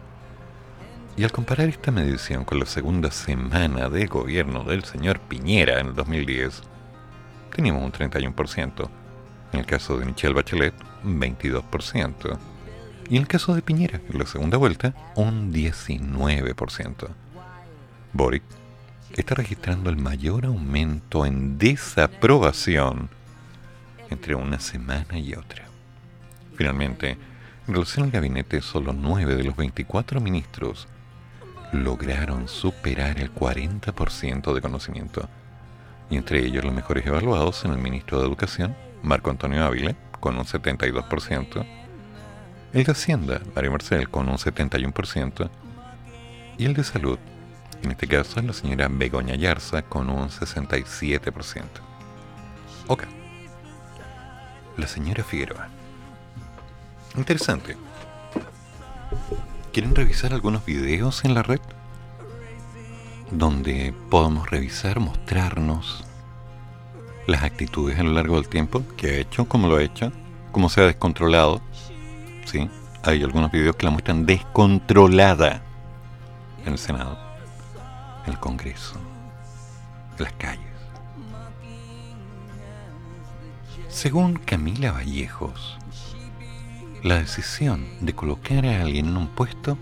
Y 1.20 1.26
al 1.26 1.34
comparar 1.34 1.68
esta 1.68 1.92
medición 1.92 2.46
con 2.46 2.60
la 2.60 2.66
segunda 2.66 3.12
semana 3.12 3.90
de 3.90 4.06
gobierno 4.06 4.64
del 4.64 4.86
señor 4.86 5.20
Piñera 5.20 5.82
en 5.82 5.88
el 5.88 5.94
2010, 5.94 6.62
teníamos 7.54 7.84
un 7.84 7.92
31%. 7.92 8.90
En 9.52 9.60
el 9.60 9.66
caso 9.66 9.98
de 9.98 10.06
Michelle 10.06 10.34
Bachelet, 10.34 10.74
un 11.04 11.20
22%. 11.20 12.40
Y 13.10 13.18
en 13.18 13.24
el 13.24 13.28
caso 13.28 13.54
de 13.54 13.62
Piñera, 13.62 14.00
en 14.10 14.18
la 14.18 14.26
segunda 14.26 14.58
vuelta, 14.58 14.94
un 15.16 15.52
19%. 15.52 17.10
Boric 18.14 18.44
está 19.18 19.36
registrando 19.36 19.90
el 19.90 19.98
mayor 19.98 20.46
aumento 20.46 21.26
en 21.26 21.58
desaprobación 21.58 23.10
entre 24.10 24.36
una 24.36 24.62
semana 24.62 25.20
y 25.20 25.34
otra. 25.34 25.66
Finalmente, 26.56 27.18
en 27.68 27.74
relación 27.74 28.06
al 28.06 28.12
gabinete, 28.12 28.62
solo 28.62 28.94
9 28.94 29.36
de 29.36 29.44
los 29.44 29.58
24 29.58 30.22
ministros 30.22 30.88
lograron 31.72 32.48
superar 32.48 33.20
el 33.20 33.34
40% 33.34 34.54
de 34.54 34.62
conocimiento, 34.62 35.30
y 36.10 36.18
entre 36.18 36.46
ellos 36.46 36.64
los 36.64 36.74
mejores 36.74 37.06
evaluados 37.06 37.64
en 37.66 37.72
el 37.72 37.78
ministro 37.78 38.20
de 38.20 38.28
Educación, 38.28 38.76
Marco 39.04 39.30
Antonio 39.30 39.64
Ávila, 39.64 39.96
con 40.20 40.38
un 40.38 40.46
72%, 40.46 41.66
el 42.74 42.84
de 42.84 42.92
Hacienda, 42.92 43.42
Mario 43.56 43.72
Marcel, 43.72 44.10
con 44.10 44.30
un 44.30 44.38
71%, 44.38 45.50
y 46.58 46.66
el 46.66 46.74
de 46.74 46.84
Salud, 46.84 47.18
en 47.82 47.92
este 47.92 48.08
caso 48.08 48.42
la 48.42 48.54
señora 48.54 48.88
Begoña 48.90 49.36
Yarza, 49.36 49.82
con 49.84 50.10
un 50.10 50.30
67%. 50.30 51.64
Ok. 52.88 53.04
La 54.78 54.88
señora 54.88 55.24
Figueroa. 55.24 55.70
Interesante. 57.16 57.78
¿Quieren 59.72 59.94
revisar 59.94 60.34
algunos 60.34 60.66
videos 60.66 61.24
en 61.26 61.36
la 61.36 61.44
red? 61.44 61.62
Donde 63.30 63.94
podamos 64.10 64.50
revisar, 64.50 65.00
mostrarnos 65.00 66.04
las 67.28 67.44
actitudes 67.44 68.00
a 68.00 68.04
lo 68.04 68.12
largo 68.12 68.36
del 68.36 68.50
tiempo 68.50 68.84
que 68.98 69.10
ha 69.10 69.18
hecho, 69.18 69.46
cómo 69.46 69.68
lo 69.68 69.78
ha 69.78 69.84
hecho, 69.84 70.12
cómo 70.52 70.70
se 70.70 70.82
ha 70.82 70.86
descontrolado. 70.86 71.62
¿Sí? 72.46 72.68
Hay 73.04 73.22
algunos 73.22 73.52
videos 73.52 73.76
que 73.76 73.86
la 73.86 73.92
muestran 73.92 74.26
descontrolada 74.26 75.62
en 76.66 76.74
el 76.74 76.80
Senado, 76.80 77.20
en 78.26 78.34
el 78.34 78.40
Congreso, 78.40 78.96
en 80.18 80.24
las 80.24 80.34
calles. 80.34 80.66
Según 83.88 84.36
Camila 84.36 84.92
Vallejos, 84.92 85.79
la 87.04 87.20
decisión 87.20 87.86
de 88.02 88.14
colocar 88.14 88.66
a 88.66 88.82
alguien 88.82 89.08
en 89.08 89.18
un 89.18 89.28
puesto 89.28 89.78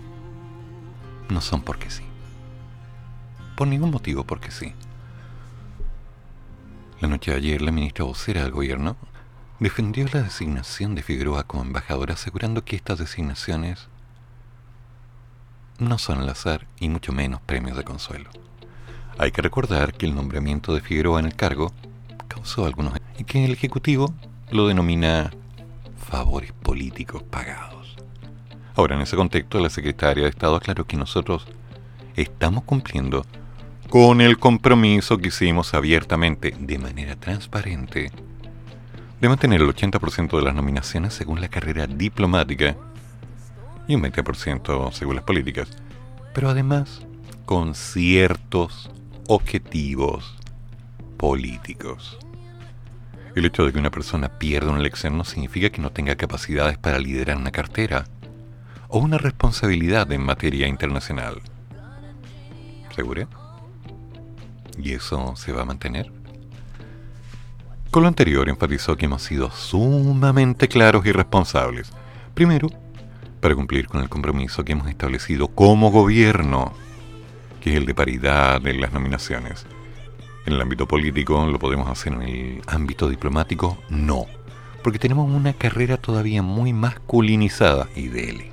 no 1.28 1.40
son 1.40 1.62
porque 1.62 1.90
sí. 1.90 2.04
Por 3.56 3.66
ningún 3.66 3.90
motivo 3.90 4.24
porque 4.24 4.50
sí. 4.50 4.72
La 7.00 7.08
noche 7.08 7.32
de 7.32 7.38
ayer, 7.38 7.62
la 7.62 7.72
ministra 7.72 8.04
vocera 8.04 8.42
del 8.42 8.52
gobierno 8.52 8.96
defendió 9.58 10.06
la 10.12 10.22
designación 10.22 10.94
de 10.94 11.02
Figueroa 11.02 11.44
como 11.44 11.64
embajadora, 11.64 12.14
asegurando 12.14 12.64
que 12.64 12.76
estas 12.76 12.98
designaciones 12.98 13.88
no 15.78 15.98
son 15.98 16.18
al 16.18 16.28
azar 16.28 16.66
y 16.78 16.88
mucho 16.88 17.12
menos 17.12 17.40
premios 17.40 17.76
de 17.76 17.84
consuelo. 17.84 18.30
Hay 19.18 19.32
que 19.32 19.42
recordar 19.42 19.94
que 19.94 20.06
el 20.06 20.14
nombramiento 20.14 20.74
de 20.74 20.80
Figueroa 20.80 21.18
en 21.18 21.26
el 21.26 21.34
cargo 21.34 21.72
causó 22.28 22.66
algunos 22.66 22.94
y 23.18 23.24
que 23.24 23.44
el 23.44 23.52
Ejecutivo 23.52 24.14
lo 24.50 24.68
denomina 24.68 25.32
favores 26.08 26.52
políticos 26.52 27.22
pagados. 27.22 27.96
Ahora, 28.74 28.94
en 28.96 29.02
ese 29.02 29.16
contexto, 29.16 29.60
la 29.60 29.68
secretaria 29.68 30.24
de 30.24 30.30
Estado 30.30 30.56
aclaró 30.56 30.86
que 30.86 30.96
nosotros 30.96 31.46
estamos 32.16 32.64
cumpliendo 32.64 33.26
con 33.90 34.20
el 34.20 34.38
compromiso 34.38 35.18
que 35.18 35.28
hicimos 35.28 35.74
abiertamente, 35.74 36.54
de 36.58 36.78
manera 36.78 37.16
transparente, 37.16 38.10
de 39.20 39.28
mantener 39.28 39.60
el 39.60 39.68
80% 39.68 40.38
de 40.38 40.42
las 40.42 40.54
nominaciones 40.54 41.12
según 41.12 41.40
la 41.40 41.48
carrera 41.48 41.86
diplomática 41.86 42.76
y 43.86 43.94
un 43.94 44.02
20% 44.02 44.92
según 44.92 45.16
las 45.16 45.24
políticas, 45.24 45.68
pero 46.32 46.48
además 46.48 47.02
con 47.44 47.74
ciertos 47.74 48.90
objetivos 49.26 50.36
políticos. 51.16 52.18
El 53.38 53.44
hecho 53.44 53.64
de 53.64 53.72
que 53.72 53.78
una 53.78 53.92
persona 53.92 54.30
pierda 54.30 54.72
una 54.72 54.80
elección 54.80 55.16
no 55.16 55.22
significa 55.22 55.70
que 55.70 55.80
no 55.80 55.92
tenga 55.92 56.16
capacidades 56.16 56.76
para 56.76 56.98
liderar 56.98 57.36
una 57.36 57.52
cartera 57.52 58.04
o 58.88 58.98
una 58.98 59.16
responsabilidad 59.16 60.10
en 60.10 60.22
materia 60.22 60.66
internacional. 60.66 61.40
¿Seguro? 62.96 63.28
¿Y 64.76 64.92
eso 64.92 65.36
se 65.36 65.52
va 65.52 65.62
a 65.62 65.66
mantener? 65.66 66.10
Con 67.92 68.02
lo 68.02 68.08
anterior 68.08 68.48
enfatizó 68.48 68.96
que 68.96 69.04
hemos 69.04 69.22
sido 69.22 69.52
sumamente 69.52 70.66
claros 70.66 71.06
y 71.06 71.12
responsables. 71.12 71.92
Primero, 72.34 72.68
para 73.40 73.54
cumplir 73.54 73.86
con 73.86 74.00
el 74.00 74.08
compromiso 74.08 74.64
que 74.64 74.72
hemos 74.72 74.88
establecido 74.88 75.46
como 75.46 75.92
gobierno, 75.92 76.72
que 77.60 77.70
es 77.70 77.76
el 77.76 77.86
de 77.86 77.94
paridad 77.94 78.66
en 78.66 78.80
las 78.80 78.92
nominaciones. 78.92 79.64
En 80.48 80.54
el 80.54 80.62
ámbito 80.62 80.88
político 80.88 81.46
lo 81.46 81.58
podemos 81.58 81.90
hacer 81.90 82.14
en 82.14 82.22
el 82.22 82.62
ámbito 82.68 83.10
diplomático, 83.10 83.76
no. 83.90 84.24
Porque 84.82 84.98
tenemos 84.98 85.30
una 85.30 85.52
carrera 85.52 85.98
todavía 85.98 86.40
muy 86.40 86.72
masculinizada 86.72 87.86
y 87.94 88.08
dele. 88.08 88.50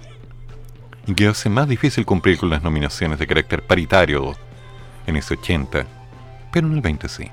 Y 1.08 1.14
que 1.14 1.28
hace 1.28 1.48
más 1.48 1.70
difícil 1.70 2.06
cumplir 2.06 2.38
con 2.38 2.50
las 2.50 2.62
nominaciones 2.62 3.18
de 3.18 3.26
carácter 3.26 3.66
paritario 3.66 4.36
en 5.08 5.16
ese 5.16 5.36
80, 5.36 5.88
pero 6.52 6.68
en 6.68 6.74
el 6.74 6.82
20 6.82 7.08
sí. 7.08 7.32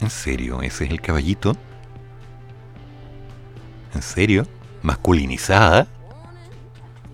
¿En 0.00 0.08
serio? 0.08 0.62
¿Ese 0.62 0.86
es 0.86 0.90
el 0.90 1.02
caballito? 1.02 1.54
¿En 3.94 4.00
serio? 4.00 4.46
¿Masculinizada? 4.80 5.86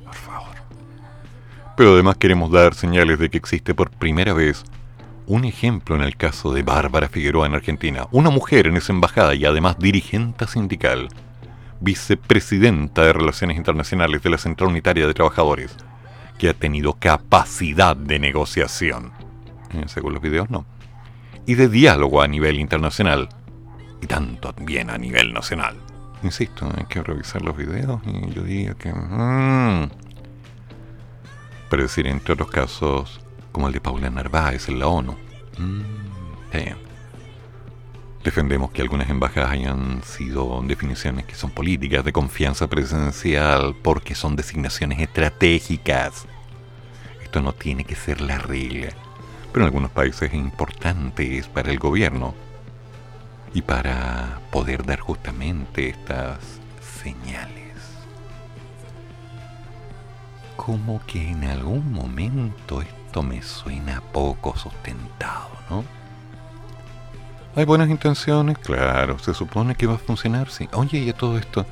Por 0.05 0.15
favor. 0.15 0.55
Pero 1.77 1.95
además 1.95 2.19
queremos 2.19 2.53
dar 2.53 2.73
señales 2.73 3.19
de 3.19 3.31
que 3.31 3.39
existe 3.39 3.75
por 3.75 3.91
primera 3.91 4.33
vez 4.33 4.63
un 5.27 5.45
ejemplo 5.45 5.95
en 5.95 6.03
el 6.03 6.17
caso 6.17 6.53
de 6.53 6.63
Bárbara 6.63 7.09
Figueroa 7.09 7.47
en 7.47 7.55
Argentina, 7.55 8.07
una 8.11 8.31
mujer 8.31 8.67
en 8.67 8.77
esa 8.77 8.93
embajada 8.93 9.35
y 9.35 9.45
además 9.45 9.79
dirigente 9.79 10.47
sindical, 10.47 11.09
vicepresidenta 11.81 13.03
de 13.03 13.13
Relaciones 13.13 13.57
Internacionales 13.57 14.23
de 14.23 14.31
la 14.31 14.39
Central 14.39 14.71
Unitaria 14.71 15.07
de 15.07 15.15
Trabajadores, 15.15 15.77
que 16.39 16.49
ha 16.49 16.55
tenido 16.55 16.95
capacidad 16.95 17.97
de 17.97 18.19
negociación, 18.19 19.13
eh, 19.75 19.85
según 19.87 20.15
los 20.15 20.23
videos 20.23 20.51
no, 20.51 20.65
y 21.47 21.55
de 21.55 21.69
diálogo 21.69 22.23
a 22.23 22.29
nivel 22.29 22.59
internacional, 22.59 23.29
y 24.01 24.07
tanto 24.07 24.53
también 24.53 24.91
a 24.91 24.99
nivel 24.99 25.33
nacional. 25.33 25.77
Insisto, 26.23 26.71
hay 26.77 26.85
que 26.85 27.03
revisar 27.03 27.43
los 27.43 27.57
videos 27.57 28.01
y 28.07 28.33
yo 28.33 28.43
diría 28.43 28.75
que... 28.75 28.93
Mm, 28.93 29.91
pero 31.69 31.85
decir, 31.85 32.07
entre 32.07 32.35
otros 32.35 32.51
casos, 32.51 33.22
como 33.53 33.69
el 33.69 33.75
de 33.75 33.81
Paula 33.81 34.11
Narváez 34.11 34.69
en 34.69 34.79
la 34.79 34.89
ONU. 34.89 35.17
Mm, 35.59 35.83
Defendemos 38.25 38.71
que 38.71 38.83
algunas 38.83 39.11
embajadas 39.11 39.51
hayan 39.51 40.01
sido 40.05 40.63
definiciones 40.65 41.25
que 41.25 41.35
son 41.35 41.51
políticas 41.51 42.05
de 42.05 42.13
confianza 42.13 42.69
presidencial 42.69 43.75
porque 43.83 44.15
son 44.15 44.37
designaciones 44.37 45.01
estratégicas. 45.01 46.27
Esto 47.21 47.43
no 47.43 47.53
tiene 47.53 47.85
que 47.85 47.97
ser 47.97 48.21
la 48.21 48.39
regla, 48.39 48.91
pero 49.51 49.65
en 49.65 49.67
algunos 49.67 49.91
países 49.91 50.23
es 50.23 50.35
importante 50.35 51.43
para 51.53 51.73
el 51.73 51.81
gobierno 51.81 52.35
y 53.55 53.63
para 53.63 54.41
poder 54.53 54.87
dar 54.87 55.01
justamente 55.01 55.89
estas 55.89 56.39
señales. 57.03 57.75
Como 60.57 61.05
que 61.07 61.29
en 61.29 61.43
algún 61.43 61.93
momento 61.93 62.83
me 63.21 63.43
suena 63.43 64.01
poco 64.01 64.57
sustentado, 64.57 65.51
¿no? 65.69 65.85
Hay 67.55 67.67
buenas 67.67 67.91
intenciones, 67.91 68.57
claro, 68.57 69.19
se 69.19 69.35
supone 69.35 69.75
que 69.75 69.87
va 69.87 69.97
a 69.97 69.99
funcionar, 69.99 70.49
sí. 70.49 70.69
Oye, 70.73 71.01
y 71.01 71.11
a 71.11 71.15
todo 71.15 71.37
esto, 71.37 71.67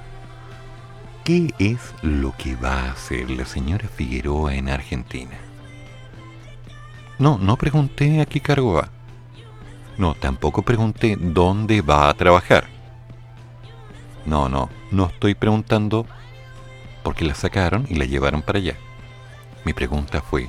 ¿qué 1.25 1.55
es 1.59 1.95
lo 2.03 2.37
que 2.37 2.57
va 2.57 2.83
a 2.83 2.93
hacer 2.93 3.31
la 3.31 3.47
señora 3.47 3.89
Figueroa 3.89 4.55
en 4.55 4.69
Argentina? 4.69 5.39
No, 7.19 7.39
no 7.39 7.57
pregunté 7.57 8.21
a 8.21 8.27
qué 8.27 8.41
cargo 8.41 8.75
va. 8.75 8.91
No, 9.97 10.15
tampoco 10.15 10.63
pregunté 10.63 11.17
dónde 11.19 11.81
va 11.81 12.11
a 12.11 12.15
trabajar. 12.15 12.67
No, 14.27 14.49
no, 14.51 14.69
no 14.91 15.07
estoy 15.07 15.35
preguntando 15.35 16.07
por 17.03 17.15
qué 17.15 17.25
la 17.25 17.35
sacaron 17.35 17.87
y 17.89 17.95
la 17.95 18.05
llevaron 18.05 18.43
para 18.43 18.59
allá. 18.59 18.77
Mi 19.65 19.73
pregunta 19.73 20.21
fue, 20.21 20.49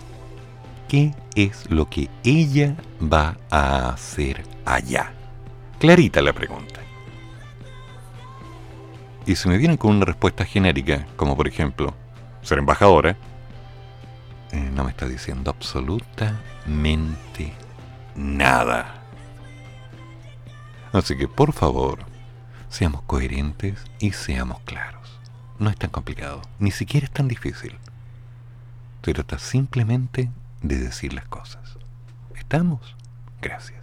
¿qué 0.92 1.14
es 1.36 1.72
lo 1.72 1.90
que 1.90 2.10
ella 2.26 2.76
va 3.02 3.38
a 3.50 3.94
hacer 3.94 4.44
allá? 4.66 5.14
Clarita 5.80 6.22
la 6.22 6.34
pregunta. 6.34 6.82
Y 9.26 9.38
si 9.38 9.48
me 9.48 9.58
vienen 9.58 9.78
con 9.78 9.96
una 9.96 10.04
respuesta 10.04 10.44
genérica, 10.44 11.08
como 11.16 11.38
por 11.38 11.48
ejemplo, 11.48 11.94
ser 12.42 12.60
embajadora, 12.60 13.16
eh, 14.52 14.70
no 14.74 14.84
me 14.84 14.90
está 14.90 15.08
diciendo 15.08 15.50
absolutamente 15.50 17.54
nada. 18.18 19.02
Así 20.92 21.16
que 21.16 21.30
por 21.30 21.54
favor, 21.54 22.00
seamos 22.68 23.02
coherentes 23.04 23.82
y 24.00 24.12
seamos 24.12 24.60
claros. 24.66 25.22
No 25.58 25.70
es 25.70 25.78
tan 25.78 25.90
complicado, 25.90 26.42
ni 26.60 26.72
siquiera 26.72 27.06
es 27.06 27.12
tan 27.12 27.30
difícil. 27.30 27.78
Se 29.06 29.14
trata 29.14 29.40
simplemente 29.40 30.30
de 30.62 30.78
decir 30.78 31.14
las 31.14 31.26
cosas. 31.28 31.78
¿Estamos? 32.36 32.96
Gracias. 33.42 33.82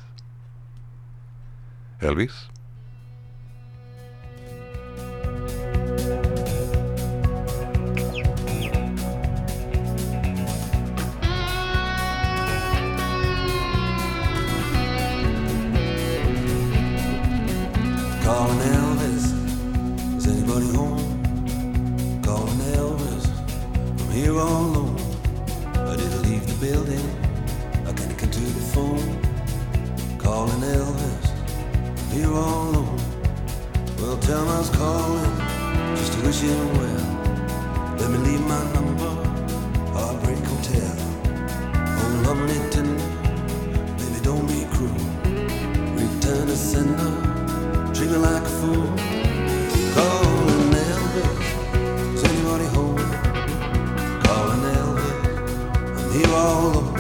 Elvis. 2.00 2.48
Calling 18.22 18.60
Elvis, 18.60 19.24
is 20.18 20.26
anybody 20.26 20.76
home? 20.76 22.22
Calling 22.22 22.60
Elvis, 22.76 23.26
I'm 24.00 24.10
here 24.10 24.38
all 24.38 24.66
alone. 24.66 24.87
Calling 30.38 30.62
Elvis, 30.62 31.26
here 32.12 32.32
all 32.32 32.68
alone. 32.68 33.00
Well, 33.98 34.16
tell 34.18 34.44
was 34.46 34.70
calling 34.70 35.36
just 35.96 36.12
to 36.12 36.18
wish 36.24 36.42
him 36.42 36.68
well. 36.78 37.96
Let 37.98 38.08
me 38.12 38.18
leave 38.18 38.46
my 38.46 38.62
number, 38.72 39.10
Heartbreak 39.94 40.38
Hotel. 40.38 40.96
Oh, 41.98 42.22
lovely 42.24 42.54
tender, 42.70 43.10
baby, 43.98 44.20
don't 44.22 44.46
be 44.46 44.64
cruel. 44.74 44.94
Return 45.98 46.46
to 46.46 46.56
sender, 46.56 47.12
treat 47.92 48.10
me 48.12 48.18
like 48.18 48.44
a 48.44 48.52
fool. 48.60 48.86
Calling 49.96 50.70
Elvis, 50.86 52.14
is 52.14 52.22
anybody 52.30 52.68
home? 52.76 52.96
Calling 54.22 54.64
Elvis, 54.78 55.18
I'm 55.98 56.12
here 56.12 56.32
all 56.32 56.68
alone. 56.68 56.97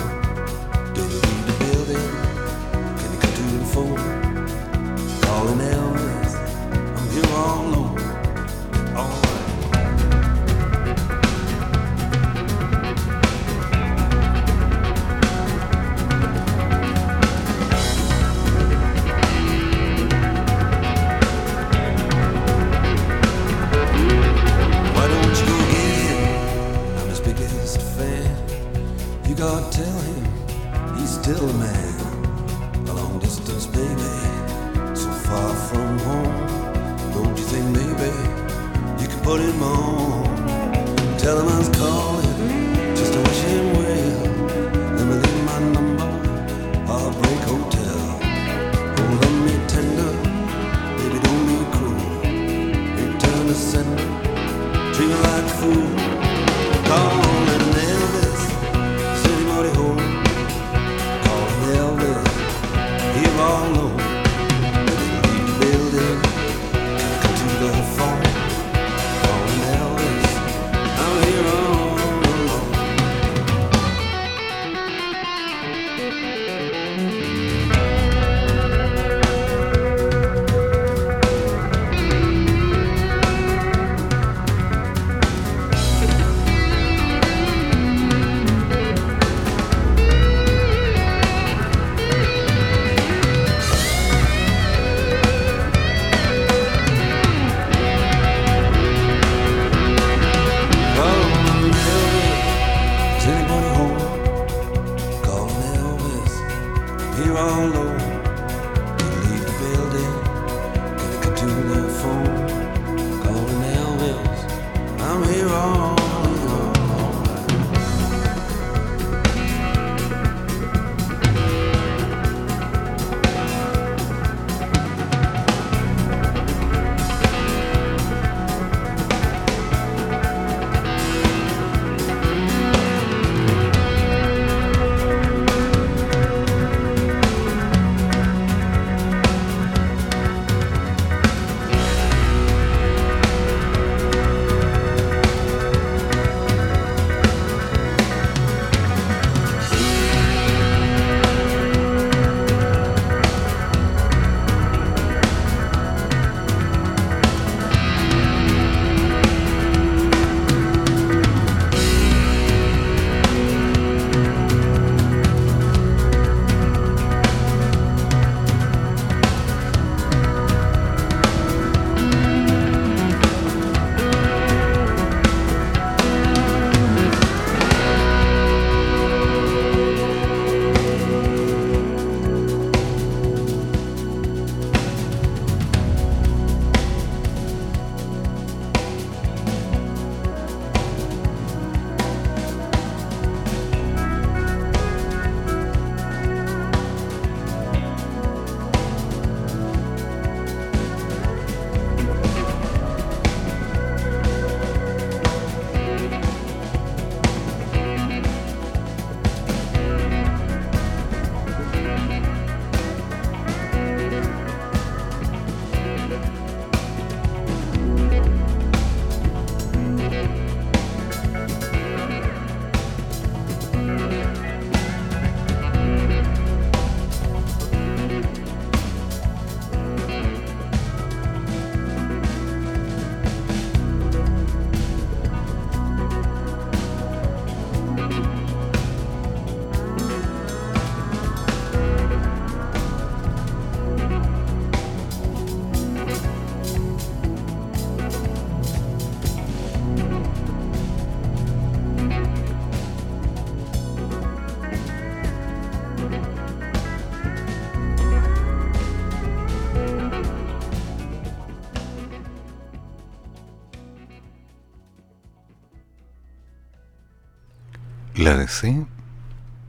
DC 268.60 268.86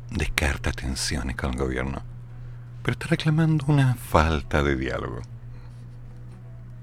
descarta 0.10 0.72
tensiones 0.72 1.36
con 1.36 1.52
el 1.52 1.60
gobierno, 1.60 2.02
pero 2.82 2.94
está 2.94 3.06
reclamando 3.06 3.66
una 3.68 3.94
falta 3.94 4.64
de 4.64 4.76
diálogo. 4.76 5.22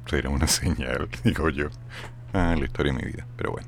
Será 0.07 0.31
una 0.31 0.47
señal, 0.47 1.09
digo 1.25 1.49
yo. 1.49 1.69
Ah, 2.33 2.55
la 2.57 2.65
historia 2.65 2.93
de 2.93 2.99
mi 2.99 3.11
vida, 3.11 3.27
pero 3.37 3.51
bueno. 3.51 3.67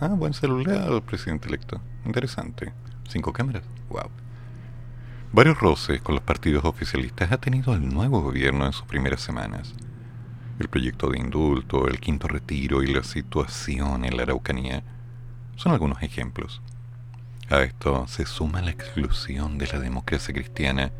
Ah, 0.00 0.08
buen 0.08 0.34
celular, 0.34 1.00
presidente 1.02 1.48
electo. 1.48 1.80
Interesante. 2.04 2.74
Cinco 3.08 3.32
cámaras. 3.32 3.62
Wow. 3.88 4.10
Varios 5.32 5.58
roces 5.58 6.02
con 6.02 6.14
los 6.14 6.24
partidos 6.24 6.66
oficialistas 6.66 7.32
ha 7.32 7.38
tenido 7.38 7.72
el 7.72 7.88
nuevo 7.88 8.20
gobierno 8.20 8.66
en 8.66 8.72
sus 8.74 8.84
primeras 8.84 9.22
semanas. 9.22 9.74
El 10.58 10.68
proyecto 10.68 11.08
de 11.08 11.20
indulto, 11.20 11.88
el 11.88 12.00
quinto 12.00 12.28
retiro 12.28 12.82
y 12.82 12.88
la 12.88 13.02
situación 13.02 14.04
en 14.04 14.16
la 14.18 14.24
Araucanía 14.24 14.82
son 15.56 15.72
algunos 15.72 16.02
ejemplos. 16.02 16.60
A 17.50 17.62
esto 17.62 18.06
se 18.08 18.26
suma 18.26 18.60
la 18.60 18.70
exclusión 18.70 19.56
de 19.56 19.66
la 19.68 19.78
democracia 19.78 20.34
cristiana 20.34 20.92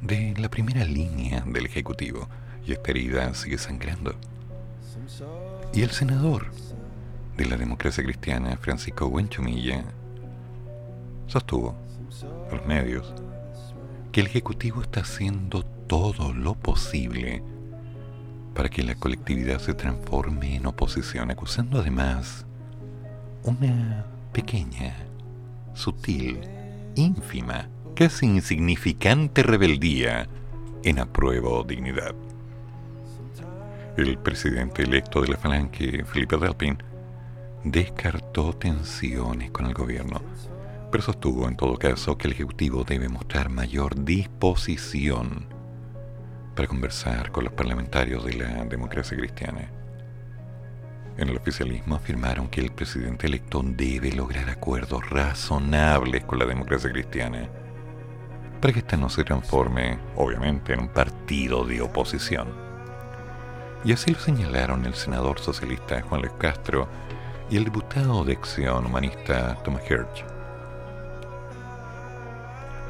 de 0.00 0.34
la 0.38 0.48
primera 0.48 0.84
línea 0.84 1.40
del 1.44 1.66
Ejecutivo 1.66 2.28
y 2.64 2.70
esta 2.70 2.92
herida 2.92 3.34
sigue 3.34 3.58
sangrando. 3.58 4.14
Y 5.74 5.82
el 5.82 5.90
senador 5.90 6.46
de 7.36 7.44
la 7.44 7.56
democracia 7.56 8.04
cristiana, 8.04 8.56
Francisco 8.56 9.10
Buenchumilla, 9.10 9.82
sostuvo 11.26 11.74
a 12.48 12.54
los 12.54 12.64
medios 12.64 13.12
que 14.12 14.20
el 14.20 14.28
Ejecutivo 14.28 14.80
está 14.80 15.00
haciendo 15.00 15.64
todo 15.64 16.34
lo 16.34 16.54
posible 16.54 17.42
para 18.54 18.68
que 18.68 18.84
la 18.84 18.94
colectividad 18.94 19.58
se 19.58 19.74
transforme 19.74 20.54
en 20.54 20.66
oposición, 20.66 21.32
acusando 21.32 21.80
además 21.80 22.46
una 23.42 24.06
pequeña 24.32 25.05
sutil, 25.76 26.40
ínfima, 26.94 27.68
casi 27.94 28.26
insignificante 28.26 29.42
rebeldía 29.42 30.26
en 30.82 30.98
apruebo 30.98 31.62
dignidad. 31.62 32.14
El 33.96 34.18
presidente 34.18 34.82
electo 34.82 35.22
de 35.22 35.28
la 35.28 35.36
Falange, 35.36 36.04
Felipe 36.04 36.36
Delpin, 36.36 36.78
descartó 37.64 38.52
tensiones 38.52 39.50
con 39.50 39.66
el 39.66 39.74
gobierno, 39.74 40.20
pero 40.90 41.02
sostuvo 41.02 41.48
en 41.48 41.56
todo 41.56 41.76
caso 41.76 42.16
que 42.16 42.28
el 42.28 42.34
Ejecutivo 42.34 42.84
debe 42.84 43.08
mostrar 43.08 43.48
mayor 43.48 44.04
disposición 44.04 45.46
para 46.54 46.68
conversar 46.68 47.30
con 47.32 47.44
los 47.44 47.52
parlamentarios 47.52 48.24
de 48.24 48.34
la 48.34 48.64
democracia 48.64 49.16
cristiana. 49.16 49.70
En 51.18 51.30
el 51.30 51.36
oficialismo 51.36 51.96
afirmaron 51.96 52.48
que 52.48 52.60
el 52.60 52.70
presidente 52.70 53.26
electo 53.26 53.62
debe 53.64 54.12
lograr 54.12 54.50
acuerdos 54.50 55.08
razonables 55.08 56.24
con 56.24 56.38
la 56.38 56.44
democracia 56.44 56.90
cristiana 56.90 57.48
para 58.60 58.72
que 58.72 58.80
ésta 58.80 58.96
no 58.96 59.08
se 59.08 59.24
transforme, 59.24 59.98
obviamente, 60.16 60.72
en 60.72 60.80
un 60.80 60.88
partido 60.88 61.64
de 61.64 61.80
oposición. 61.82 62.48
Y 63.84 63.92
así 63.92 64.12
lo 64.12 64.18
señalaron 64.18 64.84
el 64.86 64.94
senador 64.94 65.38
socialista 65.38 66.00
Juan 66.02 66.22
Luis 66.22 66.32
Castro 66.38 66.88
y 67.50 67.56
el 67.56 67.64
diputado 67.64 68.24
de 68.24 68.32
Acción 68.32 68.86
Humanista 68.86 69.56
Thomas 69.62 69.82
Hirsch. 69.88 70.24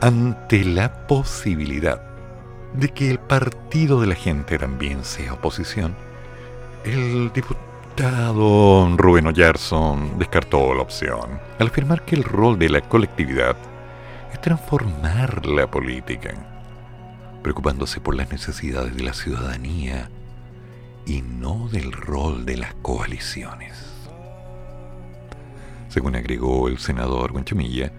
Ante 0.00 0.64
la 0.64 1.06
posibilidad 1.06 2.00
de 2.74 2.88
que 2.88 3.10
el 3.10 3.18
partido 3.18 4.00
de 4.00 4.06
la 4.06 4.14
gente 4.14 4.58
también 4.58 5.04
sea 5.04 5.34
oposición, 5.34 5.94
el 6.84 7.32
diputado 7.32 7.65
Don 7.96 8.98
Rubén 8.98 9.26
Oyarson 9.26 10.18
descartó 10.18 10.74
la 10.74 10.82
opción 10.82 11.40
al 11.58 11.68
afirmar 11.68 12.04
que 12.04 12.14
el 12.14 12.24
rol 12.24 12.58
de 12.58 12.68
la 12.68 12.82
colectividad 12.82 13.56
es 14.30 14.40
transformar 14.42 15.46
la 15.46 15.70
política, 15.70 16.34
preocupándose 17.42 18.00
por 18.00 18.14
las 18.14 18.30
necesidades 18.30 18.94
de 18.94 19.02
la 19.02 19.14
ciudadanía 19.14 20.10
y 21.06 21.22
no 21.22 21.68
del 21.68 21.90
rol 21.90 22.44
de 22.44 22.58
las 22.58 22.74
coaliciones. 22.74 23.72
Según 25.88 26.16
agregó 26.16 26.68
el 26.68 26.76
senador 26.76 27.32
Guanchumilla, 27.32 27.92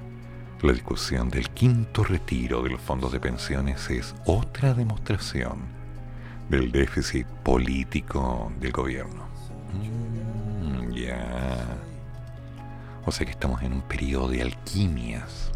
la 0.62 0.74
discusión 0.74 1.30
del 1.30 1.50
quinto 1.50 2.04
retiro 2.04 2.62
de 2.62 2.70
los 2.70 2.82
fondos 2.82 3.12
de 3.12 3.20
pensiones 3.20 3.90
es 3.90 4.14
otra 4.26 4.76
demostración 4.76 5.58
del 6.50 6.72
déficit 6.72 7.26
político 7.44 8.52
del 8.60 8.72
gobierno. 8.72 9.27
Mm, 9.80 10.92
ya. 10.94 11.66
O 13.06 13.12
sea 13.12 13.26
que 13.26 13.32
estamos 13.32 13.62
en 13.62 13.74
un 13.74 13.82
periodo 13.82 14.30
de 14.30 14.42
alquimias, 14.42 15.52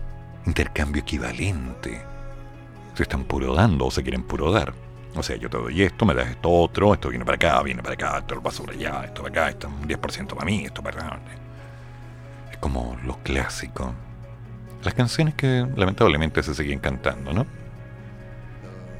intercambio 0.45 1.01
equivalente. 1.01 2.01
Se 2.93 3.03
están 3.03 3.23
puro 3.25 3.53
dando 3.53 3.87
o 3.87 3.91
se 3.91 4.03
quieren 4.03 4.23
puro 4.23 4.51
dar. 4.51 4.73
O 5.15 5.23
sea, 5.23 5.35
yo 5.35 5.49
te 5.49 5.57
doy 5.57 5.81
esto, 5.81 6.05
me 6.05 6.13
das 6.13 6.29
esto 6.29 6.49
otro, 6.49 6.93
esto 6.93 7.09
viene 7.09 7.25
para 7.25 7.35
acá, 7.35 7.61
viene 7.63 7.83
para 7.83 7.95
acá, 7.95 8.17
esto 8.19 8.35
lo 8.35 8.41
paso 8.41 8.63
por 8.63 8.73
allá, 8.73 9.03
esto 9.03 9.21
para 9.21 9.43
acá, 9.43 9.49
esto 9.49 9.67
un 9.67 9.87
10% 9.87 10.27
para 10.27 10.45
mí, 10.45 10.63
esto 10.63 10.81
para 10.81 11.05
acá. 11.05 11.19
Es 12.49 12.57
como 12.57 12.97
lo 13.03 13.17
clásico. 13.17 13.93
Las 14.83 14.93
canciones 14.93 15.35
que 15.35 15.67
lamentablemente 15.75 16.41
se 16.41 16.55
siguen 16.55 16.79
cantando, 16.79 17.33
¿no? 17.33 17.45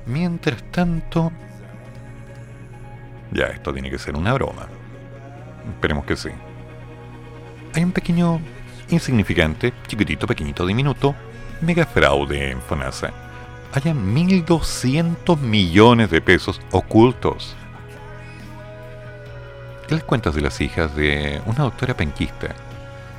Mientras 0.06 0.62
tanto... 0.72 1.32
Ya, 3.32 3.46
esto 3.46 3.72
tiene 3.72 3.90
que 3.90 3.98
ser 3.98 4.16
una 4.16 4.34
broma. 4.34 4.68
Esperemos 5.70 6.06
que 6.06 6.16
sí. 6.16 6.30
Hay 7.74 7.84
un 7.84 7.92
pequeño, 7.92 8.42
insignificante, 8.90 9.74
chiquitito, 9.88 10.28
pequeñito, 10.28 10.66
diminuto, 10.66 11.16
mega 11.62 11.86
fraude 11.86 12.52
en 12.52 12.62
FONASA. 12.62 13.12
Hay 13.74 13.82
1.200 13.84 15.40
millones 15.40 16.10
de 16.10 16.22
pesos 16.22 16.60
ocultos. 16.72 17.56
En 19.88 19.96
las 19.96 20.04
cuentas 20.04 20.36
de 20.36 20.42
las 20.42 20.60
hijas 20.60 20.96
de 20.96 21.42
una 21.46 21.64
doctora 21.64 21.96
penquista 21.96 22.48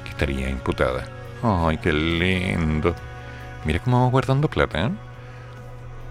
que 0.04 0.10
estaría 0.10 0.48
imputada. 0.50 1.04
¡Ay, 1.42 1.78
qué 1.78 1.92
lindo! 1.92 2.94
Mira 3.64 3.78
cómo 3.78 3.98
vamos 3.98 4.12
guardando 4.12 4.48
plata, 4.48 4.86
¿eh? 4.86 4.90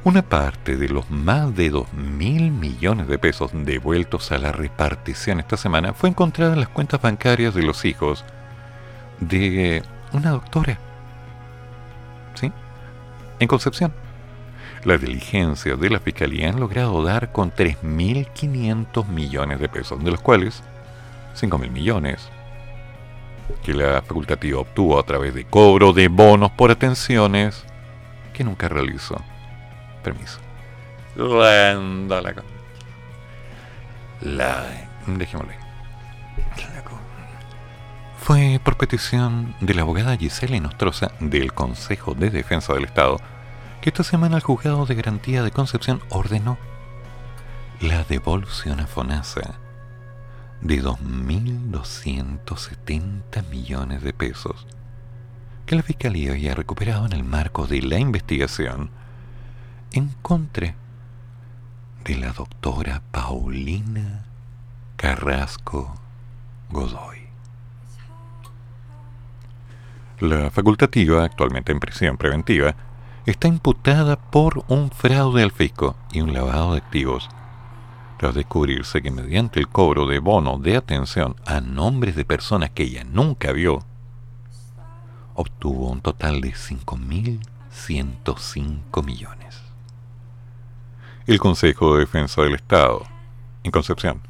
Una 0.03 0.23
parte 0.23 0.77
de 0.77 0.89
los 0.89 1.11
más 1.11 1.55
de 1.55 1.69
2 1.69 1.93
mil 1.93 2.49
millones 2.49 3.07
de 3.07 3.19
pesos 3.19 3.51
devueltos 3.53 4.31
a 4.31 4.39
la 4.39 4.51
repartición 4.51 5.39
esta 5.39 5.57
semana 5.57 5.93
fue 5.93 6.09
encontrada 6.09 6.53
en 6.53 6.59
las 6.59 6.69
cuentas 6.69 6.99
bancarias 6.99 7.53
de 7.53 7.61
los 7.61 7.85
hijos 7.85 8.25
de 9.19 9.83
una 10.11 10.31
doctora. 10.31 10.79
¿Sí? 12.33 12.51
En 13.39 13.47
Concepción. 13.47 13.93
Las 14.85 14.99
diligencias 15.01 15.79
de 15.79 15.91
la 15.91 15.99
Fiscalía 15.99 16.49
han 16.49 16.59
logrado 16.59 17.03
dar 17.03 17.31
con 17.31 17.53
3.500 17.53 19.07
millones 19.07 19.59
de 19.59 19.69
pesos, 19.69 20.03
de 20.03 20.09
los 20.09 20.21
cuales 20.21 20.63
5.000 21.39 21.69
millones 21.69 22.27
que 23.63 23.75
la 23.75 24.01
facultativa 24.01 24.61
obtuvo 24.61 24.97
a 24.97 25.03
través 25.03 25.35
de 25.35 25.45
cobro 25.45 25.93
de 25.93 26.07
bonos 26.07 26.49
por 26.49 26.71
atenciones 26.71 27.63
que 28.33 28.43
nunca 28.43 28.67
realizó. 28.67 29.21
Permiso. 30.03 30.39
La, 31.15 31.75
la, 31.75 32.43
la 34.21 34.65
dejémosle. 35.07 35.55
Fue 38.19 38.61
por 38.63 38.77
petición 38.77 39.55
de 39.61 39.73
la 39.73 39.81
abogada 39.81 40.15
Gisela 40.15 40.59
Nostroza 40.59 41.11
del 41.19 41.53
Consejo 41.53 42.13
de 42.13 42.29
Defensa 42.29 42.73
del 42.73 42.85
Estado 42.85 43.17
que 43.81 43.89
esta 43.89 44.03
semana 44.03 44.35
el 44.35 44.43
juzgado 44.43 44.85
de 44.85 44.93
garantía 44.93 45.41
de 45.41 45.49
Concepción 45.49 46.03
ordenó 46.09 46.59
la 47.79 48.03
devolución 48.03 48.79
a 48.79 48.85
FONASA 48.85 49.55
de 50.61 50.83
2.270 50.83 53.49
millones 53.49 54.03
de 54.03 54.13
pesos 54.13 54.67
que 55.65 55.75
la 55.75 55.81
Fiscalía 55.81 56.33
había 56.33 56.53
recuperado 56.53 57.07
en 57.07 57.13
el 57.13 57.23
marco 57.23 57.65
de 57.65 57.81
la 57.81 57.97
investigación 57.97 58.91
en 59.93 60.09
contra 60.21 60.75
de 62.05 62.17
la 62.17 62.31
doctora 62.31 63.01
Paulina 63.11 64.23
Carrasco 64.95 65.93
Godoy. 66.69 67.17
La 70.19 70.49
facultativa, 70.49 71.25
actualmente 71.25 71.73
en 71.73 71.79
prisión 71.79 72.17
preventiva, 72.17 72.75
está 73.25 73.47
imputada 73.47 74.17
por 74.17 74.63
un 74.67 74.91
fraude 74.91 75.41
al 75.43 75.51
fisco 75.51 75.95
y 76.11 76.21
un 76.21 76.33
lavado 76.33 76.71
de 76.71 76.77
activos, 76.77 77.29
tras 78.17 78.33
descubrirse 78.33 79.01
que 79.01 79.11
mediante 79.11 79.59
el 79.59 79.67
cobro 79.67 80.07
de 80.07 80.19
bono 80.19 80.57
de 80.57 80.77
atención 80.77 81.35
a 81.45 81.59
nombres 81.59 82.15
de 82.15 82.23
personas 82.23 82.69
que 82.69 82.83
ella 82.83 83.03
nunca 83.03 83.51
vio, 83.51 83.83
obtuvo 85.33 85.89
un 85.89 85.99
total 86.01 86.39
de 86.39 86.53
5.105 86.53 89.03
millones 89.03 89.60
el 91.27 91.39
Consejo 91.39 91.93
de 91.93 92.01
Defensa 92.01 92.41
del 92.41 92.55
Estado, 92.55 93.03
en 93.63 93.71
Concepción. 93.71 94.21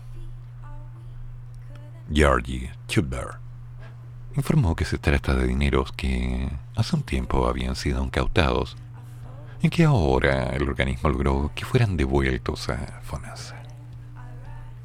Georgie 2.12 2.72
Chubber 2.88 3.28
informó 4.36 4.76
que 4.76 4.84
se 4.84 4.98
trata 4.98 5.34
de 5.34 5.48
dineros 5.48 5.92
que 5.94 6.50
hace 6.76 6.96
un 6.96 7.04
tiempo 7.04 7.48
habían 7.48 7.76
sido 7.76 8.04
incautados 8.04 8.76
y 9.62 9.70
que 9.70 9.86
ahora 9.86 10.50
el 10.56 10.68
organismo 10.68 11.10
logró 11.10 11.52
que 11.56 11.66
fueran 11.66 11.96
devueltos 11.96 12.70
a 12.70 13.02
FONASA. 13.04 13.62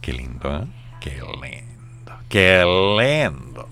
Qué 0.00 0.12
lindo, 0.12 0.62
¿eh? 0.62 0.66
Qué 1.00 1.20
lindo, 1.42 2.12
qué 2.28 2.64
lindo. 2.64 3.68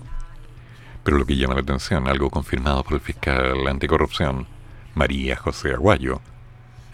Pero 1.03 1.17
lo 1.17 1.25
que 1.25 1.37
llama 1.37 1.53
la 1.53 1.61
atención, 1.61 2.07
algo 2.07 2.29
confirmado 2.29 2.83
por 2.83 2.95
el 2.95 2.99
fiscal 3.01 3.65
anticorrupción, 3.67 4.47
María 4.95 5.37
José 5.37 5.73
Aguayo, 5.73 6.19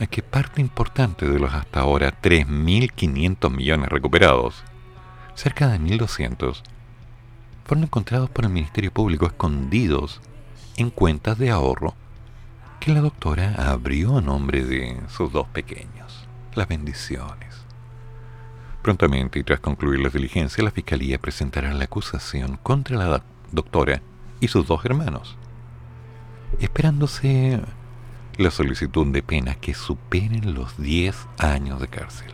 es 0.02 0.10
que 0.10 0.24
parte 0.24 0.62
importante 0.62 1.30
de 1.30 1.40
los 1.40 1.54
hasta 1.54 1.82
ahora 1.82 2.12
3.500 2.22 3.52
millones 3.52 3.88
recuperados, 3.90 4.64
cerca 5.36 5.68
de 5.68 5.80
1.200, 5.80 6.64
fueron 7.66 7.84
encontrados 7.84 8.30
por 8.32 8.46
el 8.46 8.52
Ministerio 8.52 8.92
Público 8.92 9.28
escondidos 9.28 10.20
en 10.78 10.90
cuentas 10.90 11.38
de 11.38 11.52
ahorro 11.52 11.94
que 12.80 12.92
la 12.92 13.02
doctora 13.02 13.54
abrió 13.72 14.18
a 14.18 14.22
nombre 14.22 14.64
de 14.66 15.00
sus 15.08 15.32
dos 15.32 15.48
pequeños. 15.50 16.28
Las 16.56 16.68
bendiciones. 16.68 17.64
Prontamente 18.82 19.38
y 19.38 19.44
tras 19.44 19.60
concluir 19.60 20.00
las 20.00 20.14
diligencias, 20.14 20.64
la 20.64 20.72
Fiscalía 20.72 21.20
presentará 21.20 21.72
la 21.76 21.84
acusación 21.84 22.58
contra 22.64 22.98
la 22.98 23.24
doctora 23.52 24.02
y 24.40 24.48
sus 24.48 24.66
dos 24.66 24.84
hermanos, 24.84 25.38
esperándose 26.60 27.62
la 28.38 28.52
solicitud 28.52 29.08
de 29.08 29.22
penas 29.22 29.58
que 29.58 29.74
superen 29.74 30.54
los 30.54 30.78
10 30.78 31.16
años 31.38 31.80
de 31.80 31.88
cárcel. 31.88 32.34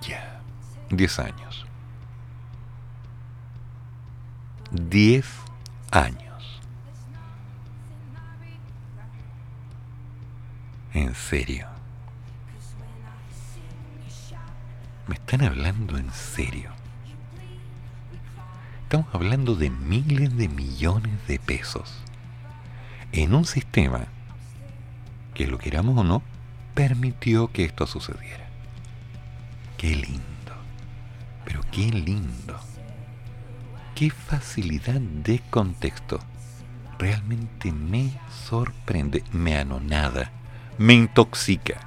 Ya, 0.00 0.40
10 0.90 1.18
años. 1.18 1.66
10 4.70 5.26
años. 5.90 6.60
En 10.94 11.14
serio. 11.14 11.68
¿Me 15.06 15.14
están 15.14 15.42
hablando 15.42 15.96
en 15.96 16.12
serio? 16.12 16.70
Estamos 18.82 19.14
hablando 19.14 19.54
de 19.54 19.70
miles 19.70 20.36
de 20.36 20.48
millones 20.48 21.26
de 21.26 21.38
pesos 21.38 22.02
en 23.12 23.34
un 23.34 23.44
sistema 23.44 24.06
que 25.34 25.46
lo 25.46 25.58
queramos 25.58 25.96
o 25.98 26.04
no, 26.04 26.22
permitió 26.74 27.52
que 27.52 27.64
esto 27.64 27.86
sucediera. 27.86 28.48
Qué 29.76 29.94
lindo, 29.94 30.22
pero 31.44 31.60
qué 31.70 31.90
lindo. 31.90 32.58
Qué 33.94 34.10
facilidad 34.10 35.00
de 35.00 35.40
contexto. 35.50 36.20
Realmente 36.98 37.72
me 37.72 38.12
sorprende, 38.48 39.24
me 39.32 39.56
anonada, 39.56 40.30
me 40.78 40.94
intoxica. 40.94 41.80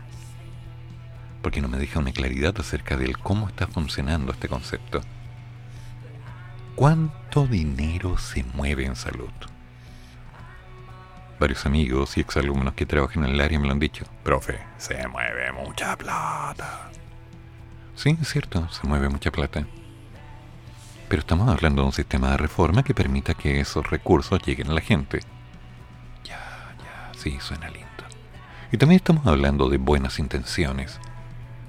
Porque 1.41 1.61
no 1.61 1.67
me 1.67 1.77
deja 1.77 1.99
una 1.99 2.11
claridad 2.11 2.55
acerca 2.59 2.97
de 2.97 3.13
cómo 3.13 3.47
está 3.47 3.67
funcionando 3.67 4.31
este 4.31 4.47
concepto 4.47 5.01
¿Cuánto 6.75 7.45
dinero 7.45 8.17
se 8.17 8.43
mueve 8.43 8.85
en 8.85 8.95
salud? 8.95 9.29
Varios 11.41 11.65
amigos 11.65 12.17
y 12.17 12.21
exalumnos 12.21 12.75
que 12.75 12.85
trabajan 12.85 13.23
en 13.23 13.31
el 13.31 13.41
área 13.41 13.59
me 13.59 13.65
lo 13.65 13.73
han 13.73 13.79
dicho. 13.79 14.05
Profe, 14.21 14.59
se 14.77 15.07
mueve 15.07 15.51
mucha 15.51 15.97
plata. 15.97 16.91
Sí, 17.95 18.15
es 18.21 18.29
cierto, 18.29 18.69
se 18.69 18.85
mueve 18.85 19.09
mucha 19.09 19.31
plata. 19.31 19.65
Pero 21.09 21.19
estamos 21.19 21.49
hablando 21.49 21.81
de 21.81 21.87
un 21.87 21.93
sistema 21.93 22.29
de 22.29 22.37
reforma 22.37 22.83
que 22.83 22.93
permita 22.93 23.33
que 23.33 23.59
esos 23.59 23.89
recursos 23.89 24.39
lleguen 24.45 24.69
a 24.69 24.73
la 24.73 24.81
gente. 24.81 25.21
Ya, 26.23 26.75
ya, 26.77 27.19
sí, 27.19 27.39
suena 27.39 27.71
lindo. 27.71 27.87
Y 28.71 28.77
también 28.77 28.97
estamos 28.97 29.25
hablando 29.25 29.67
de 29.67 29.77
buenas 29.77 30.19
intenciones, 30.19 30.99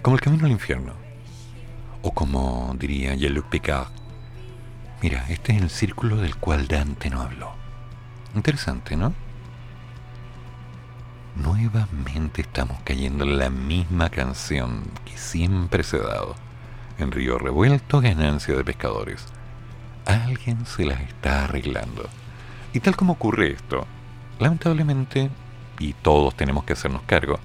como 0.02 0.16
el 0.16 0.20
camino 0.20 0.44
al 0.44 0.52
infierno. 0.52 0.92
O 2.02 2.12
como 2.12 2.76
diría 2.78 3.14
Jean-Luc 3.14 3.46
Picard, 3.48 3.88
Mira, 5.00 5.24
este 5.30 5.56
es 5.56 5.62
el 5.62 5.70
círculo 5.70 6.16
del 6.16 6.36
cual 6.36 6.68
Dante 6.68 7.08
no 7.08 7.22
habló. 7.22 7.54
Interesante, 8.34 8.96
¿no? 8.96 9.14
Nuevamente 11.34 12.42
estamos 12.42 12.78
cayendo 12.84 13.24
en 13.24 13.38
la 13.38 13.48
misma 13.48 14.10
canción 14.10 14.84
que 15.06 15.16
siempre 15.16 15.82
se 15.82 15.96
ha 15.96 16.02
dado. 16.02 16.34
En 16.98 17.10
Río 17.10 17.38
Revuelto, 17.38 18.02
ganancia 18.02 18.54
de 18.54 18.62
pescadores. 18.62 19.24
Alguien 20.04 20.66
se 20.66 20.84
las 20.84 21.00
está 21.00 21.44
arreglando. 21.44 22.08
Y 22.74 22.80
tal 22.80 22.96
como 22.96 23.14
ocurre 23.14 23.52
esto, 23.52 23.86
lamentablemente, 24.38 25.30
y 25.78 25.94
todos 25.94 26.36
tenemos 26.36 26.64
que 26.64 26.74
hacernos 26.74 27.02
cargo, 27.06 27.38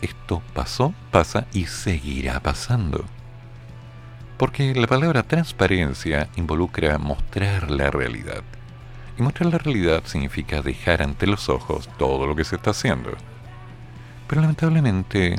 esto 0.00 0.42
pasó, 0.54 0.94
pasa 1.10 1.46
y 1.52 1.66
seguirá 1.66 2.40
pasando. 2.40 3.04
Porque 4.38 4.74
la 4.74 4.86
palabra 4.86 5.22
transparencia 5.22 6.28
involucra 6.36 6.98
mostrar 6.98 7.70
la 7.70 7.90
realidad. 7.90 8.42
Y 9.18 9.22
mostrar 9.22 9.50
la 9.50 9.58
realidad 9.58 10.02
significa 10.04 10.60
dejar 10.60 11.02
ante 11.02 11.26
los 11.26 11.48
ojos 11.48 11.88
todo 11.98 12.26
lo 12.26 12.36
que 12.36 12.44
se 12.44 12.56
está 12.56 12.70
haciendo. 12.70 13.12
Pero 14.26 14.42
lamentablemente 14.42 15.36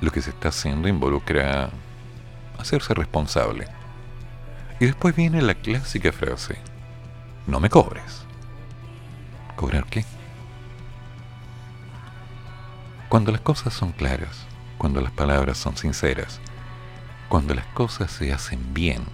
lo 0.00 0.10
que 0.10 0.20
se 0.20 0.30
está 0.30 0.48
haciendo 0.48 0.88
involucra 0.88 1.70
hacerse 2.58 2.94
responsable. 2.94 3.66
Y 4.80 4.86
después 4.86 5.14
viene 5.14 5.40
la 5.40 5.54
clásica 5.54 6.10
frase, 6.12 6.58
no 7.46 7.60
me 7.60 7.70
cobres. 7.70 8.24
¿Cobrar 9.54 9.86
qué? 9.86 10.04
Cuando 13.08 13.30
las 13.30 13.40
cosas 13.40 13.72
son 13.72 13.92
claras, 13.92 14.46
cuando 14.78 15.00
las 15.00 15.12
palabras 15.12 15.58
son 15.58 15.76
sinceras, 15.76 16.40
cuando 17.28 17.54
las 17.54 17.66
cosas 17.66 18.10
se 18.10 18.32
hacen 18.32 18.74
bien, 18.74 19.04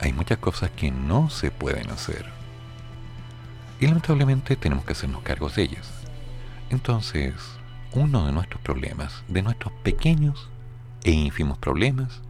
hay 0.00 0.12
muchas 0.12 0.38
cosas 0.38 0.70
que 0.70 0.90
no 0.90 1.30
se 1.30 1.50
pueden 1.50 1.90
hacer. 1.90 2.26
Y 3.78 3.86
lamentablemente 3.86 4.56
tenemos 4.56 4.84
que 4.84 4.92
hacernos 4.92 5.22
cargos 5.22 5.56
de 5.56 5.62
ellas. 5.62 5.90
Entonces, 6.70 7.34
uno 7.92 8.26
de 8.26 8.32
nuestros 8.32 8.60
problemas, 8.62 9.22
de 9.28 9.42
nuestros 9.42 9.72
pequeños 9.82 10.48
e 11.02 11.10
ínfimos 11.10 11.58
problemas, 11.58 12.20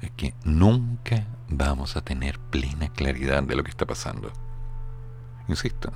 es 0.00 0.10
que 0.12 0.34
nunca 0.44 1.26
vamos 1.48 1.96
a 1.96 2.02
tener 2.02 2.38
plena 2.38 2.88
claridad 2.88 3.42
de 3.42 3.56
lo 3.56 3.64
que 3.64 3.70
está 3.70 3.86
pasando. 3.86 4.32
Insisto, 5.48 5.92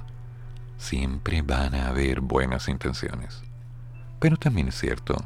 siempre 0.77 1.43
van 1.43 1.75
a 1.75 1.89
haber 1.89 2.21
buenas 2.21 2.69
intenciones. 2.69 3.43
Pero 4.19 4.37
también 4.37 4.69
es 4.69 4.79
cierto 4.79 5.17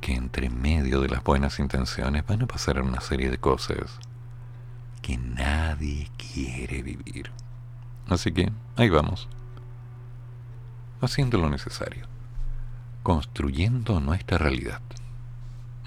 que 0.00 0.14
entre 0.14 0.50
medio 0.50 1.00
de 1.00 1.08
las 1.08 1.22
buenas 1.22 1.58
intenciones 1.58 2.26
van 2.26 2.42
a 2.42 2.46
pasar 2.46 2.82
una 2.82 3.00
serie 3.00 3.30
de 3.30 3.38
cosas 3.38 4.00
que 5.04 5.18
nadie 5.18 6.08
quiere 6.16 6.82
vivir. 6.82 7.30
Así 8.08 8.32
que 8.32 8.50
ahí 8.76 8.88
vamos, 8.88 9.28
haciendo 11.02 11.36
lo 11.36 11.50
necesario, 11.50 12.06
construyendo 13.02 14.00
nuestra 14.00 14.38
realidad. 14.38 14.80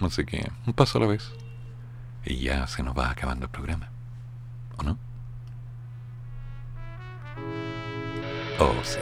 Así 0.01 0.23
que 0.23 0.51
un 0.67 0.73
paso 0.73 0.99
a 0.99 1.01
la 1.01 1.07
vez 1.07 1.31
y 2.25 2.41
ya 2.41 2.67
se 2.67 2.83
nos 2.83 2.95
va 2.95 3.09
acabando 3.09 3.45
el 3.45 3.51
programa, 3.51 3.89
¿o 4.77 4.83
no? 4.83 4.99
Oh, 8.59 8.83
sí. 8.83 8.99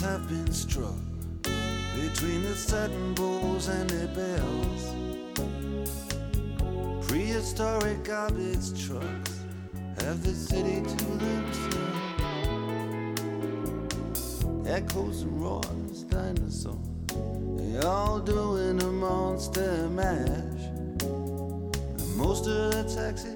Have 0.00 0.28
been 0.28 0.52
struck 0.52 0.94
between 1.94 2.42
the 2.42 2.54
Sutton 2.54 3.14
Bulls 3.14 3.68
and 3.68 3.88
their 3.88 4.08
bells. 4.08 4.94
Prehistoric 7.06 8.04
garbage 8.04 8.86
trucks 8.86 9.44
have 10.00 10.22
the 10.22 10.32
city 10.32 10.82
to 10.82 11.04
themselves. 11.04 11.76
Echoes 14.66 15.22
and 15.22 15.40
roars, 15.40 16.02
dinosaurs, 16.02 16.76
they 17.56 17.78
all 17.78 18.18
doing 18.18 18.82
a 18.82 18.90
monster 18.90 19.88
mash. 19.90 20.66
And 21.00 22.16
most 22.16 22.46
of 22.46 22.72
the 22.72 22.82
taxis, 22.94 23.35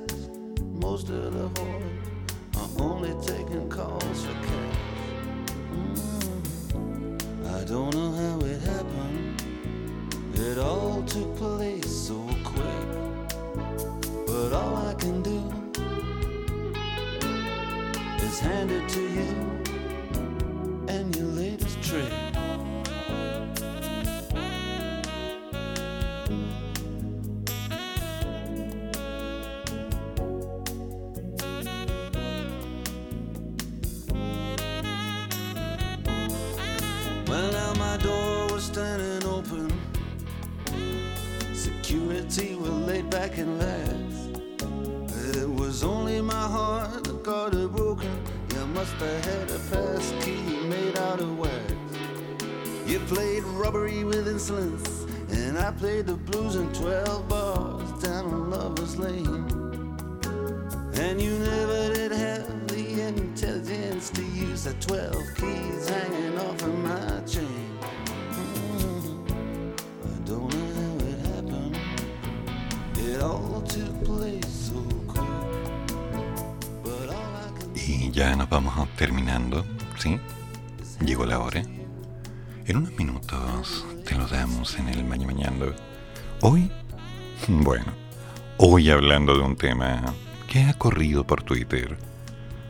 hablando 88.91 89.35
de 89.35 89.41
un 89.41 89.57
tema 89.57 90.03
que 90.49 90.65
ha 90.65 90.75
corrido 90.75 91.25
por 91.25 91.43
Twitter, 91.43 91.97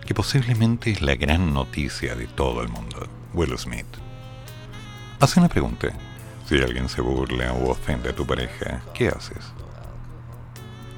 que 0.04 0.14
posiblemente 0.14 0.90
es 0.90 1.02
la 1.02 1.14
gran 1.14 1.54
noticia 1.54 2.14
de 2.14 2.26
todo 2.26 2.62
el 2.62 2.68
mundo, 2.68 3.06
Will 3.32 3.56
Smith. 3.56 3.86
Hace 5.20 5.40
una 5.40 5.48
pregunta. 5.48 5.88
Si 6.46 6.56
alguien 6.58 6.88
se 6.88 7.00
burla 7.00 7.52
o 7.52 7.70
ofende 7.70 8.10
a 8.10 8.14
tu 8.14 8.26
pareja, 8.26 8.82
¿qué 8.92 9.08
haces? 9.08 9.52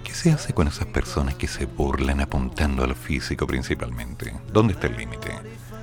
¿Qué 0.03 0.15
se 0.15 0.33
hace 0.33 0.55
con 0.55 0.67
esas 0.67 0.87
personas 0.87 1.35
que 1.35 1.47
se 1.47 1.67
burlan 1.67 2.21
apuntando 2.21 2.83
a 2.83 2.87
lo 2.87 2.95
físico 2.95 3.47
principalmente? 3.47 4.33
¿Dónde 4.53 4.73
está 4.73 4.87
el 4.87 4.97
límite? 4.97 5.31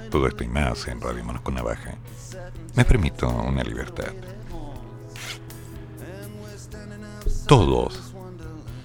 Todo 0.10 0.28
esto 0.28 0.44
y 0.44 0.48
más 0.48 0.88
en 0.88 1.00
Radio 1.00 1.24
Monos 1.24 1.44
con 1.44 1.56
Navaja. 1.56 1.96
Me 2.76 2.84
permito 2.84 3.30
una 3.30 3.64
libertad. 3.64 4.12
Todos, 7.48 8.09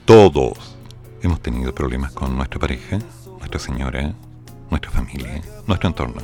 todos 0.04 0.76
hemos 1.22 1.40
tenido 1.40 1.74
problemas 1.74 2.12
con 2.12 2.36
nuestra 2.36 2.60
pareja, 2.60 2.98
nuestra 3.38 3.58
señora, 3.58 4.14
nuestra 4.70 4.90
familia, 4.90 5.40
nuestro 5.66 5.88
entorno. 5.88 6.22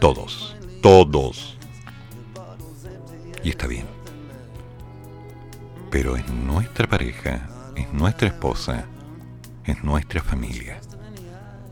Todos, 0.00 0.56
todos. 0.82 1.58
Y 3.42 3.50
está 3.50 3.66
bien. 3.66 3.86
Pero 5.90 6.16
es 6.16 6.26
nuestra 6.30 6.86
pareja, 6.86 7.48
es 7.76 7.92
nuestra 7.92 8.28
esposa, 8.28 8.86
es 9.64 9.82
nuestra 9.84 10.22
familia. 10.22 10.80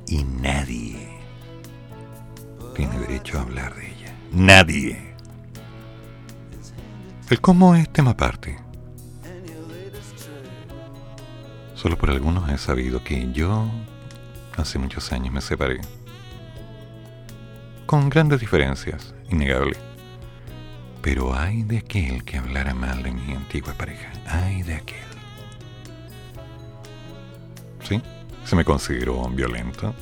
Y 0.07 0.25
nadie 0.25 1.09
tiene 2.75 2.99
derecho 2.99 3.39
a 3.39 3.43
hablar 3.43 3.75
de 3.75 3.87
ella. 3.87 4.15
Nadie. 4.33 5.15
El 7.31 7.41
cómo 7.41 7.75
es 7.75 7.91
tema 7.91 8.11
aparte. 8.11 8.66
Solo 11.77 11.99
por 11.99 12.09
algunos 12.11 12.49
he 12.51 12.57
sabido 12.57 13.05
que 13.05 13.31
yo 13.33 13.71
hace 14.57 14.79
muchos 14.79 15.13
años 15.13 15.33
me 15.33 15.43
separé. 15.43 15.83
Con 17.85 18.09
grandes 18.09 18.41
diferencias, 18.41 19.15
innegable. 19.31 19.77
Pero 21.03 21.35
hay 21.35 21.63
de 21.65 21.79
aquel 21.79 22.25
que 22.25 22.39
hablara 22.39 22.73
mal 22.73 23.03
de 23.03 23.13
mi 23.13 23.35
antigua 23.35 23.75
pareja. 23.75 24.11
Hay 24.27 24.63
de 24.63 24.75
aquel. 24.75 24.97
¿Sí? 27.83 28.01
Se 28.45 28.57
me 28.57 28.65
consideró 28.65 29.23
violento 29.29 29.95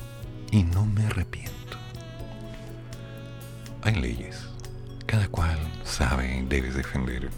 y 0.51 0.63
no 0.63 0.85
me 0.85 1.05
arrepiento. 1.05 1.51
Hay 3.83 3.95
leyes. 3.95 4.47
Cada 5.05 5.27
cual 5.27 5.59
sabe 5.83 6.37
y 6.37 6.45
debe 6.45 6.71
defender 6.71 7.29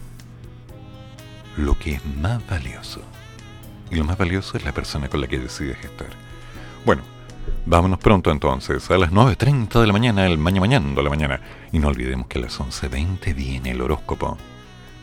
lo 1.56 1.76
que 1.76 1.94
es 1.94 2.06
más 2.06 2.46
valioso. 2.46 3.02
Y 3.90 3.96
lo 3.96 4.04
más 4.04 4.18
valioso 4.18 4.56
es 4.56 4.64
la 4.64 4.72
persona 4.72 5.08
con 5.08 5.20
la 5.20 5.26
que 5.26 5.38
decides 5.38 5.84
estar. 5.84 6.08
Bueno, 6.84 7.02
vámonos 7.66 7.98
pronto 7.98 8.30
entonces. 8.30 8.90
A 8.90 8.98
las 8.98 9.10
9.30 9.10 9.80
de 9.80 9.86
la 9.86 9.92
mañana, 9.92 10.26
el 10.26 10.38
mañana 10.38 10.60
mañana 10.60 10.94
de 10.94 11.02
la 11.02 11.10
mañana. 11.10 11.40
Y 11.72 11.78
no 11.78 11.88
olvidemos 11.88 12.26
que 12.26 12.38
a 12.38 12.42
las 12.42 12.60
11.20 12.60 13.34
viene 13.34 13.70
el 13.70 13.80
horóscopo. 13.80 14.36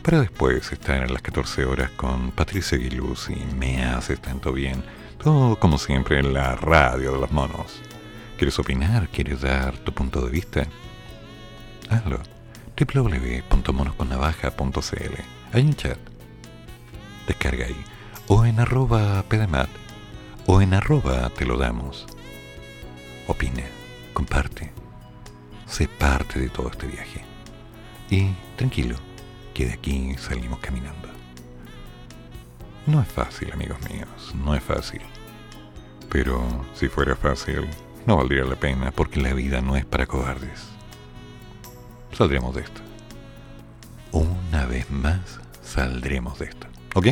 Para 0.02 0.20
después 0.20 0.72
estar 0.72 1.04
a 1.04 1.08
las 1.08 1.24
14 1.24 1.66
horas 1.66 1.90
con 1.92 2.32
Patricia 2.32 2.78
Guiluz 2.78 3.30
y 3.30 3.44
Me 3.56 3.84
Haces 3.84 4.22
Tanto 4.22 4.54
Bien. 4.54 4.84
Todo 5.22 5.56
como 5.56 5.80
siempre 5.80 6.20
en 6.20 6.34
la 6.34 6.56
radio 6.56 7.14
de 7.14 7.22
los 7.22 7.32
monos. 7.32 7.82
¿Quieres 8.38 8.60
opinar? 8.60 9.08
¿Quieres 9.10 9.42
dar 9.42 9.76
tu 9.78 9.94
punto 9.94 10.22
de 10.22 10.30
vista? 10.30 10.68
Hazlo. 11.90 12.20
www.monosconnavaja.cl 12.78 15.16
Hay 15.54 15.64
un 15.64 15.74
chat. 15.74 15.98
Descarga 17.28 17.66
ahí. 17.66 17.95
O 18.28 18.46
en 18.46 18.60
arroba 18.60 19.24
pdemat. 19.24 19.70
O 20.48 20.62
en 20.62 20.74
arroba 20.74 21.30
te 21.30 21.46
lo 21.46 21.58
damos. 21.58 22.06
Opina. 23.28 23.64
Comparte. 24.14 24.72
Sé 25.68 25.88
parte 25.88 26.40
de 26.40 26.50
todo 26.50 26.70
este 26.72 26.88
viaje. 26.88 27.24
Y 28.10 28.30
tranquilo, 28.56 28.96
que 29.54 29.66
de 29.66 29.74
aquí 29.74 30.16
salimos 30.18 30.60
caminando. 30.60 31.10
No 32.88 33.02
es 33.02 33.08
fácil, 33.08 33.52
amigos 33.52 33.78
míos, 33.90 34.34
no 34.36 34.56
es 34.56 34.64
fácil. 34.64 35.02
Pero 36.10 36.44
si 36.74 36.88
fuera 36.88 37.16
fácil, 37.16 37.68
no 38.06 38.18
valdría 38.18 38.46
la 38.46 38.56
pena 38.56 38.92
porque 38.92 39.20
la 39.20 39.34
vida 39.34 39.62
no 39.62 39.76
es 39.76 39.86
para 39.86 40.06
cobardes. 40.06 40.64
Saldremos 42.14 42.56
de 42.56 42.62
esto. 42.62 42.82
Una 44.12 44.66
vez 44.66 44.90
más, 44.92 45.42
saldremos 45.62 46.40
de 46.40 46.46
esto. 46.46 46.68
¿Ok? 46.94 47.08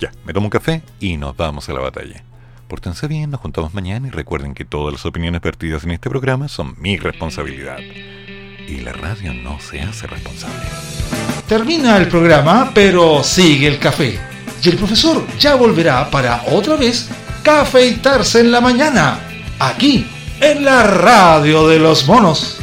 Ya, 0.00 0.10
me 0.24 0.32
tomo 0.32 0.46
un 0.46 0.50
café 0.50 0.82
y 0.98 1.18
nos 1.18 1.36
vamos 1.36 1.68
a 1.68 1.74
la 1.74 1.80
batalla. 1.80 2.24
Pórtense 2.68 3.06
bien, 3.06 3.30
nos 3.30 3.40
juntamos 3.40 3.74
mañana 3.74 4.08
y 4.08 4.10
recuerden 4.10 4.54
que 4.54 4.64
todas 4.64 4.94
las 4.94 5.04
opiniones 5.04 5.42
vertidas 5.42 5.84
en 5.84 5.90
este 5.90 6.08
programa 6.08 6.48
son 6.48 6.74
mi 6.78 6.96
responsabilidad. 6.96 7.78
Y 8.66 8.80
la 8.80 8.92
radio 8.92 9.34
no 9.34 9.60
se 9.60 9.82
hace 9.82 10.06
responsable. 10.06 10.64
Termina 11.46 11.98
el 11.98 12.08
programa, 12.08 12.70
pero 12.72 13.22
sigue 13.22 13.66
el 13.66 13.78
café. 13.78 14.18
Y 14.62 14.68
el 14.70 14.76
profesor 14.76 15.26
ya 15.38 15.54
volverá 15.54 16.08
para 16.10 16.44
otra 16.46 16.76
vez 16.76 17.10
cafeitarse 17.42 18.40
en 18.40 18.52
la 18.52 18.62
mañana, 18.62 19.18
aquí, 19.58 20.06
en 20.40 20.64
la 20.64 20.84
radio 20.84 21.68
de 21.68 21.78
los 21.78 22.06
monos. 22.06 22.60